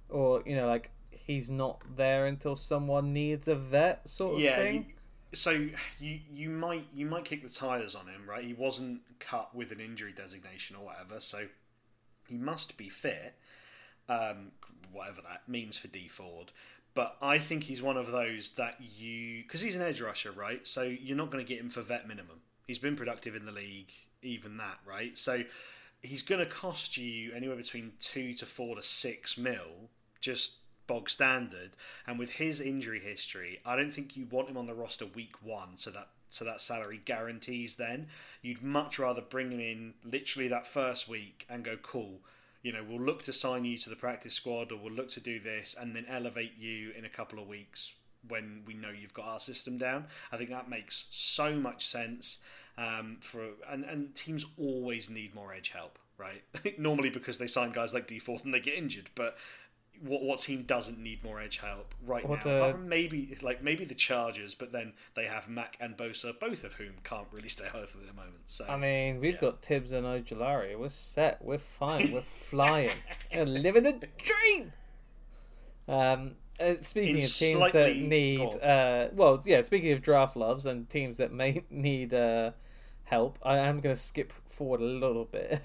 or 0.09 0.43
you 0.47 0.57
know, 0.57 0.67
like 0.67 0.91
he's 1.11 1.51
not 1.51 1.83
there 1.97 2.27
until 2.27 2.57
someone 2.57 3.13
needs 3.13 3.49
a 3.49 3.55
vet 3.55 4.09
sort 4.09 4.35
of 4.35 4.41
yeah. 4.41 4.57
thing. 4.57 4.75
You, 4.75 4.95
so 5.35 5.51
you 5.99 6.21
you 6.33 6.49
might 6.49 6.87
you 6.95 7.07
might 7.07 7.25
kick 7.25 7.43
the 7.43 7.51
tires 7.51 7.95
on 7.95 8.07
him, 8.07 8.29
right? 8.29 8.45
He 8.45 8.55
wasn't 8.55 9.01
cut 9.21 9.55
with 9.55 9.73
an 9.73 9.81
injury 9.81 10.13
designation 10.13 10.77
or 10.77 10.87
whatever, 10.87 11.21
so 11.21 11.47
he 12.29 12.37
must 12.37 12.77
be 12.77 12.89
fit, 12.89 13.35
um, 14.09 14.53
whatever 14.93 15.21
that 15.23 15.43
means 15.49 15.77
for 15.77 15.89
Dee 15.89 16.09
Ford. 16.09 16.53
But 16.99 17.17
I 17.23 17.39
think 17.39 17.63
he's 17.63 17.81
one 17.81 17.97
of 17.97 18.11
those 18.11 18.51
that 18.57 18.75
you 18.81 19.45
because 19.45 19.61
he's 19.61 19.77
an 19.77 19.83
edge 19.83 20.01
rusher, 20.01 20.33
right? 20.33 20.67
So 20.67 20.83
you're 20.83 21.17
not 21.17 21.31
going 21.31 21.47
to 21.47 21.49
get 21.49 21.63
him 21.63 21.71
for 21.71 21.81
vet 21.81 22.09
minimum. 22.09 22.41
He's 22.67 22.81
been 22.81 22.97
productive 22.97 23.37
in 23.37 23.47
the 23.47 23.53
league, 23.53 23.93
even 24.21 24.57
that, 24.57 24.79
right? 24.85 25.17
So 25.17 25.45
he's 26.03 26.25
going 26.25 26.41
to 26.41 26.53
cost 26.53 26.97
you 26.97 27.33
anywhere 27.33 27.55
between 27.55 27.93
two 28.01 28.35
to 28.35 28.47
four 28.47 28.75
to 28.75 28.83
six 28.83 29.39
mil, 29.39 29.91
just 30.21 30.57
bog 30.89 31.09
standard. 31.09 31.77
And 32.05 32.19
with 32.19 32.31
his 32.31 32.61
injury 32.61 32.99
history, 32.99 33.61
I 33.65 33.77
don't 33.77 33.93
think 33.93 34.17
you 34.17 34.27
want 34.29 34.49
him 34.49 34.57
on 34.57 34.67
the 34.67 34.75
roster 34.75 35.07
week 35.07 35.41
one, 35.41 35.77
so 35.77 35.91
that 35.91 36.09
so 36.31 36.45
that 36.47 36.61
salary 36.61 37.01
guarantees. 37.05 37.77
Then 37.77 38.09
you'd 38.43 38.65
much 38.65 38.99
rather 38.99 39.23
bring 39.23 39.53
him 39.53 39.61
in 39.61 39.95
literally 40.05 40.49
that 40.49 40.67
first 40.67 41.09
week 41.09 41.47
and 41.49 41.65
go 41.65 41.77
cool. 41.77 42.23
You 42.69 42.75
know, 42.75 42.85
we'll 42.87 43.01
look 43.01 43.23
to 43.23 43.33
sign 43.33 43.65
you 43.65 43.79
to 43.79 43.89
the 43.89 43.97
practice 43.97 44.35
squad, 44.35 44.73
or 44.73 44.77
we'll 44.77 44.93
look 44.93 45.09
to 45.13 45.21
do 45.21 45.41
this, 45.41 45.75
and 45.81 45.97
then 45.97 46.05
elevate 46.07 46.53
you 46.59 46.93
in 46.99 47.07
a 47.07 47.09
couple 47.09 47.39
of 47.39 47.49
weeks 47.49 47.95
when 48.29 48.63
we 48.67 48.75
know 48.75 48.91
you've 48.91 49.15
got 49.15 49.25
our 49.25 49.41
system 49.41 49.79
down. 49.79 50.05
I 50.31 50.37
think 50.37 50.51
that 50.51 50.69
makes 50.69 51.07
so 51.11 51.55
much 51.55 51.87
sense. 51.87 52.41
Um, 52.77 53.17
for 53.23 53.53
and, 53.71 53.87
and 53.87 54.15
teams 54.15 54.45
always 54.59 55.09
need 55.09 55.35
more 55.35 55.55
edge 55.55 55.71
help, 55.71 55.99
right? 56.19 56.43
Normally 56.79 57.09
because 57.09 57.39
they 57.39 57.47
sign 57.47 57.73
guys 57.73 57.95
like 57.95 58.07
Dee 58.07 58.19
Ford 58.19 58.45
and 58.45 58.53
they 58.53 58.61
get 58.61 58.75
injured, 58.75 59.09
but 59.15 59.39
what 60.01 60.23
what 60.23 60.41
team 60.41 60.63
doesn't 60.63 60.99
need 60.99 61.23
more 61.25 61.41
edge 61.41 61.59
help 61.59 61.95
right 62.07 62.27
What, 62.29 62.45
now? 62.45 62.53
uh, 62.53 62.57
Apart 62.57 62.73
from 62.73 62.89
maybe 62.89 63.37
like 63.43 63.63
maybe 63.63 63.85
the 63.85 63.95
Chargers, 63.95 64.55
but 64.55 64.73
then 64.73 64.93
they 65.15 65.25
have 65.25 65.49
Mack 65.49 65.77
and 65.81 65.97
Bosa, 65.97 66.39
both 66.39 66.65
of 66.65 66.75
whom 66.75 66.95
can't 67.05 67.27
really 67.33 67.49
stay 67.49 67.67
healthy 67.73 67.99
at 68.01 68.07
the 68.07 68.13
moment. 68.15 68.43
So 68.47 68.67
I 68.69 68.77
mean, 68.77 69.21
we've 69.21 69.35
Yeah. 69.35 69.41
got 69.41 69.63
Thibs 69.63 69.93
and 69.93 70.07
Ojulari. 70.07 70.79
We're 70.79 70.89
set. 70.89 71.45
We're 71.45 71.59
fine. 71.59 72.11
We're 72.13 72.23
flying. 72.23 72.97
We're 73.35 73.45
living 73.47 73.87
a 73.87 73.93
dream. 73.93 74.73
Um, 75.89 76.33
uh, 76.61 76.75
speaking 76.81 77.17
In 77.19 77.25
of 77.25 77.35
teams 77.35 77.73
that 77.73 77.97
need, 77.97 78.57
uh, 78.63 79.09
well, 79.13 79.43
yeah. 79.45 79.63
Speaking 79.63 79.93
of 79.93 80.03
draft 80.03 80.37
loves 80.37 80.67
and 80.67 80.89
teams 80.91 81.19
that 81.19 81.33
may 81.33 81.63
need 81.71 82.13
uh, 82.13 82.53
help, 83.05 83.39
I 83.43 83.59
am 83.59 83.81
going 83.81 83.95
to 83.95 84.01
skip 84.01 84.33
forward 84.49 84.81
a 84.81 84.85
little 84.85 85.25
bit. 85.25 85.63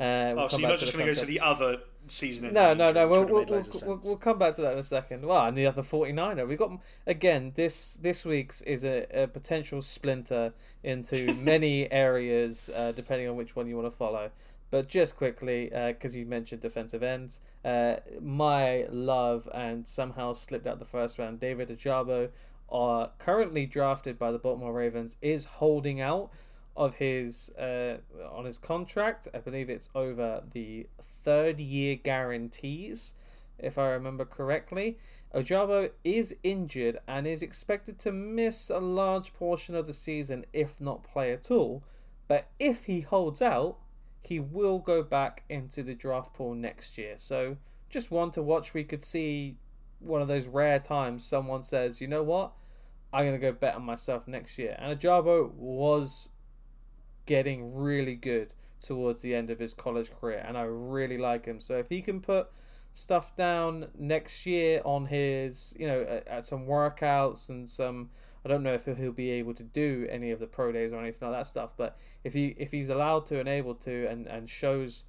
uh, 0.00 0.32
we'll 0.34 0.40
oh, 0.40 0.48
so 0.48 0.58
you're 0.58 0.68
not 0.68 0.78
just 0.78 0.92
going 0.92 1.06
to 1.06 1.14
go 1.14 1.20
to 1.20 1.26
the 1.26 1.40
other 1.40 1.80
season? 2.08 2.52
No, 2.52 2.74
no, 2.74 2.92
no. 2.92 3.08
We'll, 3.08 3.24
we'll, 3.24 3.44
we'll, 3.44 3.64
we'll, 3.84 4.00
we'll 4.04 4.16
come 4.16 4.38
back 4.38 4.54
to 4.54 4.62
that 4.62 4.72
in 4.72 4.78
a 4.78 4.82
second. 4.82 5.24
Well, 5.24 5.46
and 5.46 5.56
the 5.56 5.66
other 5.66 5.82
49er. 5.82 6.46
We've 6.46 6.58
got, 6.58 6.78
again, 7.06 7.52
this 7.54 7.94
this 7.94 8.24
week's 8.24 8.60
is 8.62 8.84
a, 8.84 9.06
a 9.22 9.26
potential 9.26 9.82
splinter 9.82 10.52
into 10.82 11.34
many 11.38 11.90
areas, 11.90 12.70
uh, 12.74 12.92
depending 12.92 13.28
on 13.28 13.36
which 13.36 13.56
one 13.56 13.66
you 13.66 13.76
want 13.76 13.90
to 13.90 13.96
follow. 13.96 14.30
But 14.70 14.88
just 14.88 15.16
quickly, 15.16 15.70
because 15.70 16.16
you 16.16 16.24
mentioned 16.24 16.62
defensive 16.62 17.02
ends, 17.02 17.40
uh, 17.62 17.96
my 18.22 18.86
love 18.90 19.46
and 19.52 19.86
somehow 19.86 20.32
slipped 20.32 20.66
out 20.66 20.78
the 20.78 20.86
first 20.86 21.18
round, 21.18 21.40
David 21.40 21.68
Ojabo, 21.68 22.30
are 22.70 23.10
currently 23.18 23.66
drafted 23.66 24.18
by 24.18 24.32
the 24.32 24.38
Baltimore 24.38 24.72
Ravens, 24.72 25.16
is 25.20 25.44
holding 25.44 26.00
out 26.00 26.30
of 26.76 26.94
his 26.96 27.50
uh, 27.50 27.98
on 28.30 28.44
his 28.44 28.58
contract. 28.58 29.28
I 29.34 29.38
believe 29.38 29.68
it's 29.68 29.90
over 29.94 30.42
the 30.52 30.86
third 31.24 31.60
year 31.60 31.96
guarantees, 31.96 33.14
if 33.58 33.78
I 33.78 33.88
remember 33.90 34.24
correctly. 34.24 34.98
Ojabo 35.34 35.90
is 36.04 36.36
injured 36.42 36.98
and 37.08 37.26
is 37.26 37.42
expected 37.42 37.98
to 38.00 38.12
miss 38.12 38.68
a 38.68 38.78
large 38.78 39.32
portion 39.32 39.74
of 39.74 39.86
the 39.86 39.94
season, 39.94 40.44
if 40.52 40.80
not 40.80 41.04
play 41.04 41.32
at 41.32 41.50
all. 41.50 41.82
But 42.28 42.48
if 42.58 42.84
he 42.84 43.00
holds 43.00 43.40
out, 43.40 43.78
he 44.20 44.40
will 44.40 44.78
go 44.78 45.02
back 45.02 45.44
into 45.48 45.82
the 45.82 45.94
draft 45.94 46.34
pool 46.34 46.54
next 46.54 46.98
year. 46.98 47.14
So 47.16 47.56
just 47.88 48.10
one 48.10 48.30
to 48.32 48.42
watch. 48.42 48.74
We 48.74 48.84
could 48.84 49.04
see 49.04 49.56
one 50.00 50.22
of 50.22 50.28
those 50.28 50.46
rare 50.46 50.78
times 50.78 51.24
someone 51.24 51.62
says, 51.62 52.00
you 52.00 52.08
know 52.08 52.22
what? 52.22 52.52
I'm 53.12 53.24
going 53.26 53.38
to 53.38 53.46
go 53.46 53.52
bet 53.52 53.74
on 53.74 53.82
myself 53.82 54.26
next 54.26 54.58
year. 54.58 54.76
And 54.78 54.98
Ojabo 54.98 55.50
was 55.52 56.28
getting 57.32 57.74
really 57.74 58.14
good 58.14 58.52
towards 58.82 59.22
the 59.22 59.34
end 59.34 59.48
of 59.50 59.58
his 59.58 59.72
college 59.72 60.10
career, 60.20 60.44
and 60.46 60.58
I 60.58 60.62
really 60.62 61.16
like 61.18 61.46
him. 61.46 61.60
So 61.60 61.78
if 61.78 61.88
he 61.88 62.02
can 62.02 62.20
put 62.20 62.50
stuff 62.92 63.34
down 63.36 63.86
next 63.98 64.44
year 64.44 64.82
on 64.84 65.06
his, 65.06 65.74
you 65.78 65.86
know, 65.86 66.22
at, 66.26 66.44
some 66.44 66.66
workouts 66.66 67.48
and 67.48 67.70
some, 67.70 68.10
I 68.44 68.48
don't 68.48 68.62
know 68.62 68.74
if 68.74 68.84
he'll 68.84 69.12
be 69.12 69.30
able 69.30 69.54
to 69.54 69.62
do 69.62 70.06
any 70.10 70.30
of 70.30 70.40
the 70.40 70.46
pro 70.46 70.72
days 70.72 70.92
or 70.92 71.00
anything 71.00 71.30
like 71.30 71.38
that 71.38 71.46
stuff, 71.46 71.70
but 71.76 71.96
if 72.22 72.34
he 72.34 72.54
if 72.58 72.70
he's 72.70 72.88
allowed 72.88 73.24
to 73.26 73.40
and 73.40 73.48
able 73.48 73.74
to 73.74 74.06
and 74.08 74.26
and 74.26 74.48
shows 74.48 75.04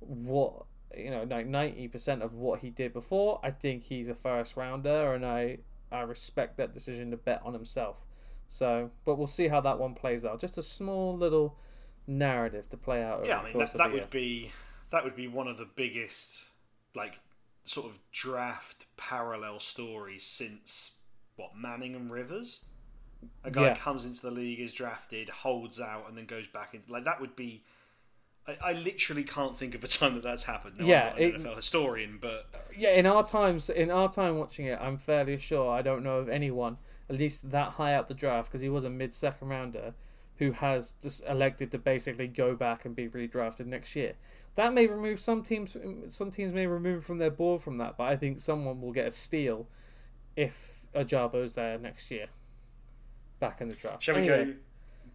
what 0.00 0.64
you 0.96 1.10
know 1.10 1.24
like 1.28 1.46
90% 1.46 2.22
of 2.22 2.34
what 2.34 2.60
he 2.60 2.70
did 2.70 2.92
before 2.92 3.40
i 3.42 3.50
think 3.50 3.84
he's 3.84 4.08
a 4.08 4.14
first 4.14 4.56
rounder 4.56 5.14
and 5.14 5.24
i 5.24 5.58
i 5.92 6.00
respect 6.00 6.56
that 6.56 6.72
decision 6.72 7.10
to 7.10 7.16
bet 7.16 7.40
on 7.44 7.52
himself 7.52 7.96
so 8.48 8.90
but 9.04 9.16
we'll 9.16 9.26
see 9.26 9.48
how 9.48 9.60
that 9.60 9.78
one 9.78 9.94
plays 9.94 10.24
out 10.24 10.40
just 10.40 10.56
a 10.58 10.62
small 10.62 11.16
little 11.16 11.56
narrative 12.08 12.68
to 12.70 12.76
play 12.76 13.02
out 13.02 13.24
yeah, 13.26 13.38
I 13.38 13.44
mean 13.44 13.58
that, 13.58 13.72
that 13.74 13.76
the 13.76 13.84
year. 13.84 14.00
would 14.00 14.10
be 14.10 14.50
that 14.90 15.04
would 15.04 15.14
be 15.14 15.28
one 15.28 15.46
of 15.46 15.58
the 15.58 15.68
biggest 15.76 16.42
like 16.94 17.20
sort 17.66 17.86
of 17.86 17.98
draft 18.12 18.86
parallel 18.96 19.60
stories 19.60 20.24
since 20.24 20.92
what 21.36 21.50
Manning 21.56 21.94
and 21.94 22.10
Rivers. 22.10 22.62
A 23.44 23.50
guy 23.50 23.66
Yeah. 23.66 23.74
comes 23.74 24.04
into 24.04 24.22
the 24.22 24.30
league, 24.30 24.60
is 24.60 24.72
drafted, 24.72 25.28
holds 25.28 25.80
out, 25.80 26.04
and 26.08 26.16
then 26.16 26.24
goes 26.26 26.46
back 26.48 26.72
into 26.74 26.90
like 26.90 27.04
that 27.04 27.20
would 27.20 27.36
be. 27.36 27.62
I, 28.46 28.70
I 28.70 28.72
literally 28.72 29.24
can't 29.24 29.56
think 29.56 29.74
of 29.74 29.84
a 29.84 29.88
time 29.88 30.14
that 30.14 30.22
that's 30.22 30.44
happened. 30.44 30.76
No, 30.78 30.86
Yeah, 30.86 31.12
I'm 31.14 31.22
not 31.22 31.40
an 31.40 31.40
NFL 31.42 31.56
historian, 31.56 32.18
but 32.20 32.46
yeah 32.76 32.90
in 32.90 33.04
our 33.06 33.24
times 33.26 33.68
in 33.68 33.90
our 33.90 34.10
time 34.10 34.38
watching 34.38 34.66
it 34.66 34.78
i'm 34.80 34.96
fairly 34.96 35.36
sure 35.36 35.70
i 35.72 35.82
don't 35.82 36.04
know 36.04 36.18
of 36.18 36.28
anyone 36.28 36.76
at 37.10 37.16
least 37.16 37.50
that 37.50 37.70
high 37.72 37.94
up 37.94 38.06
the 38.06 38.14
draft 38.14 38.48
because 38.48 38.60
he 38.60 38.68
was 38.68 38.84
a 38.84 38.90
mid 38.90 39.12
second 39.12 39.48
rounder 39.48 39.94
who 40.38 40.52
has 40.52 40.94
just 41.02 41.22
elected 41.28 41.70
to 41.70 41.78
basically 41.78 42.26
go 42.26 42.54
back 42.54 42.84
and 42.84 42.94
be 42.96 43.08
redrafted 43.08 43.66
next 43.66 43.94
year 43.96 44.14
that 44.56 44.72
may 44.72 44.86
remove 44.86 45.20
some 45.20 45.42
teams 45.42 45.76
some 46.08 46.30
teams 46.30 46.52
may 46.52 46.66
remove 46.66 47.04
from 47.04 47.18
their 47.18 47.30
board 47.30 47.60
from 47.62 47.78
that 47.78 47.96
but 47.96 48.04
i 48.04 48.16
think 48.16 48.40
someone 48.40 48.80
will 48.80 48.92
get 48.92 49.06
a 49.06 49.10
steal 49.12 49.66
if 50.36 50.80
Ojabo's 50.94 51.54
there 51.54 51.78
next 51.78 52.10
year 52.10 52.26
back 53.40 53.60
in 53.60 53.68
the 53.68 53.74
draft 53.74 54.02
shall 54.02 54.14
we 54.16 54.22
Anyway. 54.22 54.44
go 54.46 54.54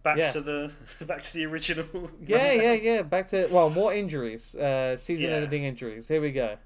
back 0.02 0.18
Yeah. 0.18 0.28
to 0.28 0.40
the 0.40 0.72
back 1.06 1.22
to 1.22 1.32
the 1.32 1.46
original? 1.46 1.86
Yeah, 2.26 2.52
yeah, 2.52 2.72
yeah. 2.88 3.02
Back 3.02 3.28
to 3.28 3.48
well, 3.50 3.70
more 3.70 3.94
injuries. 3.94 4.54
Uh, 4.54 4.96
season-ending 4.98 5.62
Yeah. 5.62 5.68
injuries. 5.70 6.08
Here 6.08 6.20
we 6.20 6.30
go. 6.30 6.56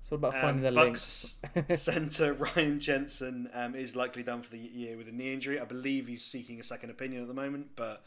It's 0.00 0.10
all 0.12 0.16
about 0.16 0.34
finding 0.34 0.62
the 0.62 0.68
Um, 0.68 0.74
links. 0.74 1.40
Bucks 1.54 1.80
centre 1.82 2.32
Ryan 2.56 2.80
Jensen 2.80 3.50
um, 3.52 3.74
is 3.74 3.94
likely 3.96 4.22
done 4.22 4.42
for 4.42 4.50
the 4.50 4.58
year 4.58 4.96
with 4.96 5.08
a 5.08 5.12
knee 5.12 5.32
injury. 5.32 5.60
I 5.60 5.64
believe 5.64 6.06
he's 6.06 6.24
seeking 6.24 6.60
a 6.60 6.62
second 6.62 6.90
opinion 6.90 7.22
at 7.22 7.28
the 7.28 7.34
moment, 7.34 7.68
but 7.76 8.04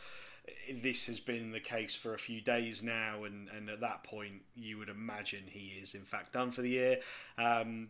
this 0.74 1.06
has 1.06 1.20
been 1.20 1.52
the 1.52 1.60
case 1.60 1.96
for 1.96 2.14
a 2.14 2.18
few 2.18 2.42
days 2.42 2.82
now, 2.82 3.24
and, 3.26 3.48
and 3.56 3.70
at 3.70 3.82
that 3.82 4.04
point, 4.04 4.42
you 4.56 4.78
would 4.80 4.90
imagine 4.90 5.44
he 5.48 5.78
is 5.82 5.94
in 5.94 6.02
fact 6.02 6.34
done 6.34 6.52
for 6.52 6.62
the 6.62 6.70
year. 6.70 6.98
Um, 7.38 7.90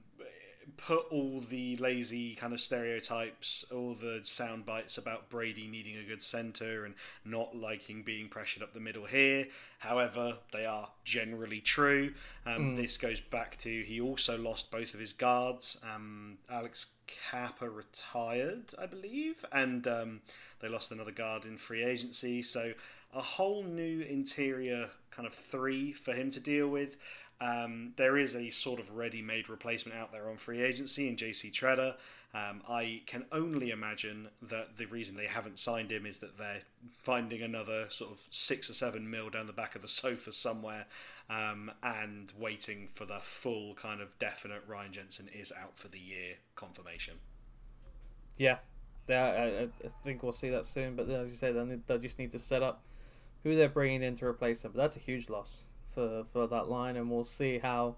put 0.78 1.06
all 1.12 1.40
the 1.40 1.78
lazy 1.78 2.36
kind 2.36 2.54
of 2.54 2.62
stereotypes, 2.62 3.66
all 3.72 3.94
the 3.94 4.22
sound 4.24 4.66
bites 4.66 4.98
about 4.98 5.30
Brady 5.30 5.68
needing 5.68 5.98
a 5.98 6.04
good 6.04 6.24
centre 6.24 6.86
and 6.86 6.96
not 7.26 7.56
liking 7.56 8.04
being 8.04 8.30
pressured 8.30 8.64
up 8.64 8.74
the 8.74 8.80
middle 8.80 9.06
here. 9.06 9.48
However, 9.80 10.38
they 10.52 10.66
are 10.66 10.90
generally 11.04 11.62
true. 11.62 12.14
Um, 12.46 12.76
This 12.76 12.98
goes 12.98 13.20
back 13.20 13.58
to 13.60 13.84
he 13.84 14.00
also 14.02 14.38
lost 14.38 14.72
both 14.72 14.94
of 14.94 15.00
his 15.00 15.14
guards. 15.14 15.78
Um, 15.84 16.38
Alex 16.50 16.88
Cappa 17.08 17.70
retired, 17.70 18.74
I 18.80 18.86
believe, 18.86 19.44
and 19.52 19.88
um, 19.88 20.22
they 20.60 20.70
lost 20.70 20.92
another 20.92 21.12
guard 21.12 21.46
in 21.46 21.58
free 21.58 21.84
agency. 21.84 22.42
So 22.42 22.74
a 23.14 23.22
whole 23.22 23.64
new 23.64 24.02
interior 24.02 24.90
kind 25.12 25.28
of 25.28 25.34
three 25.34 25.92
for 25.92 26.14
him 26.14 26.32
to 26.32 26.40
deal 26.40 26.68
with. 26.68 26.98
Um, 27.40 27.94
there 27.96 28.18
is 28.18 28.36
a 28.36 28.52
sort 28.52 28.80
of 28.80 28.92
ready-made 28.96 29.50
replacement 29.50 29.98
out 29.98 30.12
there 30.12 30.30
on 30.30 30.38
free 30.38 30.62
agency 30.62 31.08
in 31.08 31.16
JC 31.16 31.52
Tretter. 31.52 31.96
Um, 32.34 32.62
I 32.70 33.02
can 33.08 33.26
only 33.32 33.72
imagine 33.72 34.30
that 34.44 34.78
the 34.78 34.86
reason 34.86 35.18
they 35.18 35.26
haven't 35.26 35.60
signed 35.60 35.92
him 35.92 36.06
is 36.06 36.20
that 36.20 36.38
they're 36.38 36.62
finding 37.00 37.42
another 37.42 37.88
sort 37.90 38.12
of 38.12 38.22
six 38.30 38.70
or 38.70 38.74
seven 38.74 39.10
mil 39.10 39.30
down 39.30 39.48
the 39.48 39.54
back 39.54 39.76
of 39.76 39.82
the 39.82 39.88
sofa 39.90 40.32
somewhere, 40.32 40.86
um, 41.30 41.72
and 41.84 42.32
waiting 42.40 42.90
for 42.94 43.06
the 43.06 43.20
full 43.20 43.74
kind 43.74 44.02
of 44.02 44.18
definite 44.20 44.62
Ryan 44.68 44.94
Jensen 44.94 45.28
is 45.38 45.52
out 45.52 45.78
for 45.78 45.88
the 45.90 46.00
year 46.00 46.36
confirmation. 46.56 47.16
Yeah, 48.38 48.58
yeah. 49.10 49.26
I, 49.26 49.64
I- 49.64 49.90
think 50.04 50.24
we'll 50.24 50.32
see 50.32 50.50
that 50.52 50.66
soon. 50.66 50.96
But 50.96 51.10
as 51.10 51.42
you 51.42 51.54
they 51.54 51.80
they 51.88 51.98
just 51.98 52.18
need 52.20 52.32
to 52.32 52.40
set 52.40 52.64
up 52.64 52.82
who 53.44 53.56
they're 53.56 53.70
bringing 53.70 54.04
in 54.04 54.16
to 54.18 54.26
replace 54.26 54.64
him. 54.64 54.72
But 54.74 54.82
that's 54.82 54.96
a 54.96 55.00
huge 55.00 55.30
loss 55.30 55.64
for 55.94 56.24
for 56.32 56.48
that 56.48 56.70
line, 56.70 56.96
and 56.96 57.10
we'll 57.10 57.26
see 57.26 57.60
how 57.60 57.96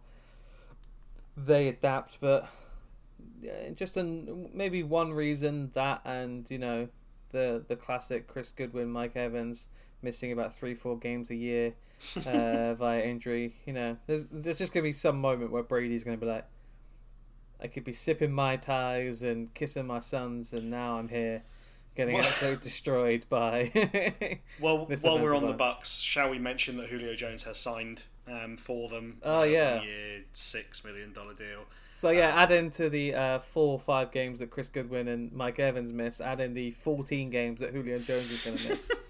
they 1.36 1.68
adapt. 1.68 2.20
But 2.20 2.50
yeah, 3.42 3.70
just 3.76 3.98
an, 3.98 4.50
maybe 4.54 4.84
one 4.84 5.14
reason 5.14 5.72
that, 5.74 6.02
and 6.06 6.50
you 6.50 6.58
know, 6.58 6.88
the 7.32 7.64
the 7.68 7.76
classic 7.76 8.28
Chris 8.28 8.52
Godwin, 8.52 8.90
Mike 8.90 9.16
Evans 9.16 9.68
missing 10.02 10.32
about 10.32 10.54
three 10.54 10.76
four 10.76 10.98
games 10.98 11.30
a 11.30 11.36
year 11.36 11.74
uh, 12.26 12.74
via 12.74 13.02
injury. 13.02 13.56
You 13.66 13.74
know, 13.74 13.98
there's 14.08 14.26
there's 14.26 14.58
just 14.58 14.74
gonna 14.74 14.84
be 14.84 14.94
some 14.94 15.20
moment 15.20 15.52
where 15.52 15.64
Brady's 15.64 16.04
gonna 16.04 16.18
be 16.18 16.26
like. 16.28 16.46
I 17.62 17.68
could 17.68 17.86
be 17.86 17.94
sipping 17.94 18.34
my 18.34 18.58
ties 18.58 19.24
and 19.24 19.54
kissing 19.54 19.88
my 19.88 20.02
sons, 20.02 20.52
and 20.52 20.70
now 20.70 20.98
I'm 20.98 21.08
here 21.08 21.44
getting 21.96 22.16
Well- 22.16 22.24
absolutely 22.26 22.64
destroyed 22.64 23.26
by. 23.30 24.40
Well, 24.60 24.86
while 25.02 25.20
we're 25.20 25.36
on 25.36 25.46
the. 25.48 25.54
Bucks, 25.54 26.00
shall 26.00 26.30
we 26.30 26.40
mention 26.40 26.78
that 26.78 26.88
Julio 26.88 27.16
Jones 27.16 27.44
has 27.44 27.58
signed 27.58 28.04
um, 28.28 28.56
for 28.58 28.88
them? 28.88 29.18
Oh, 29.24 29.42
uh, 29.42 29.44
yeah. 29.44 29.82
year, 29.84 30.24
six 30.34 30.84
million 30.86 31.12
dollar 31.12 31.34
deal. 31.34 31.66
so 31.94 32.10
yeah, 32.12 32.42
add 32.42 32.52
into 32.52 32.90
the 32.90 33.14
uh, 33.14 33.40
four 33.40 33.74
or 33.74 33.80
five 33.80 34.12
games 34.12 34.40
that 34.40 34.50
Chris 34.52 34.68
Godwin 34.68 35.08
and 35.08 35.32
Mike 35.34 35.60
Evans 35.60 35.92
miss. 35.92 36.22
Add 36.22 36.40
in 36.40 36.54
the 36.54 36.72
14 36.72 37.30
games 37.30 37.60
that 37.60 37.72
Julio 37.74 38.00
Jones 38.00 38.32
is 38.32 38.42
going 38.44 38.58
to 38.58 38.70
miss. 38.70 38.92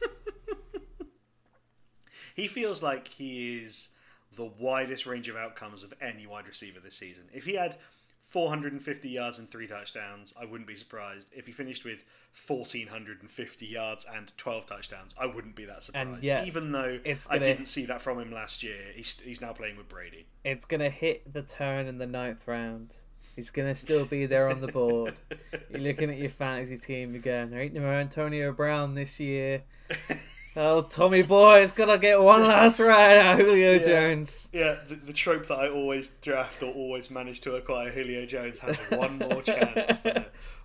He 2.36 2.48
feels 2.48 2.82
like 2.82 3.08
he 3.10 3.60
is 3.64 3.90
the 4.36 4.46
widest 4.46 5.06
range 5.06 5.30
of 5.30 5.36
outcomes 5.36 5.84
of 5.84 5.94
any 6.02 6.26
wide 6.26 6.48
receiver 6.48 6.80
this 6.80 6.96
season. 6.96 7.26
If 7.32 7.46
he 7.46 7.54
had 7.54 7.76
450 8.24 9.10
yards 9.10 9.38
and 9.38 9.50
three 9.50 9.68
touchdowns, 9.68 10.34
I 10.40 10.46
wouldn't 10.46 10.68
be 10.68 10.76
surprised. 10.76 11.30
If 11.36 11.46
he 11.46 11.52
finished 11.52 11.84
with 11.84 12.04
1450 12.48 13.66
yards 13.66 14.06
and 14.12 14.32
12 14.38 14.66
touchdowns, 14.66 15.14
I 15.20 15.28
wouldn't 15.28 15.56
be 15.56 15.66
that 15.66 15.84
surprised. 15.84 16.24
Even 16.46 16.72
though 16.72 17.00
I 17.30 17.38
didn't 17.38 17.68
see 17.68 17.86
that 17.86 18.02
from 18.02 18.20
him 18.20 18.32
last 18.32 18.64
year, 18.64 18.80
he's, 18.96 19.20
he's 19.20 19.42
now 19.42 19.52
playing 19.54 19.78
with 19.78 19.90
Brady. 19.90 20.26
It's 20.44 20.66
gonna 20.66 20.90
hit 20.90 21.32
the 21.32 21.42
turn 21.44 21.88
in 21.88 21.98
the 21.98 22.08
ninth 22.08 22.48
round. 22.48 22.94
He's 23.36 23.50
gonna 23.50 23.76
still 23.76 24.06
be 24.06 24.26
there 24.26 24.50
on 24.50 24.62
the 24.62 24.68
board. 24.68 25.16
you're 25.70 25.82
looking 25.82 26.10
at 26.10 26.18
your 26.18 26.30
fantasy 26.30 26.78
team, 26.78 27.16
again. 27.16 27.50
Going, 27.50 27.52
there 27.52 27.62
ain't 27.62 27.74
no 27.74 27.86
Antonio 27.86 28.52
Brown 28.52 28.96
this 28.96 29.20
year. 29.20 29.64
Oh, 30.56 30.84
Tommy 30.84 31.24
Boy's 31.24 31.72
gonna 31.72 31.98
get 31.98 32.22
one 32.22 32.42
last 32.44 32.80
ride 32.80 33.18
out, 33.18 33.40
of 33.40 33.46
Julio 33.48 33.80
Jones. 33.80 34.50
Yeah, 34.54 34.78
the, 34.88 34.94
the 34.96 35.14
trope 35.14 35.48
that 35.48 35.56
I 35.58 35.68
always 35.70 36.10
draft 36.22 36.62
or 36.62 36.72
always 36.72 37.10
manage 37.10 37.42
to 37.42 37.56
acquire 37.56 37.90
Julio 37.90 38.26
Jones 38.28 38.60
has 38.60 38.76
one 38.92 39.18
more 39.18 39.42
chance. 39.44 40.04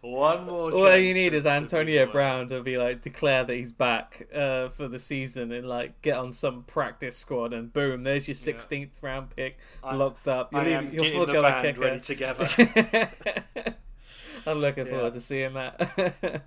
One 0.02 0.44
more 0.46 0.70
chance. 0.70 0.82
All 0.82 0.96
you 0.96 1.14
need 1.14 1.32
is 1.32 1.46
Antonio 1.46 2.04
Brown 2.04 2.48
to 2.50 2.62
be 2.62 2.76
like 2.76 3.00
declare 3.00 3.44
that 3.44 3.54
he's 3.54 3.72
back 3.72 4.28
uh, 4.34 4.68
for 4.68 4.88
the 4.88 4.98
season 4.98 5.52
and 5.52 5.66
like 5.66 6.02
get 6.02 6.18
on 6.18 6.32
some 6.34 6.64
practice 6.64 7.16
squad 7.16 7.54
and 7.54 7.72
boom, 7.72 8.02
there's 8.02 8.28
your 8.28 8.34
sixteenth 8.34 9.02
round 9.02 9.34
pick 9.34 9.56
I- 9.82 9.94
locked 9.94 10.28
up. 10.28 10.52
You'll, 10.52 10.60
I 10.60 10.64
am 10.66 10.84
leave, 10.90 10.94
you'll 10.94 11.24
getting 11.26 11.32
the 11.34 11.40
band 11.42 11.78
ready 11.78 12.00
together. 12.00 12.48
I'm 14.46 14.58
looking 14.58 14.84
Yeah. 14.86 14.92
forward 14.92 15.14
to 15.14 15.20
seeing 15.22 15.54
that. 15.54 16.42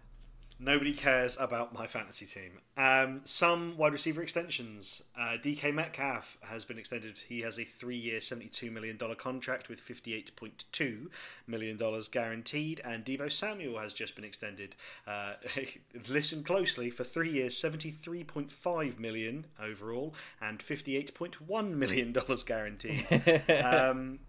Nobody 0.64 0.94
cares 0.94 1.38
about 1.40 1.74
my 1.74 1.88
fantasy 1.88 2.28
team. 2.28 2.60
Um, 2.78 3.22
some 3.24 3.78
wide 3.78 3.94
receiver 3.94 4.22
extensions. 4.22 5.02
Uh, 5.20 5.38
DK 5.44 5.74
Metcalf 5.74 6.38
has 6.42 6.66
been 6.66 6.78
extended. 6.78 7.24
He 7.28 7.40
has 7.40 7.58
a 7.58 7.64
three-year, 7.64 8.20
$72 8.20 8.72
million 8.72 9.00
contract 9.18 9.70
with 9.70 9.84
$58.2 9.84 11.08
million 11.48 11.80
guaranteed. 12.12 12.80
And 12.86 13.04
Deebo 13.04 13.32
Samuel 13.32 13.80
has 13.80 13.96
just 13.96 14.16
been 14.16 14.24
extended. 14.24 14.76
Uh, 15.08 15.34
listen 16.10 16.44
closely 16.44 16.92
for 16.92 17.04
three 17.04 17.32
years, 17.32 17.60
73.5 17.60 19.00
million 19.00 19.48
overall 19.60 20.14
and 20.40 20.60
$58.1 20.60 21.72
million 21.72 22.16
guaranteed. 22.46 23.44
um, 23.66 24.20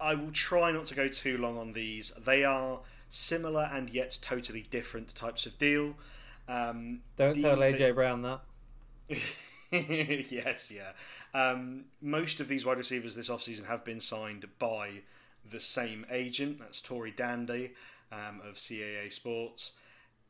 I 0.00 0.16
will 0.16 0.32
try 0.32 0.72
not 0.72 0.86
to 0.88 0.96
go 0.96 1.06
too 1.06 1.38
long 1.38 1.56
on 1.56 1.74
these. 1.74 2.10
They 2.18 2.42
are 2.42 2.80
similar 3.10 3.70
and 3.72 3.90
yet 3.90 4.18
totally 4.22 4.62
different 4.70 5.14
types 5.14 5.46
of 5.46 5.58
deal. 5.58 5.94
Um, 6.48 7.00
Don't 7.16 7.34
the- 7.34 7.42
tell 7.42 7.56
the- 7.56 7.62
AJ 7.62 7.94
Brown 7.94 8.22
that. 8.22 8.40
yes, 9.70 10.70
yeah. 10.74 10.92
Um, 11.34 11.84
most 12.00 12.40
of 12.40 12.48
these 12.48 12.64
wide 12.64 12.78
receivers 12.78 13.14
this 13.14 13.28
offseason 13.28 13.66
have 13.66 13.84
been 13.84 14.00
signed 14.00 14.46
by 14.58 15.02
the 15.50 15.60
same 15.60 16.06
agent. 16.10 16.58
That's 16.58 16.80
Tory 16.80 17.10
Dandy 17.10 17.72
um, 18.10 18.40
of 18.46 18.56
CAA 18.56 19.12
Sports. 19.12 19.72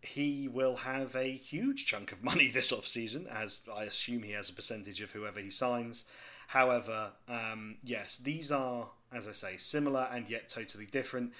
He 0.01 0.49
will 0.49 0.76
have 0.76 1.16
a 1.16 1.33
huge 1.33 1.87
chunk 1.87 2.12
of 2.12 2.22
money 2.22 2.49
this 2.53 2.72
offseason, 2.72 3.26
as 3.33 3.62
I 3.72 3.85
assume 3.85 4.22
he 4.22 4.33
has 4.33 4.49
a 4.49 4.53
percentage 4.55 5.01
of 5.01 5.11
whoever 5.12 5.41
he 5.41 5.51
signs. 5.51 6.05
However, 6.49 7.11
um, 7.29 7.76
yes, 7.85 8.16
these 8.16 8.51
are, 8.51 8.89
as 9.12 9.29
I 9.29 9.33
say, 9.33 9.57
similar 9.59 10.09
and 10.12 10.29
yet 10.31 10.49
totally 10.49 10.87
different. 10.87 11.33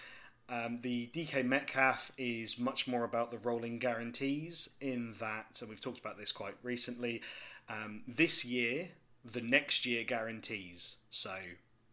Um, 0.49 0.79
the 0.81 1.11
DK 1.13 1.45
Metcalf 1.45 2.11
is 2.17 2.59
much 2.59 2.89
more 2.89 3.05
about 3.05 3.31
the 3.31 3.39
rolling 3.39 3.79
guarantees, 3.79 4.71
in 4.81 5.15
that, 5.21 5.59
and 5.61 5.69
we've 5.69 5.81
talked 5.81 5.99
about 5.99 6.17
this 6.17 6.33
quite 6.33 6.55
recently. 6.63 7.21
Um, 7.69 8.03
this 8.09 8.45
year, 8.45 8.89
the 9.25 9.43
next 9.43 9.85
year 9.85 10.05
guarantees. 10.05 10.97
So 11.11 11.35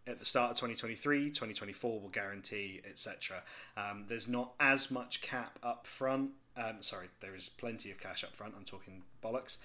at 0.07 0.19
the 0.19 0.25
start 0.25 0.51
of 0.51 0.57
2023, 0.57 1.29
2024 1.29 1.99
will 1.99 2.09
guarantee, 2.09 2.81
etc. 2.89 3.43
Um, 3.75 4.05
there's 4.07 4.27
not 4.27 4.53
as 4.59 4.89
much 4.89 5.21
cap 5.21 5.59
up 5.63 5.87
front. 5.87 6.31
Um, 6.55 6.81
sorry, 6.81 7.07
there 7.19 7.35
is 7.35 7.49
plenty 7.49 7.91
of 7.91 7.99
cash 7.99 8.23
up 8.23 8.35
front. 8.35 8.53
I'm 8.57 8.63
talking 8.63 9.03
bollocks. 9.23 9.57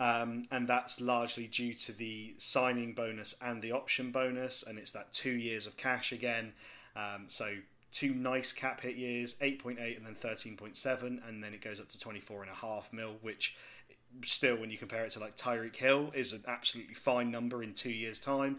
Um, 0.00 0.46
and 0.50 0.68
that's 0.68 1.00
largely 1.00 1.48
due 1.48 1.74
to 1.74 1.92
the 1.92 2.34
signing 2.38 2.94
bonus 2.94 3.34
and 3.42 3.60
the 3.60 3.72
option 3.72 4.12
bonus, 4.12 4.62
and 4.62 4.78
it's 4.78 4.92
that 4.92 5.12
two 5.12 5.32
years 5.32 5.66
of 5.66 5.76
cash 5.76 6.12
again. 6.12 6.52
Um, 6.94 7.24
so 7.26 7.56
two 7.92 8.14
nice 8.14 8.52
cap 8.52 8.80
hit 8.80 8.96
years, 8.96 9.34
8.8 9.36 9.96
and 9.96 10.06
then 10.06 10.14
13.7, 10.14 11.28
and 11.28 11.42
then 11.42 11.54
it 11.54 11.60
goes 11.60 11.80
up 11.80 11.88
to 11.88 11.98
24.5 11.98 12.92
mil, 12.92 13.16
which 13.22 13.56
still, 14.24 14.56
when 14.56 14.70
you 14.70 14.78
compare 14.78 15.04
it 15.04 15.12
to 15.12 15.20
like 15.20 15.36
Tyreek 15.36 15.76
Hill, 15.76 16.10
is 16.14 16.32
an 16.32 16.44
absolutely 16.46 16.94
fine 16.94 17.30
number 17.30 17.62
in 17.62 17.74
two 17.74 17.90
years' 17.90 18.20
time. 18.20 18.58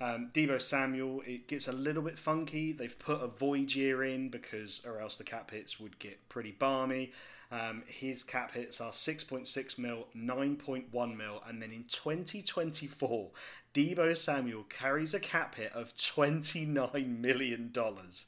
Um, 0.00 0.30
Deebo 0.32 0.60
Samuel, 0.60 1.22
it 1.26 1.46
gets 1.46 1.68
a 1.68 1.72
little 1.72 2.02
bit 2.02 2.18
funky. 2.18 2.72
They've 2.72 2.98
put 2.98 3.22
a 3.22 3.28
void 3.28 3.74
year 3.74 4.02
in 4.02 4.30
because, 4.30 4.82
or 4.86 5.00
else 5.00 5.16
the 5.16 5.24
cap 5.24 5.50
hits 5.50 5.78
would 5.78 5.98
get 5.98 6.28
pretty 6.28 6.50
balmy. 6.52 7.12
Um, 7.52 7.82
his 7.86 8.24
cap 8.24 8.52
hits 8.52 8.80
are 8.80 8.92
6.6 8.92 9.78
mil, 9.78 10.08
9.1 10.16 11.16
mil, 11.16 11.42
and 11.46 11.60
then 11.60 11.70
in 11.70 11.84
2024, 11.84 13.30
Deebo 13.74 14.16
Samuel 14.16 14.64
carries 14.64 15.12
a 15.12 15.20
cap 15.20 15.56
hit 15.56 15.72
of 15.72 15.96
29 15.96 17.20
million 17.20 17.70
dollars 17.70 18.26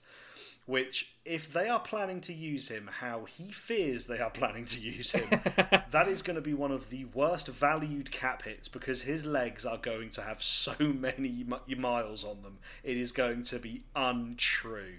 which 0.67 1.15
if 1.25 1.53
they 1.53 1.69
are 1.69 1.81
planning 1.81 2.21
to 2.21 2.33
use 2.33 2.69
him 2.69 2.89
how 3.01 3.25
he 3.25 3.53
fears 3.53 4.07
they 4.07 4.19
are 4.19 4.31
planning 4.31 4.65
to 4.65 4.81
use 4.81 5.13
him 5.13 5.29
that 5.91 6.09
is 6.09 6.23
going 6.23 6.37
to 6.37 6.43
be 6.43 6.55
one 6.55 6.73
of 6.73 6.91
the 6.91 7.05
worst 7.07 7.49
valued 7.49 8.11
cap 8.11 8.43
hits 8.43 8.69
because 8.69 9.03
his 9.03 9.27
legs 9.27 9.65
are 9.67 9.77
going 9.77 10.11
to 10.11 10.23
have 10.23 10.43
so 10.43 10.75
many 10.81 11.45
miles 11.77 12.25
on 12.25 12.43
them. 12.43 12.59
It 12.83 12.97
is 12.97 13.13
going 13.13 13.45
to 13.45 13.59
be 13.59 13.85
untrue. 13.95 14.97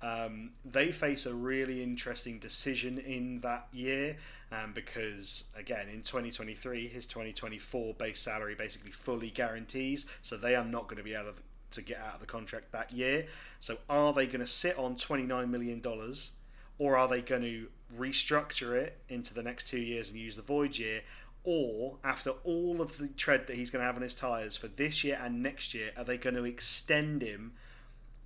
Um, 0.00 0.50
they 0.64 0.92
face 0.92 1.26
a 1.26 1.34
really 1.34 1.82
interesting 1.82 2.38
decision 2.38 2.98
in 2.98 3.40
that 3.40 3.66
year 3.72 4.16
um, 4.52 4.72
because 4.72 5.44
again 5.56 5.88
in 5.88 6.02
2023 6.02 6.86
his 6.86 7.04
2024 7.04 7.94
base 7.94 8.20
salary 8.20 8.54
basically 8.54 8.92
fully 8.92 9.28
guarantees 9.28 10.06
so 10.22 10.36
they 10.36 10.54
are 10.54 10.64
not 10.64 10.84
going 10.84 10.98
to 10.98 11.02
be 11.02 11.14
able 11.14 11.32
to 11.32 11.40
to 11.72 11.82
get 11.82 11.98
out 11.98 12.14
of 12.14 12.20
the 12.20 12.26
contract 12.26 12.72
that 12.72 12.92
year. 12.92 13.26
So 13.60 13.78
are 13.88 14.12
they 14.12 14.26
going 14.26 14.40
to 14.40 14.46
sit 14.46 14.78
on 14.78 14.96
$29 14.96 15.48
million 15.48 15.82
or 16.78 16.96
are 16.96 17.08
they 17.08 17.20
going 17.20 17.42
to 17.42 17.68
restructure 17.96 18.74
it 18.74 18.98
into 19.08 19.34
the 19.34 19.42
next 19.42 19.68
two 19.68 19.80
years 19.80 20.10
and 20.10 20.18
use 20.18 20.36
the 20.36 20.42
void 20.42 20.76
year? 20.78 21.02
Or 21.44 21.96
after 22.04 22.30
all 22.44 22.80
of 22.80 22.98
the 22.98 23.08
tread 23.08 23.46
that 23.46 23.56
he's 23.56 23.70
going 23.70 23.80
to 23.80 23.86
have 23.86 23.96
on 23.96 24.02
his 24.02 24.14
tyres 24.14 24.56
for 24.56 24.68
this 24.68 25.02
year 25.04 25.18
and 25.22 25.42
next 25.42 25.74
year, 25.74 25.92
are 25.96 26.04
they 26.04 26.18
going 26.18 26.34
to 26.34 26.44
extend 26.44 27.22
him 27.22 27.52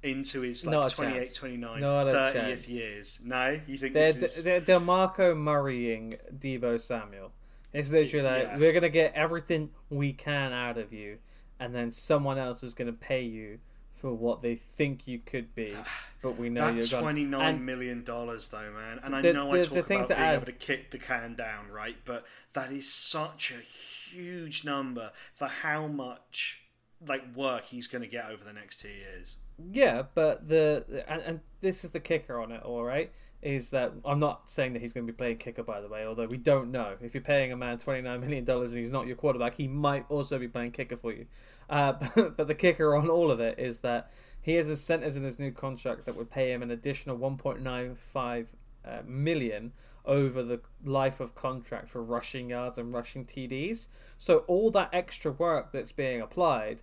into 0.03 0.40
his 0.40 0.66
like 0.66 0.72
Not 0.72 0.90
28, 0.90 1.16
chance. 1.18 1.34
29, 1.34 1.80
Not 1.80 2.07
30th 2.07 2.68
years? 2.68 3.20
No? 3.24 3.61
You 3.66 3.78
think 3.78 3.95
They're, 3.95 4.12
this 4.12 4.38
is... 4.38 4.45
they're, 4.45 4.61
they're 4.61 4.80
Marco 4.80 5.34
Murraying 5.34 6.14
Deebo 6.36 6.80
Samuel. 6.80 7.30
It's 7.72 7.90
literally 7.90 8.26
like 8.26 8.43
Yeah. 8.43 8.59
we're 8.59 8.72
gonna 8.72 8.88
get 8.88 9.14
everything 9.14 9.70
we 9.88 10.12
can 10.12 10.53
out 10.53 10.76
of 10.76 10.93
you, 10.93 11.18
and 11.62 11.74
then 11.74 11.90
someone 11.90 12.38
else 12.38 12.62
is 12.62 12.74
gonna 12.74 12.92
pay 12.92 13.22
you 13.22 13.58
for 13.94 14.12
what 14.12 14.42
they 14.42 14.56
think 14.56 15.06
you 15.06 15.18
could 15.24 15.54
be. 15.54 15.74
But 16.22 16.36
we 16.38 16.50
know 16.50 16.72
That's 16.72 16.88
you're 16.92 17.00
twenty 17.00 17.24
nine 17.24 17.64
million 17.64 18.04
dollars, 18.04 18.46
though, 18.46 18.70
man. 18.70 19.00
And 19.02 19.12
I 19.16 19.20
The- 19.22 19.32
know 19.32 19.52
I 19.52 19.62
talk 19.62 19.74
the 19.74 19.82
thing 19.82 19.98
about 20.02 20.08
to 20.10 20.14
being 20.14 20.28
add- 20.28 20.34
able 20.36 20.46
to 20.46 20.52
kick 20.52 20.92
the 20.92 20.98
can 20.98 21.34
down, 21.34 21.68
right? 21.68 21.96
But 22.04 22.24
that 22.52 22.70
is 22.70 22.88
such 22.92 23.50
a 23.50 23.60
huge 23.60 24.64
number 24.64 25.10
for 25.34 25.48
how 25.48 25.88
much 25.88 26.62
like 27.04 27.24
work 27.34 27.64
he's 27.64 27.88
going 27.88 28.02
to 28.02 28.08
get 28.08 28.26
over 28.30 28.44
the 28.44 28.52
next 28.52 28.78
two 28.78 28.88
years. 28.90 29.38
Yeah, 29.72 30.02
but 30.14 30.48
the 30.48 31.04
and, 31.08 31.22
and 31.22 31.40
this 31.60 31.82
is 31.82 31.90
the 31.90 31.98
kicker 31.98 32.40
on 32.40 32.52
it. 32.52 32.62
All 32.62 32.84
right, 32.84 33.10
is 33.43 33.70
that 33.70 33.93
I'm 34.05 34.20
not 34.20 34.49
saying 34.49 34.72
that 34.74 34.82
he's 34.82 34.93
going 34.93 35.07
to 35.07 35.12
be 35.12 35.16
playing 35.16 35.38
kicker, 35.38 35.64
by 35.64 35.80
the 35.80 35.88
way. 35.88 36.07
Although 36.07 36.26
we 36.26 36.36
don't 36.36 36.70
know 36.70 36.95
if 37.01 37.12
you're 37.12 37.22
paying 37.22 37.51
a 37.51 37.57
man 37.57 37.76
29 37.78 38.20
million 38.20 38.45
dollars 38.45 38.70
and 38.70 38.78
he's 38.78 38.90
not 38.90 39.07
your 39.07 39.16
quarterback, 39.16 39.57
he 39.57 39.66
might 39.66 40.07
also 40.09 40.38
be 40.38 40.47
playing 40.47 40.70
kicker 40.70 40.97
for 40.97 41.12
you. 41.12 41.26
Uh, 41.68 41.93
but, 41.93 42.36
but 42.36 42.47
the 42.47 42.55
kicker 42.55 42.95
on 42.95 43.11
all 43.11 43.30
of 43.30 43.40
it 43.40 43.59
is 43.59 43.78
that 43.78 44.12
he 44.40 44.55
has 44.55 44.68
incentives 44.68 45.16
in 45.16 45.24
his 45.24 45.38
new 45.38 45.51
contract 45.51 46.05
that 46.07 46.16
would 46.16 46.30
pay 46.30 46.53
him 46.53 46.62
an 46.62 46.70
additional 46.70 47.18
1.95 47.18 48.47
uh, 48.84 48.99
million 49.07 49.72
over 50.05 50.43
the 50.43 50.61
life 50.84 51.20
of 51.20 51.34
contract 51.34 51.88
for 51.88 52.03
rushing 52.03 52.51
yards 52.51 52.78
and 52.78 52.93
rushing 52.93 53.24
TDs. 53.24 53.88
So 54.18 54.38
all 54.49 54.70
that 54.72 54.90
extra 54.93 55.32
work 55.32 55.72
that's 55.72 55.93
being 55.93 56.20
applied 56.20 56.82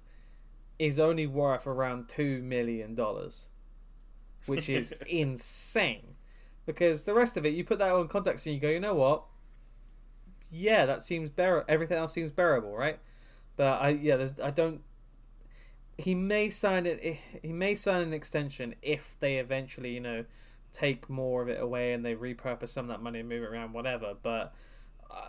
is 0.78 1.00
only 1.00 1.28
worth 1.28 1.68
around 1.68 2.08
two 2.10 2.42
million 2.42 2.96
dollars, 2.96 3.48
which 4.46 4.70
is 4.70 4.94
insane. 5.08 6.16
Because 6.70 7.02
the 7.02 7.16
rest 7.16 7.36
of 7.36 7.48
it, 7.48 7.56
you 7.56 7.64
put 7.64 7.80
that 7.80 7.90
all 7.90 8.00
in 8.00 8.08
context 8.08 8.46
and 8.46 8.54
you 8.54 8.62
go, 8.62 8.70
you 8.70 8.80
know 8.80 8.94
what? 8.94 9.24
Yeah, 10.52 10.86
that 10.86 11.02
seems 11.02 11.28
bearable. 11.32 11.66
Everything 11.68 11.98
else 11.98 12.14
seems 12.14 12.30
bearable, 12.30 12.78
right? 12.78 13.00
But 13.58 13.82
I, 13.82 13.90
yeah, 13.90 14.18
there's, 14.18 14.40
I 14.40 14.52
don't. 14.52 14.82
He 15.98 16.14
may 16.14 16.52
sign 16.52 16.86
it. 16.86 17.18
He 17.42 17.52
may 17.52 17.74
sign 17.74 18.02
an 18.02 18.14
extension 18.14 18.76
if 18.84 19.16
they 19.20 19.38
eventually, 19.38 19.96
you 19.96 20.00
know, 20.00 20.26
take 20.72 21.10
more 21.10 21.42
of 21.42 21.50
it 21.50 21.60
away 21.60 21.94
and 21.94 22.06
they 22.06 22.14
repurpose 22.14 22.70
some 22.70 22.86
of 22.86 22.90
that 22.90 23.02
money 23.02 23.22
and 23.22 23.28
move 23.28 23.42
it 23.42 23.48
around, 23.48 23.74
whatever. 23.74 24.14
But 24.22 24.54
uh, 25.10 25.26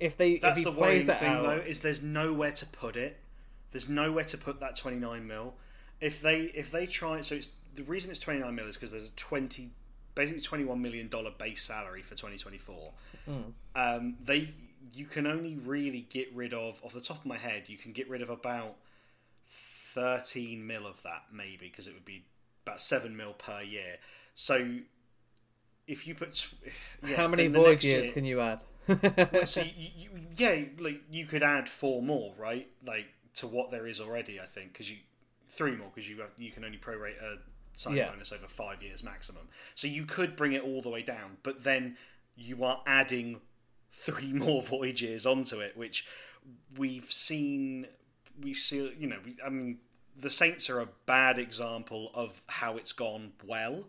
if 0.00 0.18
they, 0.18 0.36
That's 0.36 0.60
if 0.60 0.66
he 0.66 0.70
the 0.70 0.78
worrying 0.78 1.06
thing, 1.06 1.16
out, 1.22 1.44
though, 1.44 1.62
is 1.66 1.80
there's 1.80 2.02
nowhere 2.02 2.52
to 2.52 2.66
put 2.66 2.94
it. 2.94 3.20
There's 3.70 3.88
nowhere 3.88 4.24
to 4.24 4.36
put 4.36 4.60
that 4.60 4.76
twenty 4.76 4.98
nine 4.98 5.26
mil. 5.26 5.54
If 5.98 6.20
they 6.20 6.52
if 6.54 6.70
they 6.70 6.84
try, 6.84 7.22
so 7.22 7.36
it's 7.36 7.48
the 7.74 7.84
reason 7.84 8.10
it's 8.10 8.20
29 8.20 8.54
mil 8.54 8.66
is 8.66 8.76
because 8.76 8.90
there's 8.90 9.08
a 9.08 9.12
20 9.12 9.70
basically 10.14 10.42
21 10.42 10.80
million 10.80 11.08
dollar 11.08 11.30
base 11.36 11.62
salary 11.62 12.02
for 12.02 12.14
2024. 12.14 12.92
Um, 13.74 14.16
they 14.22 14.50
you 14.92 15.06
can 15.06 15.26
only 15.26 15.56
really 15.56 16.06
get 16.10 16.32
rid 16.34 16.52
of 16.52 16.80
off 16.84 16.92
the 16.92 17.00
top 17.00 17.18
of 17.18 17.26
my 17.26 17.38
head 17.38 17.62
you 17.68 17.78
can 17.78 17.92
get 17.92 18.08
rid 18.10 18.20
of 18.20 18.28
about 18.28 18.74
13 19.46 20.66
mil 20.66 20.86
of 20.86 21.02
that 21.02 21.24
maybe 21.32 21.68
because 21.68 21.86
it 21.86 21.94
would 21.94 22.04
be 22.04 22.24
about 22.66 22.80
7 22.80 23.16
mil 23.16 23.32
per 23.32 23.60
year. 23.62 23.96
So 24.34 24.78
if 25.86 26.06
you 26.06 26.14
put 26.14 26.48
yeah, 27.06 27.16
How 27.16 27.28
many 27.28 27.48
void 27.48 27.82
years 27.84 28.06
year- 28.06 28.14
can 28.14 28.24
you 28.24 28.40
add? 28.40 28.62
so 29.44 29.60
you, 29.76 29.88
you, 29.96 30.08
yeah, 30.36 30.64
like 30.78 31.02
you 31.10 31.26
could 31.26 31.42
add 31.42 31.68
four 31.68 32.02
more, 32.02 32.32
right? 32.38 32.68
Like 32.86 33.06
to 33.36 33.46
what 33.46 33.70
there 33.70 33.86
is 33.86 34.00
already, 34.00 34.40
I 34.40 34.46
think, 34.46 34.72
because 34.72 34.90
you 34.90 34.98
three 35.48 35.76
more 35.76 35.88
because 35.94 36.08
you 36.08 36.20
have, 36.20 36.30
you 36.38 36.50
can 36.50 36.64
only 36.64 36.78
prorate 36.78 37.22
a 37.22 37.36
sign 37.82 37.96
Yeah. 37.96 38.10
bonus 38.10 38.32
over 38.32 38.46
five 38.48 38.82
years 38.82 39.02
maximum. 39.02 39.48
So 39.74 39.86
you 39.86 40.04
could 40.04 40.36
bring 40.36 40.52
it 40.52 40.62
all 40.62 40.82
the 40.82 40.88
way 40.90 41.02
down, 41.02 41.38
but 41.42 41.64
then 41.64 41.96
you 42.36 42.64
are 42.64 42.82
adding 42.86 43.40
three 43.90 44.32
more 44.44 44.62
years 44.86 45.26
onto 45.26 45.60
it, 45.60 45.76
which 45.76 46.06
we've 46.76 47.10
seen. 47.12 47.86
We 48.40 48.54
see, 48.54 48.94
you 48.98 49.06
know, 49.06 49.18
we, 49.24 49.36
I 49.44 49.50
mean, 49.50 49.78
the 50.16 50.30
Saints 50.30 50.70
are 50.70 50.80
a 50.80 50.88
bad 51.06 51.38
example 51.38 52.10
of 52.14 52.40
how 52.46 52.76
it's 52.76 52.92
gone 52.92 53.32
well 53.46 53.84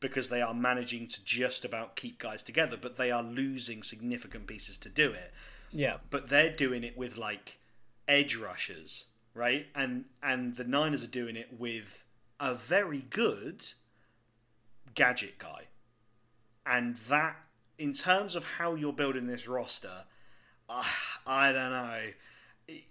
because 0.00 0.28
they 0.28 0.40
are 0.40 0.54
managing 0.54 1.08
to 1.08 1.24
just 1.24 1.64
about 1.64 1.96
keep 1.96 2.18
guys 2.20 2.44
together, 2.44 2.76
but 2.80 2.96
they 2.96 3.10
are 3.10 3.22
losing 3.22 3.82
significant 3.82 4.46
pieces 4.46 4.78
to 4.78 4.88
do 4.88 5.10
it. 5.10 5.32
yeah. 5.72 5.96
But 6.10 6.28
they're 6.28 6.54
doing 6.54 6.84
it 6.84 6.96
with 6.96 7.16
like 7.16 7.58
edge 8.06 8.36
rushers, 8.36 9.06
right? 9.34 9.66
And 9.74 10.04
and 10.22 10.54
the 10.54 10.64
Niners 10.64 11.02
are 11.02 11.08
doing 11.08 11.34
it 11.36 11.48
with 11.58 12.04
a 12.40 12.54
very 12.54 13.02
good 13.10 13.64
gadget 14.94 15.38
guy. 15.38 15.64
And 16.66 16.96
that 17.08 17.36
in 17.78 17.92
terms 17.92 18.34
of 18.36 18.44
how 18.44 18.74
you're 18.74 18.92
building 18.92 19.26
this 19.26 19.48
roster, 19.48 20.04
uh, 20.68 20.84
I 21.26 21.52
don't 21.52 21.70
know. 21.70 22.00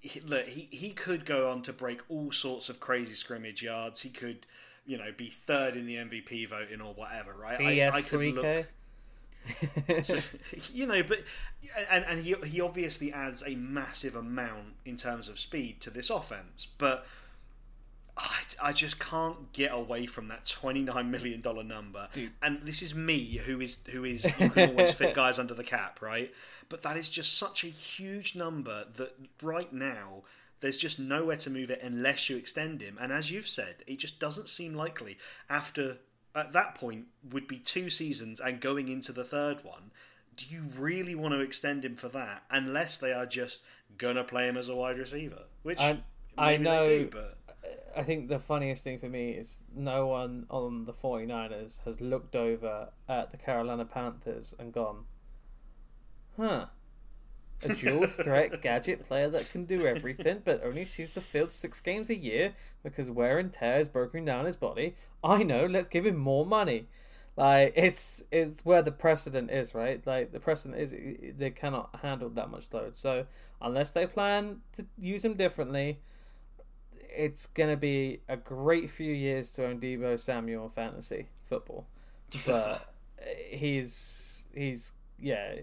He- 0.02 0.20
Look, 0.22 0.48
he, 0.48 0.68
he 0.72 0.90
could 0.92 1.26
go 1.26 1.52
on 1.52 1.62
to 1.64 1.74
break 1.74 2.02
all 2.10 2.32
sorts 2.32 2.70
of 2.70 2.80
crazy 2.80 3.14
scrimmage 3.14 3.62
yards. 3.62 4.02
He 4.02 4.10
could, 4.10 4.46
you 4.86 4.98
know, 4.98 5.12
be 5.16 5.28
third 5.30 5.76
in 5.76 5.86
the 5.86 5.96
MVP 5.98 6.48
voting 6.50 6.82
or 6.82 6.94
whatever, 6.94 7.34
right? 7.40 7.58
I- 7.68 7.72
I 7.94 8.02
could 8.02 8.20
look- 8.32 8.44
so, 10.04 10.20
you 10.74 10.86
know, 10.88 11.02
but 11.04 11.20
and 11.90 12.04
and 12.06 12.20
he 12.22 12.34
he 12.46 12.60
obviously 12.60 13.14
adds 13.14 13.42
a 13.48 13.52
massive 13.56 14.14
amount 14.16 14.74
in 14.84 14.98
terms 14.98 15.30
of 15.30 15.40
speed 15.40 15.80
to 15.82 15.90
this 15.90 16.10
offense, 16.10 16.68
but 16.78 17.06
I, 18.18 18.70
I 18.70 18.74
just 18.74 19.00
can't 19.00 19.52
get 19.54 19.72
away 19.72 20.08
from 20.08 20.28
that 20.30 20.46
twenty 20.46 20.82
nine 20.82 21.12
million 21.12 21.40
dollar 21.42 21.64
number. 21.64 22.10
And 22.42 22.62
this 22.64 22.82
is 22.82 22.96
me, 22.96 23.38
who 23.46 23.62
is 23.62 23.80
who 23.92 24.04
is 24.06 24.26
you 24.40 24.50
can 24.50 24.72
always 24.72 24.92
fit 24.94 25.14
guys 25.24 25.38
under 25.38 25.54
the 25.54 25.64
cap, 25.64 26.02
right? 26.02 26.34
But 26.70 26.82
that 26.82 26.98
is 26.98 27.10
just 27.10 27.38
such 27.38 27.64
a 27.64 27.68
huge 27.68 28.36
number 28.36 28.86
that 28.96 29.16
right 29.42 29.72
now. 29.72 30.24
There's 30.60 30.80
just 30.80 30.98
nowhere 30.98 31.36
to 31.36 31.52
move 31.52 31.70
it 31.70 31.82
unless 31.84 32.32
you 32.32 32.36
extend 32.38 32.82
him, 32.82 32.98
and 33.00 33.12
as 33.14 33.30
you've 33.30 33.48
said, 33.48 33.76
it 33.86 34.00
just 34.00 34.20
doesn't 34.20 34.50
seem 34.50 34.74
likely. 34.74 35.20
After 35.52 35.98
at 36.34 36.52
that 36.54 36.74
point 36.74 37.06
would 37.32 37.48
be 37.48 37.60
two 37.60 37.92
seasons 37.92 38.40
and 38.40 38.60
going 38.60 38.88
into 38.90 39.12
the 39.12 39.24
third 39.24 39.64
one. 39.64 39.92
Do 40.36 40.46
you 40.50 40.64
really 40.76 41.14
want 41.14 41.36
to 41.36 41.42
extend 41.42 41.86
him 41.86 41.96
for 41.96 42.10
that? 42.10 42.42
Unless 42.50 42.98
they 42.98 43.14
are 43.14 43.28
just 43.28 43.60
gonna 44.00 44.24
play 44.24 44.48
him 44.48 44.58
as 44.58 44.68
a 44.70 44.76
wide 44.76 44.98
receiver, 44.98 45.44
which 45.62 45.80
I- 45.80 46.02
I 46.40 46.58
know- 46.58 46.86
do, 46.86 47.10
but 47.12 47.37
I 47.96 48.04
think 48.04 48.30
the 48.30 48.40
funniest 48.40 48.84
thing 48.84 49.00
for 49.00 49.10
me 49.10 49.32
is 49.32 49.64
no 49.76 50.08
one 50.08 50.46
on 50.50 50.86
the 50.86 50.94
49ers 50.94 51.84
has 51.86 52.00
looked 52.00 52.36
over 52.36 52.90
at 53.10 53.32
the 53.32 53.38
Carolina 53.38 53.86
Panthers 53.86 54.54
and 54.60 54.72
gone, 54.72 55.06
huh, 56.38 56.68
a 57.64 57.74
dual 57.74 58.08
threat 58.08 58.62
gadget 58.62 59.08
player 59.08 59.30
that 59.30 59.50
can 59.50 59.66
do 59.66 59.86
everything 59.86 60.42
but 60.46 60.64
only 60.64 60.86
sees 60.86 61.10
the 61.12 61.22
field 61.22 61.50
six 61.50 61.80
games 61.80 62.10
a 62.10 62.16
year 62.16 62.54
because 62.84 63.10
wear 63.10 63.40
and 63.40 63.52
tear 63.52 63.80
is 63.80 63.88
broken 63.88 64.26
down 64.26 64.46
his 64.46 64.56
body. 64.56 64.96
I 65.24 65.44
know, 65.44 65.66
let's 65.66 65.90
give 65.90 66.06
him 66.06 66.18
more 66.18 66.46
money. 66.46 66.88
Like 67.36 67.74
it's 67.76 68.24
it's 68.32 68.66
where 68.66 68.82
the 68.82 68.92
precedent 68.92 69.52
is, 69.52 69.76
right? 69.76 70.06
Like 70.06 70.32
the 70.32 70.40
precedent 70.40 70.80
is 70.80 71.38
they 71.38 71.52
cannot 71.52 72.00
handle 72.02 72.30
that 72.30 72.50
much 72.50 72.74
load. 72.74 72.98
So 72.98 73.26
unless 73.62 73.92
they 73.92 74.08
plan 74.08 74.62
to 74.76 74.86
use 74.98 75.24
him 75.24 75.36
differently, 75.36 76.00
it's 77.18 77.48
going 77.48 77.70
to 77.70 77.78
be 77.78 78.22
a 78.30 78.38
great 78.38 78.90
few 78.90 79.12
years 79.12 79.52
to 79.52 79.66
own 79.66 79.80
Deebo 79.80 80.20
Samuel 80.20 80.70
fantasy 80.70 81.28
football. 81.46 81.88
But 82.46 82.94
he's 83.50 84.44
he's 84.54 84.94
yeah. 85.20 85.56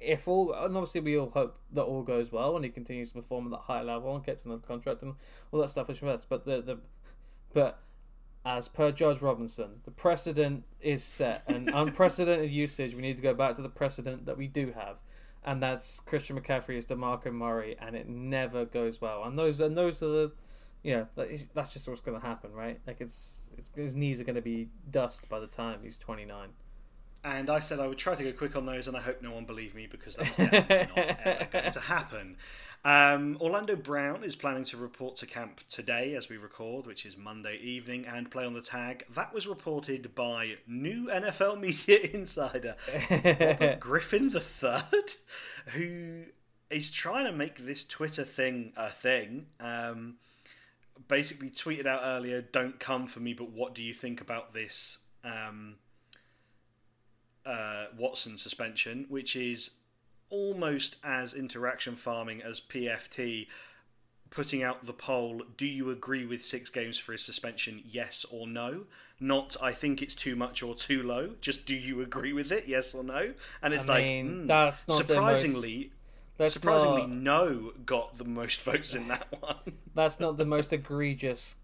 If 0.00 0.28
all 0.28 0.52
and 0.52 0.76
obviously 0.76 1.00
we 1.00 1.16
all 1.16 1.30
hope 1.30 1.58
that 1.72 1.84
all 1.84 2.02
goes 2.02 2.32
well 2.32 2.56
and 2.56 2.64
he 2.64 2.70
continues 2.70 3.10
to 3.10 3.14
perform 3.14 3.46
at 3.46 3.52
that 3.52 3.60
high 3.60 3.82
level 3.82 4.14
and 4.14 4.24
gets 4.24 4.44
another 4.44 4.60
contract 4.60 5.02
and 5.02 5.14
all 5.52 5.60
that 5.60 5.70
stuff, 5.70 5.88
which 5.88 6.00
that's 6.00 6.24
but 6.24 6.44
the 6.44 6.60
the 6.60 6.78
but 7.52 7.80
as 8.44 8.68
per 8.68 8.90
Judge 8.92 9.22
Robinson, 9.22 9.80
the 9.84 9.90
precedent 9.90 10.64
is 10.80 11.02
set 11.02 11.44
and 11.46 11.70
unprecedented 11.74 12.50
usage. 12.50 12.94
We 12.94 13.00
need 13.00 13.16
to 13.16 13.22
go 13.22 13.32
back 13.32 13.54
to 13.56 13.62
the 13.62 13.70
precedent 13.70 14.26
that 14.26 14.36
we 14.36 14.48
do 14.48 14.74
have, 14.76 14.96
and 15.44 15.62
that's 15.62 16.00
Christian 16.00 16.38
McCaffrey 16.38 16.76
is 16.76 16.84
Demarco 16.84 17.32
Murray, 17.32 17.76
and 17.80 17.96
it 17.96 18.08
never 18.08 18.64
goes 18.66 19.00
well. 19.00 19.24
And 19.24 19.38
those 19.38 19.60
and 19.60 19.76
those 19.76 20.02
are 20.02 20.08
the, 20.08 20.32
you 20.84 20.94
know, 20.96 21.06
that 21.16 21.30
is- 21.30 21.48
that's 21.54 21.72
just 21.72 21.88
what's 21.88 22.00
going 22.00 22.20
to 22.20 22.24
happen, 22.24 22.52
right? 22.52 22.78
Like 22.86 23.00
it's, 23.00 23.50
it's 23.58 23.70
his 23.74 23.96
knees 23.96 24.20
are 24.20 24.24
going 24.24 24.36
to 24.36 24.42
be 24.42 24.68
dust 24.90 25.28
by 25.28 25.40
the 25.40 25.48
time 25.48 25.80
he's 25.82 25.98
twenty 25.98 26.24
nine. 26.24 26.50
And 27.26 27.48
I 27.48 27.60
said 27.60 27.80
I 27.80 27.86
would 27.86 27.96
try 27.96 28.14
to 28.14 28.22
go 28.22 28.32
quick 28.32 28.54
on 28.54 28.66
those, 28.66 28.86
and 28.86 28.94
I 28.94 29.00
hope 29.00 29.22
no 29.22 29.30
one 29.32 29.46
believed 29.46 29.74
me 29.74 29.86
because 29.90 30.16
that 30.16 30.28
was 30.28 30.36
definitely 30.50 30.88
not 30.96 31.18
ever 31.24 31.48
going 31.50 31.72
to 31.72 31.80
happen. 31.80 32.36
Um, 32.84 33.38
Orlando 33.40 33.76
Brown 33.76 34.22
is 34.24 34.36
planning 34.36 34.64
to 34.64 34.76
report 34.76 35.16
to 35.16 35.26
camp 35.26 35.62
today 35.70 36.14
as 36.14 36.28
we 36.28 36.36
record, 36.36 36.86
which 36.86 37.06
is 37.06 37.16
Monday 37.16 37.56
evening, 37.62 38.04
and 38.04 38.30
play 38.30 38.44
on 38.44 38.52
the 38.52 38.60
tag. 38.60 39.04
That 39.14 39.32
was 39.32 39.46
reported 39.46 40.14
by 40.14 40.58
new 40.66 41.06
NFL 41.06 41.58
media 41.60 42.00
insider 42.12 42.76
Robert 43.10 43.80
Griffin 43.80 44.30
III, 44.30 44.82
who 45.68 46.24
is 46.68 46.90
trying 46.90 47.24
to 47.24 47.32
make 47.32 47.64
this 47.64 47.86
Twitter 47.86 48.24
thing 48.24 48.74
a 48.76 48.90
thing. 48.90 49.46
Um, 49.60 50.16
basically, 51.08 51.50
tweeted 51.50 51.86
out 51.86 52.00
earlier, 52.04 52.42
"Don't 52.42 52.78
come 52.80 53.06
for 53.06 53.20
me, 53.20 53.32
but 53.34 53.50
what 53.50 53.74
do 53.74 53.82
you 53.82 53.94
think 53.94 54.20
about 54.20 54.52
this?" 54.52 54.98
Um, 55.22 55.76
uh, 57.46 57.86
Watson 57.96 58.38
suspension, 58.38 59.06
which 59.08 59.36
is 59.36 59.72
almost 60.30 60.96
as 61.04 61.34
interaction 61.34 61.96
farming 61.96 62.42
as 62.42 62.60
PFT 62.60 63.46
putting 64.30 64.64
out 64.64 64.84
the 64.84 64.92
poll 64.92 65.42
do 65.56 65.64
you 65.66 65.90
agree 65.90 66.26
with 66.26 66.44
six 66.44 66.68
games 66.68 66.98
for 66.98 67.12
his 67.12 67.22
suspension 67.22 67.80
yes 67.88 68.26
or 68.32 68.48
no 68.48 68.84
not 69.20 69.56
i 69.62 69.70
think 69.70 70.02
it's 70.02 70.14
too 70.16 70.34
much 70.34 70.60
or 70.60 70.74
too 70.74 71.04
low 71.04 71.30
just 71.40 71.64
do 71.64 71.76
you 71.76 72.00
agree 72.00 72.32
with 72.32 72.50
it 72.50 72.64
yes 72.66 72.94
or 72.94 73.04
no 73.04 73.32
and 73.62 73.72
it's 73.72 73.88
I 73.88 73.92
like 73.92 74.04
mean, 74.04 74.40
hmm, 74.40 74.46
that's 74.48 74.88
not 74.88 75.06
the 75.06 75.14
most- 75.20 75.40
surprisingly 75.42 75.92
That's 76.36 76.52
surprisingly 76.52 77.02
not, 77.06 77.10
no 77.10 77.72
got 77.86 78.18
the 78.18 78.24
most 78.24 78.60
votes 78.62 78.94
in 78.94 79.08
that 79.08 79.26
one 79.40 79.56
that's 79.94 80.18
not 80.18 80.36
the 80.36 80.44
most 80.44 80.72
egregious 80.72 81.56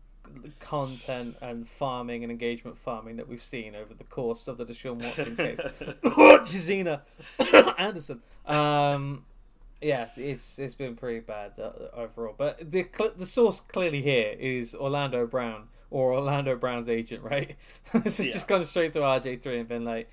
content 0.61 1.37
and 1.41 1.69
farming 1.69 2.23
and 2.23 2.31
engagement 2.31 2.79
farming 2.79 3.17
that 3.17 3.29
we've 3.29 3.43
seen 3.43 3.75
over 3.75 3.93
the 3.95 4.05
course 4.05 4.47
of 4.47 4.59
the 4.59 4.65
Deshaun 4.65 5.03
Watson 5.03 5.37
case. 5.37 5.59
Jazina 6.05 7.01
Anderson. 7.79 8.23
Um, 8.47 9.25
yeah, 9.81 10.09
it's 10.17 10.59
it's 10.59 10.75
been 10.77 10.95
pretty 10.95 11.21
bad 11.21 11.53
uh, 11.59 11.73
overall. 11.95 12.35
But 12.37 12.71
the 12.71 12.87
the 13.17 13.27
source 13.27 13.61
clearly 13.61 14.03
here 14.03 14.37
is 14.39 14.75
Orlando 14.75 15.27
Brown 15.27 15.69
or 15.91 16.13
Orlando 16.13 16.55
Brown's 16.55 16.89
agent, 16.89 17.25
right? 17.25 17.57
so 18.07 18.23
Yeah. 18.23 18.33
just 18.33 18.47
gone 18.47 18.65
straight 18.65 18.93
to 18.93 19.01
RG 19.01 19.43
three 19.43 19.59
and 19.59 19.69
been 19.69 19.85
like, 19.85 20.09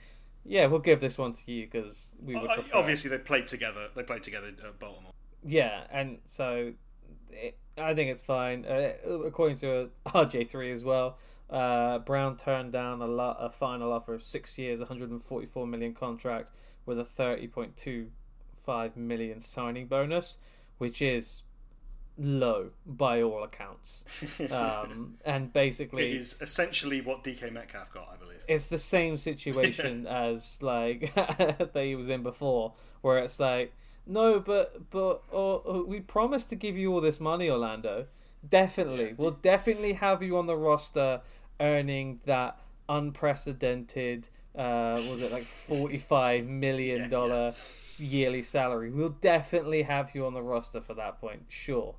yeah, 0.48 0.66
we'll 0.68 0.80
give 0.80 1.00
this 1.02 1.18
one 1.18 1.34
to 1.34 1.52
you 1.52 1.66
because 1.66 2.16
we 2.24 2.36
would 2.36 2.50
prefer. 2.50 2.76
obviously 2.76 3.10
they 3.10 3.18
played 3.20 3.48
together 3.48 3.89
they 3.95 4.04
played 4.04 4.24
together 4.24 4.48
at 4.48 4.80
baltimore 4.80 5.12
Yeah, 5.43 5.84
and 5.91 6.20
so 6.26 6.74
it, 7.32 7.58
I 7.78 7.93
think 7.93 8.10
it's 8.12 8.22
fine. 8.24 8.66
Uh, 8.66 8.93
according 9.26 9.58
to 9.60 9.89
RG3 10.08 10.74
as 10.74 10.84
well, 10.84 11.18
uh, 11.50 12.00
Brown 12.00 12.38
turned 12.38 12.72
down 12.72 13.02
a, 13.02 13.08
lo- 13.08 13.38
a 13.39 13.50
final 13.50 13.91
offer 13.91 14.14
of 14.14 14.24
six 14.24 14.58
years, 14.58 14.80
144 14.80 15.68
million 15.68 15.93
contract 15.93 16.52
with 16.86 17.00
a 17.00 17.04
30.25 17.04 18.95
million 18.95 19.39
signing 19.39 19.88
bonus, 19.88 20.38
which 20.78 21.02
is 21.02 21.43
low 22.18 22.70
by 22.86 23.22
all 23.22 23.43
accounts. 23.43 24.05
Um, 24.51 25.15
and 25.26 25.51
basically, 25.51 26.13
is 26.13 26.36
essentially 26.41 27.01
what 27.01 27.24
dk 27.24 27.51
metcalf 27.51 27.91
got 27.93 28.09
i 28.13 28.15
believe 28.15 28.38
it's 28.47 28.68
the 28.68 28.80
same 28.80 29.18
situation 29.18 30.07
as 30.09 30.61
like 30.61 31.13
that 31.15 31.72
he 31.76 31.95
was 31.95 32.09
in 32.09 32.24
before, 32.24 32.74
where 33.01 33.20
it's 33.20 33.39
like, 33.39 33.74
no, 34.05 34.39
but 34.39 34.89
but 34.89 35.22
or, 35.32 35.61
or 35.65 35.84
we 35.84 35.99
promised 35.99 36.49
to 36.49 36.55
give 36.55 36.78
you 36.78 36.93
all 36.93 37.01
this 37.01 37.20
money, 37.20 37.49
Orlando. 37.49 38.07
Definitely, 38.47 39.13
we'll 39.18 39.32
definitely 39.32 39.93
have 39.93 40.24
you 40.24 40.38
on 40.38 40.47
the 40.47 40.55
roster 40.55 41.22
earning 41.59 42.20
that 42.26 42.59
unprecedented. 42.88 44.30
Uh, 44.55 44.99
was 45.09 45.22
it 45.22 45.32
like 45.32 45.43
forty-five 45.43 46.45
million 46.45 47.09
dollar 47.09 47.53
yearly 47.97 48.43
salary? 48.43 48.91
We'll 48.91 49.09
definitely 49.09 49.84
have 49.84 50.15
you 50.15 50.26
on 50.26 50.34
the 50.34 50.41
roster 50.41 50.82
for 50.82 50.93
that 50.95 51.20
point, 51.20 51.43
sure. 51.49 51.95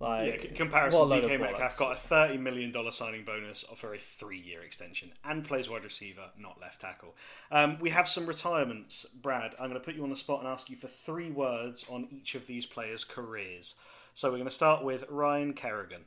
Like, 0.00 0.26
Yeah, 0.34 0.40
c- 0.42 0.48
comparison, 0.54 1.00
what 1.00 1.06
a 1.06 1.08
load 1.08 1.24
DK 1.24 1.40
Metcalf 1.40 1.74
bollocks. 1.74 1.78
got 1.78 1.92
a 1.92 1.96
thirty 1.96 2.36
million 2.38 2.70
dollar 2.70 2.92
signing 2.92 3.24
bonus 3.24 3.64
for 3.76 3.92
a 3.94 3.98
three-year 3.98 4.62
extension 4.62 5.12
and 5.24 5.44
plays 5.44 5.68
wide 5.68 5.82
receiver, 5.82 6.30
not 6.38 6.60
left 6.60 6.80
tackle. 6.80 7.16
Um, 7.50 7.78
we 7.80 7.90
have 7.90 8.08
some 8.08 8.26
retirements, 8.26 9.04
Brad. 9.06 9.54
I'm 9.58 9.68
going 9.70 9.80
to 9.80 9.84
put 9.84 9.96
you 9.96 10.04
on 10.04 10.10
the 10.10 10.16
spot 10.16 10.38
and 10.40 10.48
ask 10.48 10.70
you 10.70 10.76
for 10.76 10.86
three 10.86 11.30
words 11.30 11.84
on 11.90 12.06
each 12.12 12.36
of 12.36 12.46
these 12.46 12.64
players' 12.64 13.02
careers. 13.04 13.74
So 14.14 14.28
we're 14.28 14.36
going 14.36 14.48
to 14.48 14.54
start 14.54 14.84
with 14.84 15.04
Ryan 15.08 15.52
Kerrigan. 15.52 16.02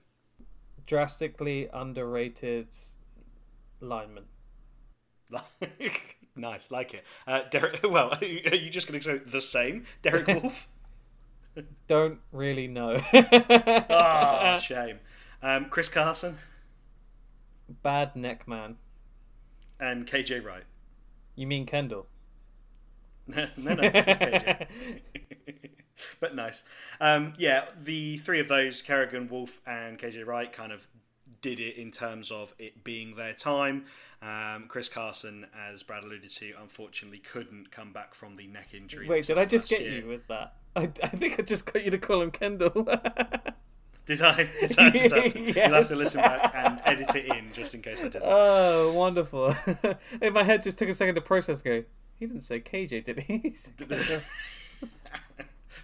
drastically 0.87 1.67
underrated 1.73 2.67
lineman. 3.81 4.25
nice, 6.35 6.71
like 6.71 6.93
it. 6.93 7.03
Uh, 7.27 7.43
Derek. 7.49 7.79
Well, 7.89 8.13
are 8.21 8.25
you 8.25 8.69
just 8.69 8.87
going 8.87 8.99
to 8.99 9.03
say 9.05 9.17
the 9.25 9.41
same? 9.41 9.85
Derek 10.01 10.27
Wolfe. 10.27 10.67
Don't 11.87 12.19
really 12.31 12.67
know. 12.67 13.01
Ah, 13.13 14.57
shame. 14.63 14.99
Um, 15.43 15.65
Chris 15.65 15.89
Carson 15.89 16.37
Bad 17.83 18.15
neck 18.15 18.47
man. 18.47 18.77
and 19.79 20.05
KJ 20.05 20.43
Wright. 20.43 20.63
You 21.35 21.47
mean 21.47 21.65
Kendall? 21.65 22.07
no, 23.27 23.47
no, 23.57 23.75
just 23.75 24.19
KJ. 24.19 24.67
but 26.19 26.35
nice. 26.35 26.63
Um, 26.99 27.33
yeah, 27.37 27.65
the 27.79 28.17
three 28.17 28.39
of 28.39 28.47
those, 28.47 28.81
Kerrigan, 28.81 29.27
Wolfe, 29.29 29.61
and 29.65 29.97
KJ 29.97 30.25
Wright, 30.25 30.51
kind 30.51 30.71
of 30.71 30.87
did 31.41 31.59
it 31.59 31.75
in 31.77 31.91
terms 31.91 32.31
of 32.31 32.53
it 32.59 32.83
being 32.83 33.15
their 33.15 33.33
time. 33.33 33.85
Um, 34.21 34.65
Chris 34.67 34.87
Carson, 34.87 35.47
as 35.71 35.81
Brad 35.83 36.03
alluded 36.03 36.29
to, 36.29 36.53
unfortunately 36.61 37.17
couldn't 37.17 37.71
come 37.71 37.91
back 37.91 38.13
from 38.13 38.35
the 38.35 38.47
neck 38.47 38.69
injury. 38.73 39.07
Wait, 39.07 39.25
did 39.25 39.37
I 39.37 39.45
just 39.45 39.67
get 39.67 39.81
year. 39.81 40.01
you 40.01 40.07
with 40.07 40.27
that? 40.27 40.53
I, 40.75 40.83
I 41.03 41.07
think 41.07 41.39
I 41.39 41.43
just 41.43 41.71
got 41.71 41.83
you 41.83 41.91
to 41.91 41.97
call 41.97 42.21
him 42.21 42.31
Kendall. 42.31 42.87
Did 44.05 44.21
I? 44.23 44.49
Did 44.59 44.71
that 44.71 44.93
just 44.95 45.13
happen? 45.13 45.43
You'll 45.45 45.73
have 45.73 45.87
to 45.89 45.95
listen 45.95 46.21
back 46.21 46.51
and 46.55 46.81
edit 46.85 47.15
it 47.15 47.25
in 47.27 47.53
just 47.53 47.75
in 47.75 47.81
case 47.81 47.99
I 48.01 48.09
didn't. 48.09 48.23
oh, 48.25 48.91
wonderful. 48.93 49.55
In 50.21 50.33
my 50.33 50.43
head 50.43 50.63
just 50.63 50.77
took 50.77 50.89
a 50.89 50.95
second 50.95 51.15
to 51.15 51.21
process 51.21 51.61
go, 51.61 51.83
he 52.19 52.25
didn't 52.25 52.41
say 52.41 52.59
KJ, 52.59 53.05
did 53.05 53.19
he? 53.19 53.37
He. 53.37 53.55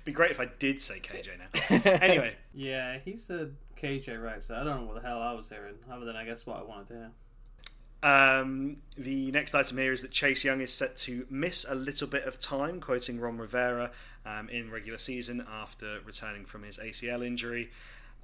Be 0.08 0.14
great 0.14 0.32
if 0.32 0.40
I 0.40 0.46
did 0.58 0.82
say 0.82 1.02
KJ 1.02 1.32
now. 1.38 1.92
anyway, 2.02 2.34
yeah, 2.54 2.98
he 3.04 3.18
said 3.18 3.58
KJ 3.78 4.24
right, 4.24 4.42
so 4.42 4.56
I 4.56 4.64
don't 4.64 4.80
know 4.80 4.86
what 4.86 4.96
the 4.96 5.06
hell 5.06 5.22
I 5.22 5.34
was 5.34 5.50
hearing, 5.50 5.74
other 5.92 6.06
than 6.06 6.16
I 6.16 6.24
guess 6.24 6.46
what 6.46 6.58
I 6.58 6.64
wanted 6.64 6.88
to 6.88 6.94
hear. 6.94 8.10
Um, 8.10 8.78
the 8.98 9.32
next 9.34 9.54
item 9.54 9.78
here 9.78 9.92
is 9.92 10.04
that 10.04 10.12
Chase 10.12 10.46
Young 10.46 10.62
is 10.62 10.72
set 10.72 10.96
to 11.00 11.28
miss 11.30 11.66
a 11.68 11.76
little 11.76 12.08
bit 12.08 12.24
of 12.24 12.40
time, 12.40 12.80
quoting 12.80 13.20
Ron 13.20 13.38
Rivera, 13.38 13.92
um, 14.26 14.48
in 14.48 14.72
regular 14.72 14.98
season 14.98 15.46
after 15.46 16.00
returning 16.06 16.46
from 16.46 16.64
his 16.64 16.78
ACL 16.78 17.22
injury. 17.28 17.70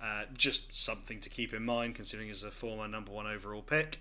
Uh, 0.02 0.24
just 0.38 0.74
something 0.74 1.20
to 1.20 1.30
keep 1.30 1.54
in 1.54 1.66
mind, 1.66 1.96
considering 1.96 2.30
he's 2.30 2.44
a 2.44 2.52
former 2.52 2.88
number 2.88 3.12
one 3.12 3.28
overall 3.28 3.62
pick. 3.62 4.00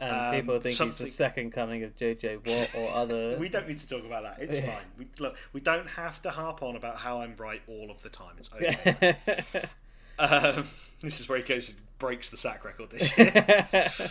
And 0.00 0.14
Um, 0.14 0.34
people 0.34 0.54
think 0.54 0.64
he's 0.66 0.76
something- 0.78 1.06
the 1.06 1.10
second 1.10 1.50
coming 1.52 1.82
of 1.82 1.96
JJ 1.96 2.36
Watt 2.46 2.70
or 2.74 2.90
other. 2.94 3.36
We 3.36 3.48
don't 3.48 3.66
need 3.66 3.78
to 3.78 3.88
talk 3.88 4.04
about 4.04 4.22
that. 4.22 4.36
It's 4.40 4.56
Yeah. 4.56 4.74
fine. 4.76 4.84
We, 4.96 5.06
look, 5.18 5.36
we 5.52 5.60
don't 5.60 5.88
have 5.88 6.22
to 6.22 6.30
harp 6.30 6.62
on 6.62 6.76
about 6.76 6.96
how 6.98 7.20
I'm 7.20 7.34
right 7.36 7.62
all 7.66 7.90
of 7.90 8.00
the 8.02 8.08
time. 8.08 8.34
It's 8.38 8.50
okay. 8.54 9.16
um, 10.18 10.68
this 11.02 11.20
is 11.20 11.28
where 11.28 11.38
he 11.38 11.44
goes 11.44 11.70
and 11.70 11.78
breaks 11.98 12.30
the 12.30 12.36
sack 12.36 12.64
record 12.64 12.90
this 12.90 13.16
year. 13.18 13.90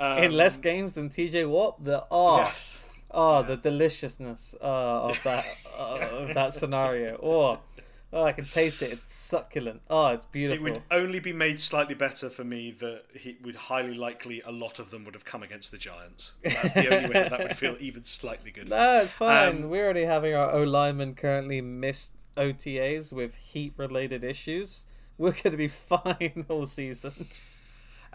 Um, 0.00 0.24
In 0.24 0.32
less 0.32 0.56
games 0.56 0.94
than 0.94 1.08
TJ 1.08 1.48
Watt, 1.48 1.84
the 1.84 2.04
oh, 2.10 2.38
Yes. 2.38 2.78
oh, 3.12 3.44
the 3.44 3.56
deliciousness 3.56 4.56
uh, 4.60 4.64
of 4.64 5.16
that 5.22 5.46
uh, 5.78 5.82
of 6.10 6.34
that 6.34 6.52
scenario. 6.52 7.16
Oh, 7.22 7.60
oh, 8.14 8.24
I 8.24 8.32
can 8.32 8.46
taste 8.46 8.80
it. 8.80 8.92
It's 8.92 9.12
succulent. 9.12 9.82
Oh, 9.90 10.06
it's 10.06 10.24
beautiful. 10.24 10.66
It 10.66 10.70
would 10.70 10.82
only 10.90 11.20
be 11.20 11.32
made 11.32 11.60
slightly 11.60 11.94
better 11.94 12.30
for 12.30 12.44
me 12.44 12.70
that 12.70 13.02
he 13.12 13.36
would 13.42 13.56
highly 13.56 13.94
likely 13.94 14.40
a 14.46 14.52
lot 14.52 14.78
of 14.78 14.90
them 14.90 15.04
would 15.04 15.14
have 15.14 15.24
come 15.24 15.42
against 15.42 15.70
the 15.72 15.78
Giants. 15.78 16.32
That's 16.42 16.72
the 16.72 16.94
only 16.94 17.08
way 17.08 17.14
that, 17.14 17.30
that 17.30 17.40
would 17.40 17.56
feel 17.56 17.76
even 17.80 18.04
slightly 18.04 18.50
good. 18.50 18.70
No, 18.70 19.00
it's 19.02 19.12
fine. 19.12 19.64
Um, 19.64 19.70
We're 19.70 19.84
already 19.84 20.04
having 20.04 20.34
our 20.34 20.52
O 20.52 20.62
lineman 20.62 21.14
currently 21.14 21.60
missed 21.60 22.12
OTAs 22.36 23.12
with 23.12 23.34
heat 23.34 23.74
related 23.76 24.24
issues. 24.24 24.86
We're 25.18 25.32
going 25.32 25.50
to 25.50 25.56
be 25.56 25.68
fine 25.68 26.46
all 26.48 26.66
season. 26.66 27.28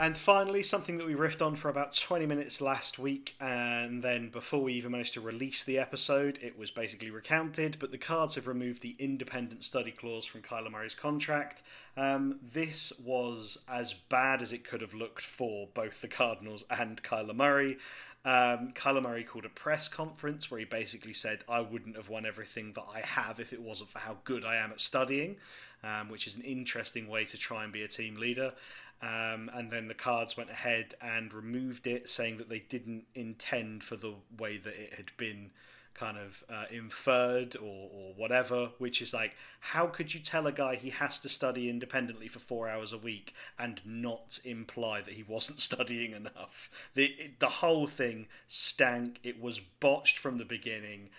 And 0.01 0.17
finally, 0.17 0.63
something 0.63 0.97
that 0.97 1.05
we 1.05 1.13
riffed 1.13 1.45
on 1.45 1.55
for 1.55 1.67
about 1.67 1.93
20 1.93 2.25
minutes 2.25 2.61
last 2.61 2.99
week, 2.99 3.35
and 3.41 4.01
then 4.01 4.29
before 4.29 4.63
we 4.63 4.71
even 4.75 4.93
managed 4.93 5.15
to 5.15 5.21
release 5.21 5.65
the 5.65 5.77
episode, 5.77 6.39
it 6.41 6.57
was 6.57 6.71
basically 6.71 7.11
recounted. 7.11 7.75
But 7.79 7.91
the 7.91 7.97
Cards 7.97 8.35
have 8.35 8.47
removed 8.47 8.81
the 8.81 8.95
independent 8.97 9.65
study 9.65 9.91
clause 9.91 10.23
from 10.23 10.41
Kyler 10.41 10.71
Murray's 10.71 10.95
contract. 10.95 11.63
Um, 11.97 12.39
this 12.41 12.93
was 13.03 13.57
as 13.67 13.91
bad 13.91 14.41
as 14.41 14.53
it 14.53 14.63
could 14.63 14.79
have 14.79 14.93
looked 14.93 15.25
for 15.25 15.67
both 15.73 15.99
the 15.99 16.07
Cardinals 16.07 16.63
and 16.69 17.03
Kyler 17.03 17.35
Murray. 17.35 17.77
Um, 18.23 18.71
Kyler 18.71 19.03
Murray 19.03 19.25
called 19.25 19.43
a 19.43 19.49
press 19.49 19.89
conference 19.89 20.49
where 20.49 20.61
he 20.61 20.65
basically 20.65 21.13
said, 21.13 21.43
I 21.49 21.59
wouldn't 21.59 21.97
have 21.97 22.07
won 22.07 22.25
everything 22.25 22.71
that 22.73 22.85
I 22.93 23.01
have 23.01 23.41
if 23.41 23.51
it 23.51 23.61
wasn't 23.61 23.89
for 23.89 23.99
how 23.99 24.19
good 24.23 24.45
I 24.45 24.55
am 24.55 24.71
at 24.71 24.79
studying, 24.79 25.35
um, 25.83 26.07
which 26.07 26.25
is 26.25 26.35
an 26.35 26.43
interesting 26.43 27.09
way 27.09 27.25
to 27.25 27.37
try 27.37 27.65
and 27.65 27.73
be 27.73 27.83
a 27.83 27.87
team 27.89 28.15
leader. 28.15 28.53
Um, 29.01 29.49
and 29.53 29.71
then 29.71 29.87
the 29.87 29.93
cards 29.93 30.35
went 30.35 30.49
ahead 30.49 30.93
and 31.01 31.33
removed 31.33 31.87
it, 31.87 32.09
saying 32.09 32.37
that 32.37 32.49
they 32.49 32.59
didn't 32.59 33.05
intend 33.15 33.83
for 33.83 33.95
the 33.95 34.15
way 34.37 34.57
that 34.57 34.73
it 34.73 34.93
had 34.95 35.11
been 35.17 35.51
kind 35.99 36.17
of 36.17 36.43
uh, 36.49 36.65
inferred 36.71 37.55
or, 37.57 37.89
or 37.93 38.13
whatever, 38.15 38.71
which 38.77 39.01
is 39.01 39.13
like, 39.13 39.35
how 39.59 39.85
could 39.85 40.13
you 40.13 40.19
tell 40.19 40.47
a 40.47 40.51
guy 40.51 40.75
he 40.75 40.89
has 40.89 41.19
to 41.19 41.29
study 41.29 41.69
independently 41.69 42.27
for 42.27 42.39
four 42.39 42.69
hours 42.69 42.93
a 42.93 42.97
week 42.97 43.33
and 43.57 43.81
not 43.85 44.39
imply 44.45 45.01
that 45.01 45.13
he 45.13 45.23
wasn't 45.23 45.59
studying 45.69 46.13
enough? 46.13 46.69
The, 46.93 47.05
it, 47.05 47.39
the 47.39 47.49
whole 47.49 47.87
thing 47.87 48.27
stank. 48.47 49.19
It 49.23 49.41
was 49.41 49.59
botched 49.59 50.17
from 50.17 50.37
the 50.37 50.45
beginning, 50.45 51.09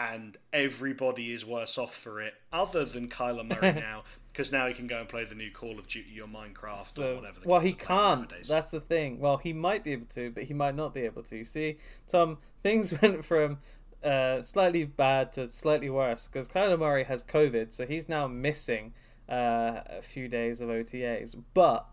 and 0.00 0.38
everybody 0.50 1.32
is 1.32 1.44
worse 1.44 1.76
off 1.76 1.94
for 1.94 2.22
it, 2.22 2.32
other 2.50 2.84
than 2.86 3.08
Kyler 3.08 3.46
Murray 3.46 3.72
now, 3.80 4.04
because 4.28 4.50
now 4.50 4.66
he 4.66 4.72
can 4.72 4.86
go 4.86 5.00
and 5.00 5.08
play 5.08 5.24
the 5.24 5.34
new 5.34 5.50
Call 5.50 5.78
of 5.78 5.86
Duty 5.86 6.18
or 6.20 6.26
Minecraft 6.26 6.98
or 6.98 7.16
whatever. 7.16 7.40
The 7.40 7.48
well, 7.48 7.60
he 7.60 7.74
can't. 7.74 8.30
nowadays. 8.30 8.48
That's 8.48 8.70
the 8.70 8.80
thing. 8.80 9.20
Well, 9.20 9.36
he 9.36 9.52
might 9.52 9.84
be 9.84 9.92
able 9.92 10.06
to, 10.06 10.30
but 10.30 10.44
he 10.44 10.54
might 10.54 10.74
not 10.74 10.94
be 10.94 11.02
able 11.02 11.22
to. 11.24 11.36
You 11.36 11.44
see, 11.44 11.76
Tom, 12.08 12.38
things 12.62 12.98
went 13.00 13.24
from 13.24 13.58
uh, 14.02 14.40
slightly 14.40 14.84
bad 14.84 15.32
to 15.34 15.50
slightly 15.50 15.90
worse 15.90 16.28
because 16.28 16.48
Kyler 16.48 16.78
Murray 16.78 17.04
has 17.04 17.22
COVID, 17.22 17.74
so 17.74 17.84
he's 17.84 18.08
now 18.08 18.26
missing 18.26 18.94
uh, 19.28 19.82
a 19.86 20.02
few 20.02 20.28
days 20.28 20.62
of 20.62 20.70
OTAs. 20.70 21.36
But 21.52 21.86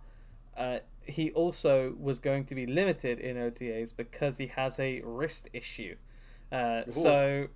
uh, 0.56 0.80
he 1.06 1.32
also 1.32 1.94
was 2.00 2.20
going 2.20 2.46
to 2.46 2.56
be 2.56 2.66
limited 2.66 3.20
in 3.20 3.36
OTAs 3.36 3.94
because 3.96 4.38
he 4.38 4.48
has 4.48 4.80
a 4.80 5.02
wrist 5.04 5.50
issue. 5.52 5.96
Uh, 6.50 6.84
so 6.90 7.48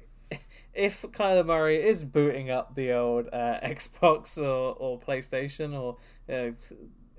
if 0.74 1.02
Kyler 1.04 1.46
Murray 1.46 1.88
is 1.88 2.04
booting 2.04 2.50
up 2.50 2.76
the 2.76 2.92
old 2.94 3.28
uh, 3.32 3.60
Xbox 3.64 4.38
or, 4.38 4.76
or 4.78 5.00
PlayStation 5.00 5.78
or 5.78 5.98
uh, 6.30 6.52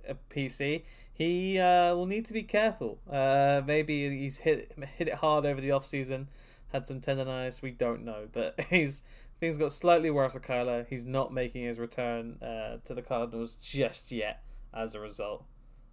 a 0.09 0.17
PC, 0.31 0.85
he 1.13 1.59
uh, 1.59 1.95
will 1.95 2.07
need 2.07 2.27
to 2.27 2.33
be 2.33 2.43
careful. 2.43 2.99
Uh, 3.11 3.63
maybe 3.67 4.19
he's 4.19 4.39
hit 4.39 4.73
hit 4.97 5.09
it 5.09 5.15
hard 5.15 5.45
over 5.45 5.61
the 5.61 5.71
off 5.71 5.85
season, 5.85 6.29
had 6.73 6.87
some 6.87 7.01
tendonitis. 7.01 7.63
We 7.63 7.71
don't 7.71 8.05
know, 8.05 8.29
but 8.33 8.59
he's 8.71 9.03
things 9.41 9.59
got 9.59 9.73
slightly 9.73 10.11
worse 10.11 10.35
with 10.35 10.45
Kyler. 10.45 10.87
He's 10.89 11.05
not 11.05 11.33
making 11.33 11.65
his 11.65 11.79
return 11.79 12.39
uh, 12.43 12.79
to 12.85 12.95
the 12.95 13.03
Cardinals 13.03 13.55
just 13.55 14.13
yet. 14.13 14.43
As 14.75 14.95
a 14.95 15.01
result, 15.01 15.45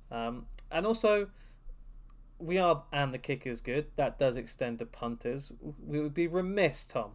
um, 0.09 0.45
and 0.72 0.86
also 0.86 1.28
we 2.39 2.57
are 2.57 2.83
and 2.91 3.13
the 3.13 3.17
kick 3.17 3.45
is 3.45 3.61
good. 3.61 3.87
That 3.95 4.17
does 4.17 4.37
extend 4.37 4.79
to 4.79 4.85
punters. 4.85 5.51
We 5.85 6.01
would 6.01 6.13
be 6.13 6.27
remiss, 6.27 6.85
Tom, 6.85 7.11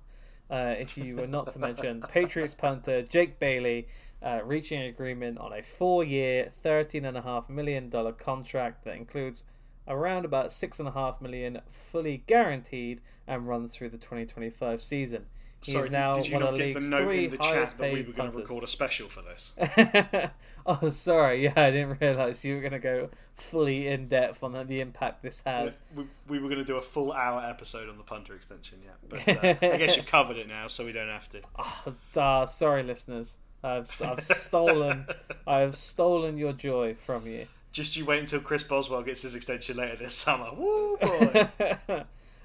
uh, 0.50 0.74
if 0.78 0.96
you 0.96 1.16
were 1.16 1.26
not 1.26 1.52
to 1.52 1.58
mention 1.58 2.02
Patriots 2.08 2.54
punter 2.54 3.02
Jake 3.02 3.38
Bailey 3.38 3.88
uh, 4.22 4.40
reaching 4.44 4.80
an 4.80 4.86
agreement 4.86 5.38
on 5.38 5.52
a 5.52 5.62
four-year, 5.62 6.52
thirteen 6.62 7.04
and 7.04 7.16
a 7.16 7.22
half 7.22 7.48
million 7.48 7.88
dollar 7.88 8.12
contract 8.12 8.84
that 8.84 8.96
includes 8.96 9.44
around 9.88 10.24
about 10.24 10.52
six 10.52 10.78
and 10.78 10.88
a 10.88 10.92
half 10.92 11.20
million 11.20 11.60
fully 11.70 12.22
guaranteed 12.26 13.00
and 13.26 13.48
runs 13.48 13.74
through 13.74 13.90
the 13.90 13.98
2025 13.98 14.82
season. 14.82 15.26
He 15.64 15.72
Sorry, 15.72 15.86
is 15.86 15.90
now 15.90 16.14
did, 16.14 16.24
did 16.24 16.28
you 16.28 16.34
one 16.34 16.42
not 16.42 16.52
of 16.52 16.58
the 16.58 16.72
get 16.72 16.82
the 16.82 16.88
note 16.88 17.10
in 17.10 17.30
the 17.30 17.38
chat 17.38 17.74
that 17.78 17.92
we 17.92 18.02
were 18.02 18.12
going 18.12 18.30
to 18.30 18.38
record 18.38 18.64
a 18.64 18.66
special 18.66 19.08
for 19.08 19.22
this? 19.22 19.52
oh, 20.66 20.90
sorry. 20.90 21.44
Yeah, 21.44 21.52
I 21.56 21.70
didn't 21.70 21.98
realize 22.00 22.44
you 22.44 22.56
were 22.56 22.60
going 22.60 22.72
to 22.72 22.78
go 22.78 23.08
fully 23.34 23.88
in 23.88 24.08
depth 24.08 24.42
on 24.42 24.52
the 24.66 24.80
impact 24.80 25.22
this 25.22 25.42
has. 25.46 25.80
we, 25.94 26.04
we 26.28 26.38
were 26.38 26.48
going 26.48 26.60
to 26.60 26.64
do 26.64 26.76
a 26.76 26.82
full 26.82 27.12
hour 27.12 27.42
episode 27.48 27.88
on 27.88 27.96
the 27.96 28.02
punter 28.02 28.34
extension, 28.34 28.78
yeah. 28.84 28.90
But 29.08 29.28
uh, 29.28 29.72
I 29.72 29.76
guess 29.78 29.96
you've 29.96 30.06
covered 30.10 30.36
it 30.36 30.48
now, 30.48 30.66
so 30.66 30.84
we 30.84 30.92
don't 30.92 31.08
have 31.08 31.28
to. 31.30 31.40
Oh, 32.16 32.46
sorry, 32.46 32.82
listeners. 32.82 33.38
I've 33.64 34.02
I've 34.02 34.22
stolen 34.22 35.06
I've 35.46 35.74
stolen 35.74 36.36
your 36.36 36.52
joy 36.52 36.94
from 36.94 37.26
you. 37.26 37.46
Just 37.72 37.96
you 37.96 38.04
wait 38.04 38.20
until 38.20 38.40
Chris 38.40 38.62
Boswell 38.62 39.02
gets 39.02 39.22
his 39.22 39.34
extension 39.34 39.78
later 39.78 39.96
this 39.96 40.14
summer. 40.14 40.50
Woo 40.54 40.98
boy! 40.98 42.04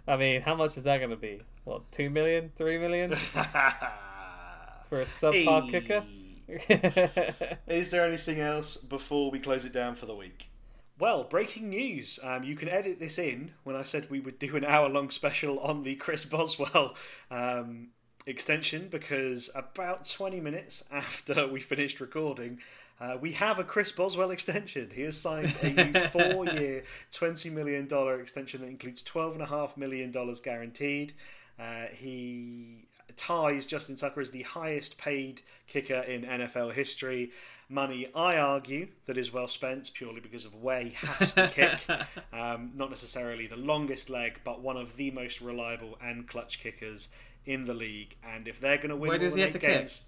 I 0.09 0.17
mean, 0.17 0.41
how 0.41 0.55
much 0.55 0.75
is 0.75 0.85
that 0.85 0.97
going 0.97 1.11
to 1.11 1.15
be? 1.15 1.39
What, 1.65 1.91
two 1.91 2.09
million, 2.09 2.51
three 2.55 2.79
million 2.79 3.15
for 4.89 5.01
a 5.01 5.05
subpar 5.05 5.69
kicker? 5.69 6.03
Is 7.67 7.91
there 7.91 8.07
anything 8.07 8.39
else 8.39 8.75
before 8.75 9.29
we 9.29 9.37
close 9.37 9.65
it 9.65 9.71
down 9.71 9.93
for 9.93 10.07
the 10.07 10.15
week? 10.15 10.49
Well, 10.97 11.25
breaking 11.25 11.69
news. 11.69 12.19
Um, 12.23 12.43
you 12.43 12.55
can 12.55 12.69
edit 12.69 12.99
this 12.99 13.19
in 13.19 13.51
when 13.63 13.75
I 13.75 13.83
said 13.83 14.09
we 14.09 14.19
would 14.19 14.39
do 14.39 14.55
an 14.55 14.65
hour 14.65 14.89
long 14.89 15.11
special 15.11 15.59
on 15.59 15.83
the 15.83 15.93
Chris 15.95 16.25
Boswell 16.25 16.95
um, 17.29 17.89
extension 18.25 18.87
because 18.89 19.51
about 19.53 20.09
20 20.09 20.39
minutes 20.39 20.83
after 20.91 21.47
we 21.47 21.59
finished 21.59 21.99
recording, 21.99 22.59
uh, 22.99 23.17
we 23.19 23.31
have 23.33 23.59
a 23.59 23.63
Chris 23.63 23.91
Boswell 23.91 24.31
extension. 24.31 24.89
He 24.93 25.03
has 25.03 25.17
signed 25.17 25.55
a 25.61 25.69
new 25.91 25.93
four 26.07 26.45
year, 26.47 26.83
$20 27.11 27.51
million 27.51 27.87
extension 28.19 28.61
that 28.61 28.67
includes 28.67 29.03
$12.5 29.03 29.77
million 29.77 30.11
guaranteed. 30.43 31.13
Uh, 31.57 31.85
he 31.93 32.85
ties 33.15 33.65
Justin 33.65 33.95
Tucker 33.95 34.21
as 34.21 34.31
the 34.31 34.43
highest 34.43 34.97
paid 34.97 35.41
kicker 35.67 35.99
in 36.01 36.23
NFL 36.23 36.73
history. 36.73 37.31
Money, 37.67 38.07
I 38.15 38.37
argue, 38.37 38.87
that 39.05 39.17
is 39.17 39.31
well 39.31 39.47
spent 39.47 39.91
purely 39.93 40.19
because 40.21 40.45
of 40.45 40.55
where 40.55 40.81
he 40.81 40.91
has 40.91 41.33
to 41.35 41.47
kick. 41.47 41.79
Um, 42.31 42.71
not 42.75 42.89
necessarily 42.89 43.47
the 43.47 43.57
longest 43.57 44.09
leg, 44.09 44.39
but 44.43 44.61
one 44.61 44.77
of 44.77 44.95
the 44.95 45.11
most 45.11 45.41
reliable 45.41 45.97
and 46.01 46.27
clutch 46.27 46.61
kickers 46.61 47.09
in 47.45 47.65
the 47.65 47.73
league. 47.73 48.15
And 48.23 48.47
if 48.47 48.59
they're 48.59 48.77
going 48.77 48.89
to 48.89 48.95
win 48.95 49.09
Where 49.09 49.17
does 49.17 49.33
all 49.33 49.37
he 49.37 49.41
have 49.43 49.51
to 49.51 49.59
games, 49.59 50.05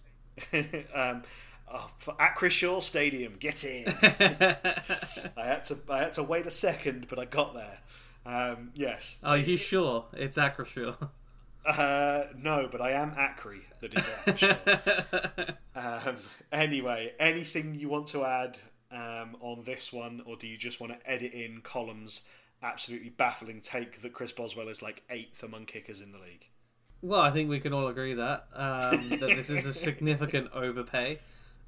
um, 0.93 1.23
oh, 1.73 1.89
for, 1.97 2.15
at 2.19 2.35
Chris 2.35 2.53
Shaw 2.53 2.79
Stadium, 2.79 3.35
get 3.39 3.63
in. 3.63 3.87
I 4.01 5.45
had 5.45 5.63
to 5.65 5.77
I 5.89 5.99
had 5.99 6.13
to 6.13 6.23
wait 6.23 6.45
a 6.45 6.51
second, 6.51 7.07
but 7.09 7.19
I 7.19 7.25
got 7.25 7.53
there. 7.53 7.79
Um, 8.25 8.71
yes. 8.75 9.19
Are 9.23 9.37
you 9.37 9.57
sure 9.57 10.05
it's 10.13 10.37
Acrisure? 10.37 11.09
Uh, 11.65 12.23
no, 12.37 12.67
but 12.71 12.81
I 12.81 12.91
am 12.91 13.13
Acri. 13.17 13.61
That 13.81 13.93
is 13.93 14.09
it. 14.25 15.55
Um, 15.73 16.17
anyway, 16.51 17.13
anything 17.17 17.75
you 17.75 17.87
want 17.87 18.07
to 18.07 18.25
add 18.25 18.59
um, 18.91 19.37
on 19.39 19.63
this 19.65 19.91
one, 19.91 20.21
or 20.25 20.35
do 20.35 20.45
you 20.45 20.57
just 20.57 20.81
want 20.81 20.91
to 20.91 21.09
edit 21.09 21.31
in 21.31 21.61
Callum's? 21.61 22.23
Absolutely 22.61 23.09
baffling 23.09 23.61
take 23.61 24.01
that 24.01 24.13
Chris 24.13 24.31
Boswell 24.33 24.67
is 24.67 24.81
like 24.81 25.01
eighth 25.09 25.41
among 25.43 25.65
kickers 25.65 26.01
in 26.01 26.11
the 26.11 26.19
league. 26.19 26.45
Well, 27.01 27.21
I 27.21 27.31
think 27.31 27.49
we 27.49 27.59
can 27.59 27.73
all 27.73 27.87
agree 27.87 28.13
that 28.13 28.47
um, 28.53 29.09
that 29.09 29.35
this 29.35 29.49
is 29.49 29.65
a 29.65 29.73
significant 29.73 30.51
overpay 30.53 31.19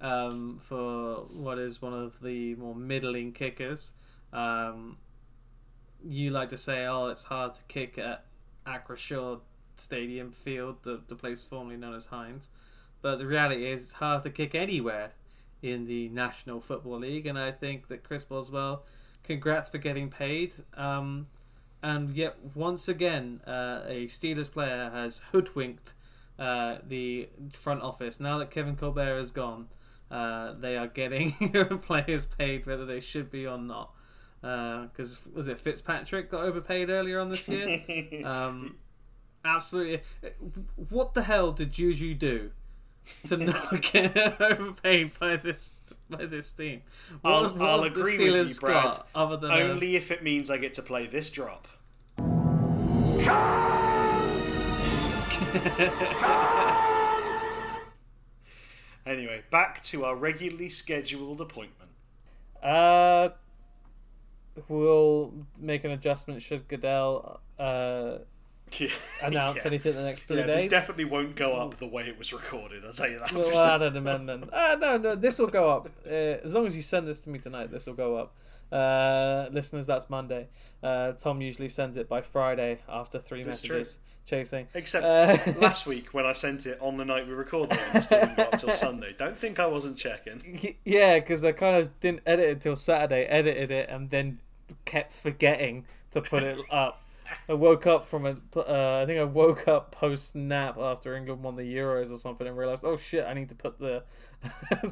um, 0.03 0.59
for 0.59 1.25
what 1.31 1.57
is 1.57 1.81
one 1.81 1.93
of 1.93 2.19
the 2.21 2.53
more 2.55 2.75
middling 2.75 3.31
kickers. 3.31 3.93
Um, 4.31 4.97
you 6.03 6.29
like 6.29 6.49
to 6.49 6.57
say, 6.57 6.85
"Oh, 6.85 7.07
it's 7.07 7.23
hard 7.23 7.53
to 7.53 7.63
kick 7.67 7.97
at 7.97 8.25
Acrisure 8.67 9.39
Stadium 9.75 10.31
Field, 10.31 10.83
the 10.83 11.01
the 11.07 11.15
place 11.15 11.41
formerly 11.41 11.77
known 11.77 11.95
as 11.95 12.07
Heinz," 12.07 12.49
but 13.01 13.17
the 13.17 13.25
reality 13.25 13.65
is, 13.65 13.83
it's 13.83 13.93
hard 13.93 14.23
to 14.23 14.29
kick 14.29 14.53
anywhere 14.53 15.13
in 15.61 15.85
the 15.85 16.09
National 16.09 16.59
Football 16.59 16.99
League, 16.99 17.25
and 17.25 17.39
I 17.39 17.51
think 17.51 17.87
that 17.87 18.03
Chris 18.03 18.25
Boswell, 18.25 18.83
congrats 19.23 19.69
for 19.69 19.77
getting 19.77 20.09
paid. 20.09 20.53
Um, 20.75 21.27
and 21.81 22.15
yet 22.15 22.37
once 22.53 22.89
again, 22.89 23.41
uh, 23.47 23.81
a 23.85 24.07
Steelers 24.07 24.51
player 24.51 24.89
has 24.93 25.21
hoodwinked 25.31 25.93
uh, 26.37 26.77
the 26.85 27.29
front 27.53 27.81
office. 27.81 28.19
Now 28.19 28.37
that 28.39 28.51
Kevin 28.51 28.75
Colbert 28.75 29.19
is 29.19 29.31
gone, 29.31 29.67
uh, 30.11 30.53
they 30.53 30.77
are 30.77 30.87
getting 30.87 31.31
players 31.81 32.25
paid 32.25 32.65
whether 32.65 32.85
they 32.85 32.99
should 32.99 33.29
be 33.29 33.47
or 33.47 33.57
not. 33.57 33.91
Because 34.41 35.25
was 35.33 35.47
it 35.47 35.59
Fitzpatrick 35.59 36.29
got 36.29 36.43
overpaid 36.43 36.89
earlier 36.89 37.19
on 37.19 37.29
this 37.29 37.47
year? 37.47 37.81
um, 38.25 38.75
absolutely. 39.45 40.01
What 40.89 41.13
the 41.13 41.23
hell 41.23 41.51
did 41.53 41.71
Juju 41.71 42.13
do 42.15 42.51
to 43.27 43.37
not 43.37 43.81
get 43.93 44.41
overpaid 44.41 45.17
by 45.17 45.37
this 45.37 45.75
by 46.09 46.25
this 46.25 46.51
team? 46.51 46.81
What, 47.21 47.31
I'll, 47.31 47.49
what 47.51 47.61
I'll 47.69 47.83
have 47.83 47.93
the 47.93 48.01
agree 48.01 48.17
Steelers 48.17 48.39
with 48.39 48.53
you, 48.55 48.59
Brad. 48.61 48.83
got 48.83 49.07
other 49.15 49.37
than 49.37 49.51
a- 49.51 49.55
Only 49.55 49.95
if 49.95 50.11
it 50.11 50.23
means 50.23 50.49
I 50.49 50.57
get 50.57 50.73
to 50.73 50.81
play 50.81 51.07
this 51.07 51.31
drop. 51.31 51.67
Anyway, 59.05 59.43
back 59.51 59.83
to 59.83 60.05
our 60.05 60.15
regularly 60.15 60.69
scheduled 60.69 61.41
appointment. 61.41 61.91
Uh, 62.61 63.29
we'll 64.67 65.33
make 65.59 65.83
an 65.83 65.91
adjustment 65.91 66.41
should 66.41 66.67
Goodell 66.67 67.41
uh, 67.59 68.19
announce 69.21 69.57
Yeah. 69.57 69.67
anything 69.67 69.91
in 69.91 69.97
the 69.97 70.03
next 70.03 70.23
three 70.23 70.37
Yeah, 70.37 70.45
this 70.45 70.67
definitely 70.67 71.05
won't 71.05 71.35
go 71.35 71.53
up 71.53 71.75
the 71.75 71.87
way 71.87 72.03
it 72.07 72.17
was 72.17 72.31
recorded. 72.33 72.85
I'll 72.85 72.93
tell 72.93 73.09
you 73.09 73.19
that. 73.19 73.31
We'll 73.33 73.57
add 73.57 73.81
an 73.81 73.97
amendment. 73.97 74.49
Uh, 74.53 74.77
no, 74.79 74.97
no, 74.97 75.15
this 75.15 75.37
will 75.39 75.47
go 75.47 75.69
up. 75.69 75.89
Uh, 76.05 76.09
as 76.09 76.53
long 76.53 76.65
as 76.65 76.75
you 76.75 76.81
send 76.81 77.07
this 77.07 77.19
to 77.21 77.29
me 77.29 77.39
tonight, 77.39 77.71
this 77.71 77.85
will 77.85 77.93
go 77.93 78.15
up. 78.15 78.35
Uh, 78.71 79.49
listeners, 79.51 79.85
that's 79.85 80.09
Monday. 80.09 80.47
Uh, 80.81 81.11
Tom 81.13 81.41
usually 81.41 81.69
sends 81.69 81.97
it 81.97 82.07
by 82.09 82.21
Friday 82.21 82.79
after 82.87 83.19
three 83.19 83.43
That's 83.43 83.61
messages 83.61 83.97
chasing. 84.25 84.67
Except 84.73 85.05
Uh, 85.05 85.37
last 85.59 85.85
week 85.85 86.13
when 86.13 86.25
I 86.25 86.33
sent 86.33 86.65
it 86.65 86.77
on 86.81 86.97
the 86.97 87.05
night 87.05 87.27
we 87.27 87.33
recorded 87.33 87.73
it, 87.73 87.81
and 87.87 87.97
it 87.97 88.01
still 88.03 88.19
didn't 88.19 88.37
go 88.37 88.43
up 88.43 88.53
until 88.53 88.71
Sunday. 88.73 89.13
Don't 89.17 89.37
think 89.37 89.59
I 89.59 89.65
wasn't 89.67 89.97
checking. 89.97 90.75
Yeah, 90.85 91.19
because 91.19 91.43
I 91.43 91.51
kind 91.51 91.77
of 91.77 91.99
didn't 91.99 92.21
edit 92.25 92.45
it 92.49 92.51
until 92.53 92.75
Saturday, 92.75 93.23
edited 93.25 93.71
it, 93.71 93.89
and 93.89 94.09
then 94.09 94.39
kept 94.85 95.13
forgetting 95.13 95.85
to 96.11 96.21
put 96.21 96.43
it 96.43 96.59
up. 96.71 97.01
I 97.49 97.53
woke 97.53 97.87
up 97.87 98.05
from 98.05 98.25
a, 98.25 98.35
uh, 98.55 99.01
I 99.01 99.05
think 99.07 99.19
I 99.19 99.23
woke 99.23 99.67
up 99.67 99.91
post 99.91 100.35
nap 100.35 100.77
after 100.77 101.15
England 101.15 101.41
won 101.41 101.55
the 101.55 101.63
Euros 101.63 102.11
or 102.11 102.17
something, 102.17 102.45
and 102.45 102.55
realized, 102.57 102.83
oh 102.85 102.97
shit, 102.97 103.25
I 103.25 103.33
need 103.33 103.49
to 103.49 103.55
put 103.55 103.79
the, 103.79 104.03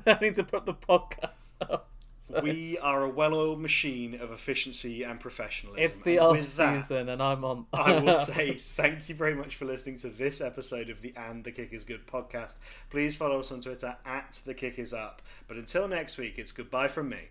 I 0.08 0.18
need 0.22 0.36
to 0.36 0.44
put 0.44 0.66
the 0.66 0.74
podcast 0.74 1.52
up. 1.62 1.91
We 2.44 2.78
are 2.80 3.04
a 3.04 3.10
well-oiled 3.10 3.60
machine 3.60 4.16
of 4.20 4.32
efficiency 4.32 5.04
and 5.04 5.20
professionalism. 5.20 5.84
it's 5.84 6.00
the 6.02 6.18
And 6.18 6.26
off 6.26 6.38
that, 6.38 6.82
season, 6.82 7.10
and 7.10 7.22
I'm 7.22 7.44
on. 7.44 7.66
I 7.74 8.00
will 8.00 8.14
say 8.32 8.54
thank 8.56 9.10
you 9.10 9.16
very 9.16 9.36
much 9.36 9.56
for 9.56 9.66
listening 9.66 9.98
to 10.00 10.10
this 10.10 10.42
episode 10.42 10.90
of 10.90 11.02
the 11.02 11.14
And 11.16 11.44
the 11.44 11.52
Kick 11.52 11.74
is 11.74 11.84
Good 11.84 12.08
podcast. 12.08 12.58
Please 12.90 13.16
follow 13.16 13.40
us 13.40 13.52
on 13.52 13.62
Twitter 13.62 13.98
at 14.06 14.40
the 14.46 14.54
Kick 14.54 14.80
is 14.80 14.94
Up. 14.94 15.22
But 15.48 15.58
until 15.58 15.88
next 15.88 16.18
week, 16.18 16.38
it's 16.38 16.52
goodbye 16.52 16.88
from 16.88 17.10
me. 17.10 17.30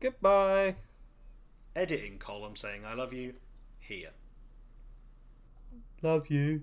goodbye. 0.00 0.76
Editing 1.74 2.18
Callum 2.18 2.54
saying 2.56 2.84
I 2.84 2.94
love 2.94 3.12
you 3.12 3.34
here. 3.80 4.10
Love 6.02 6.28
you. 6.28 6.62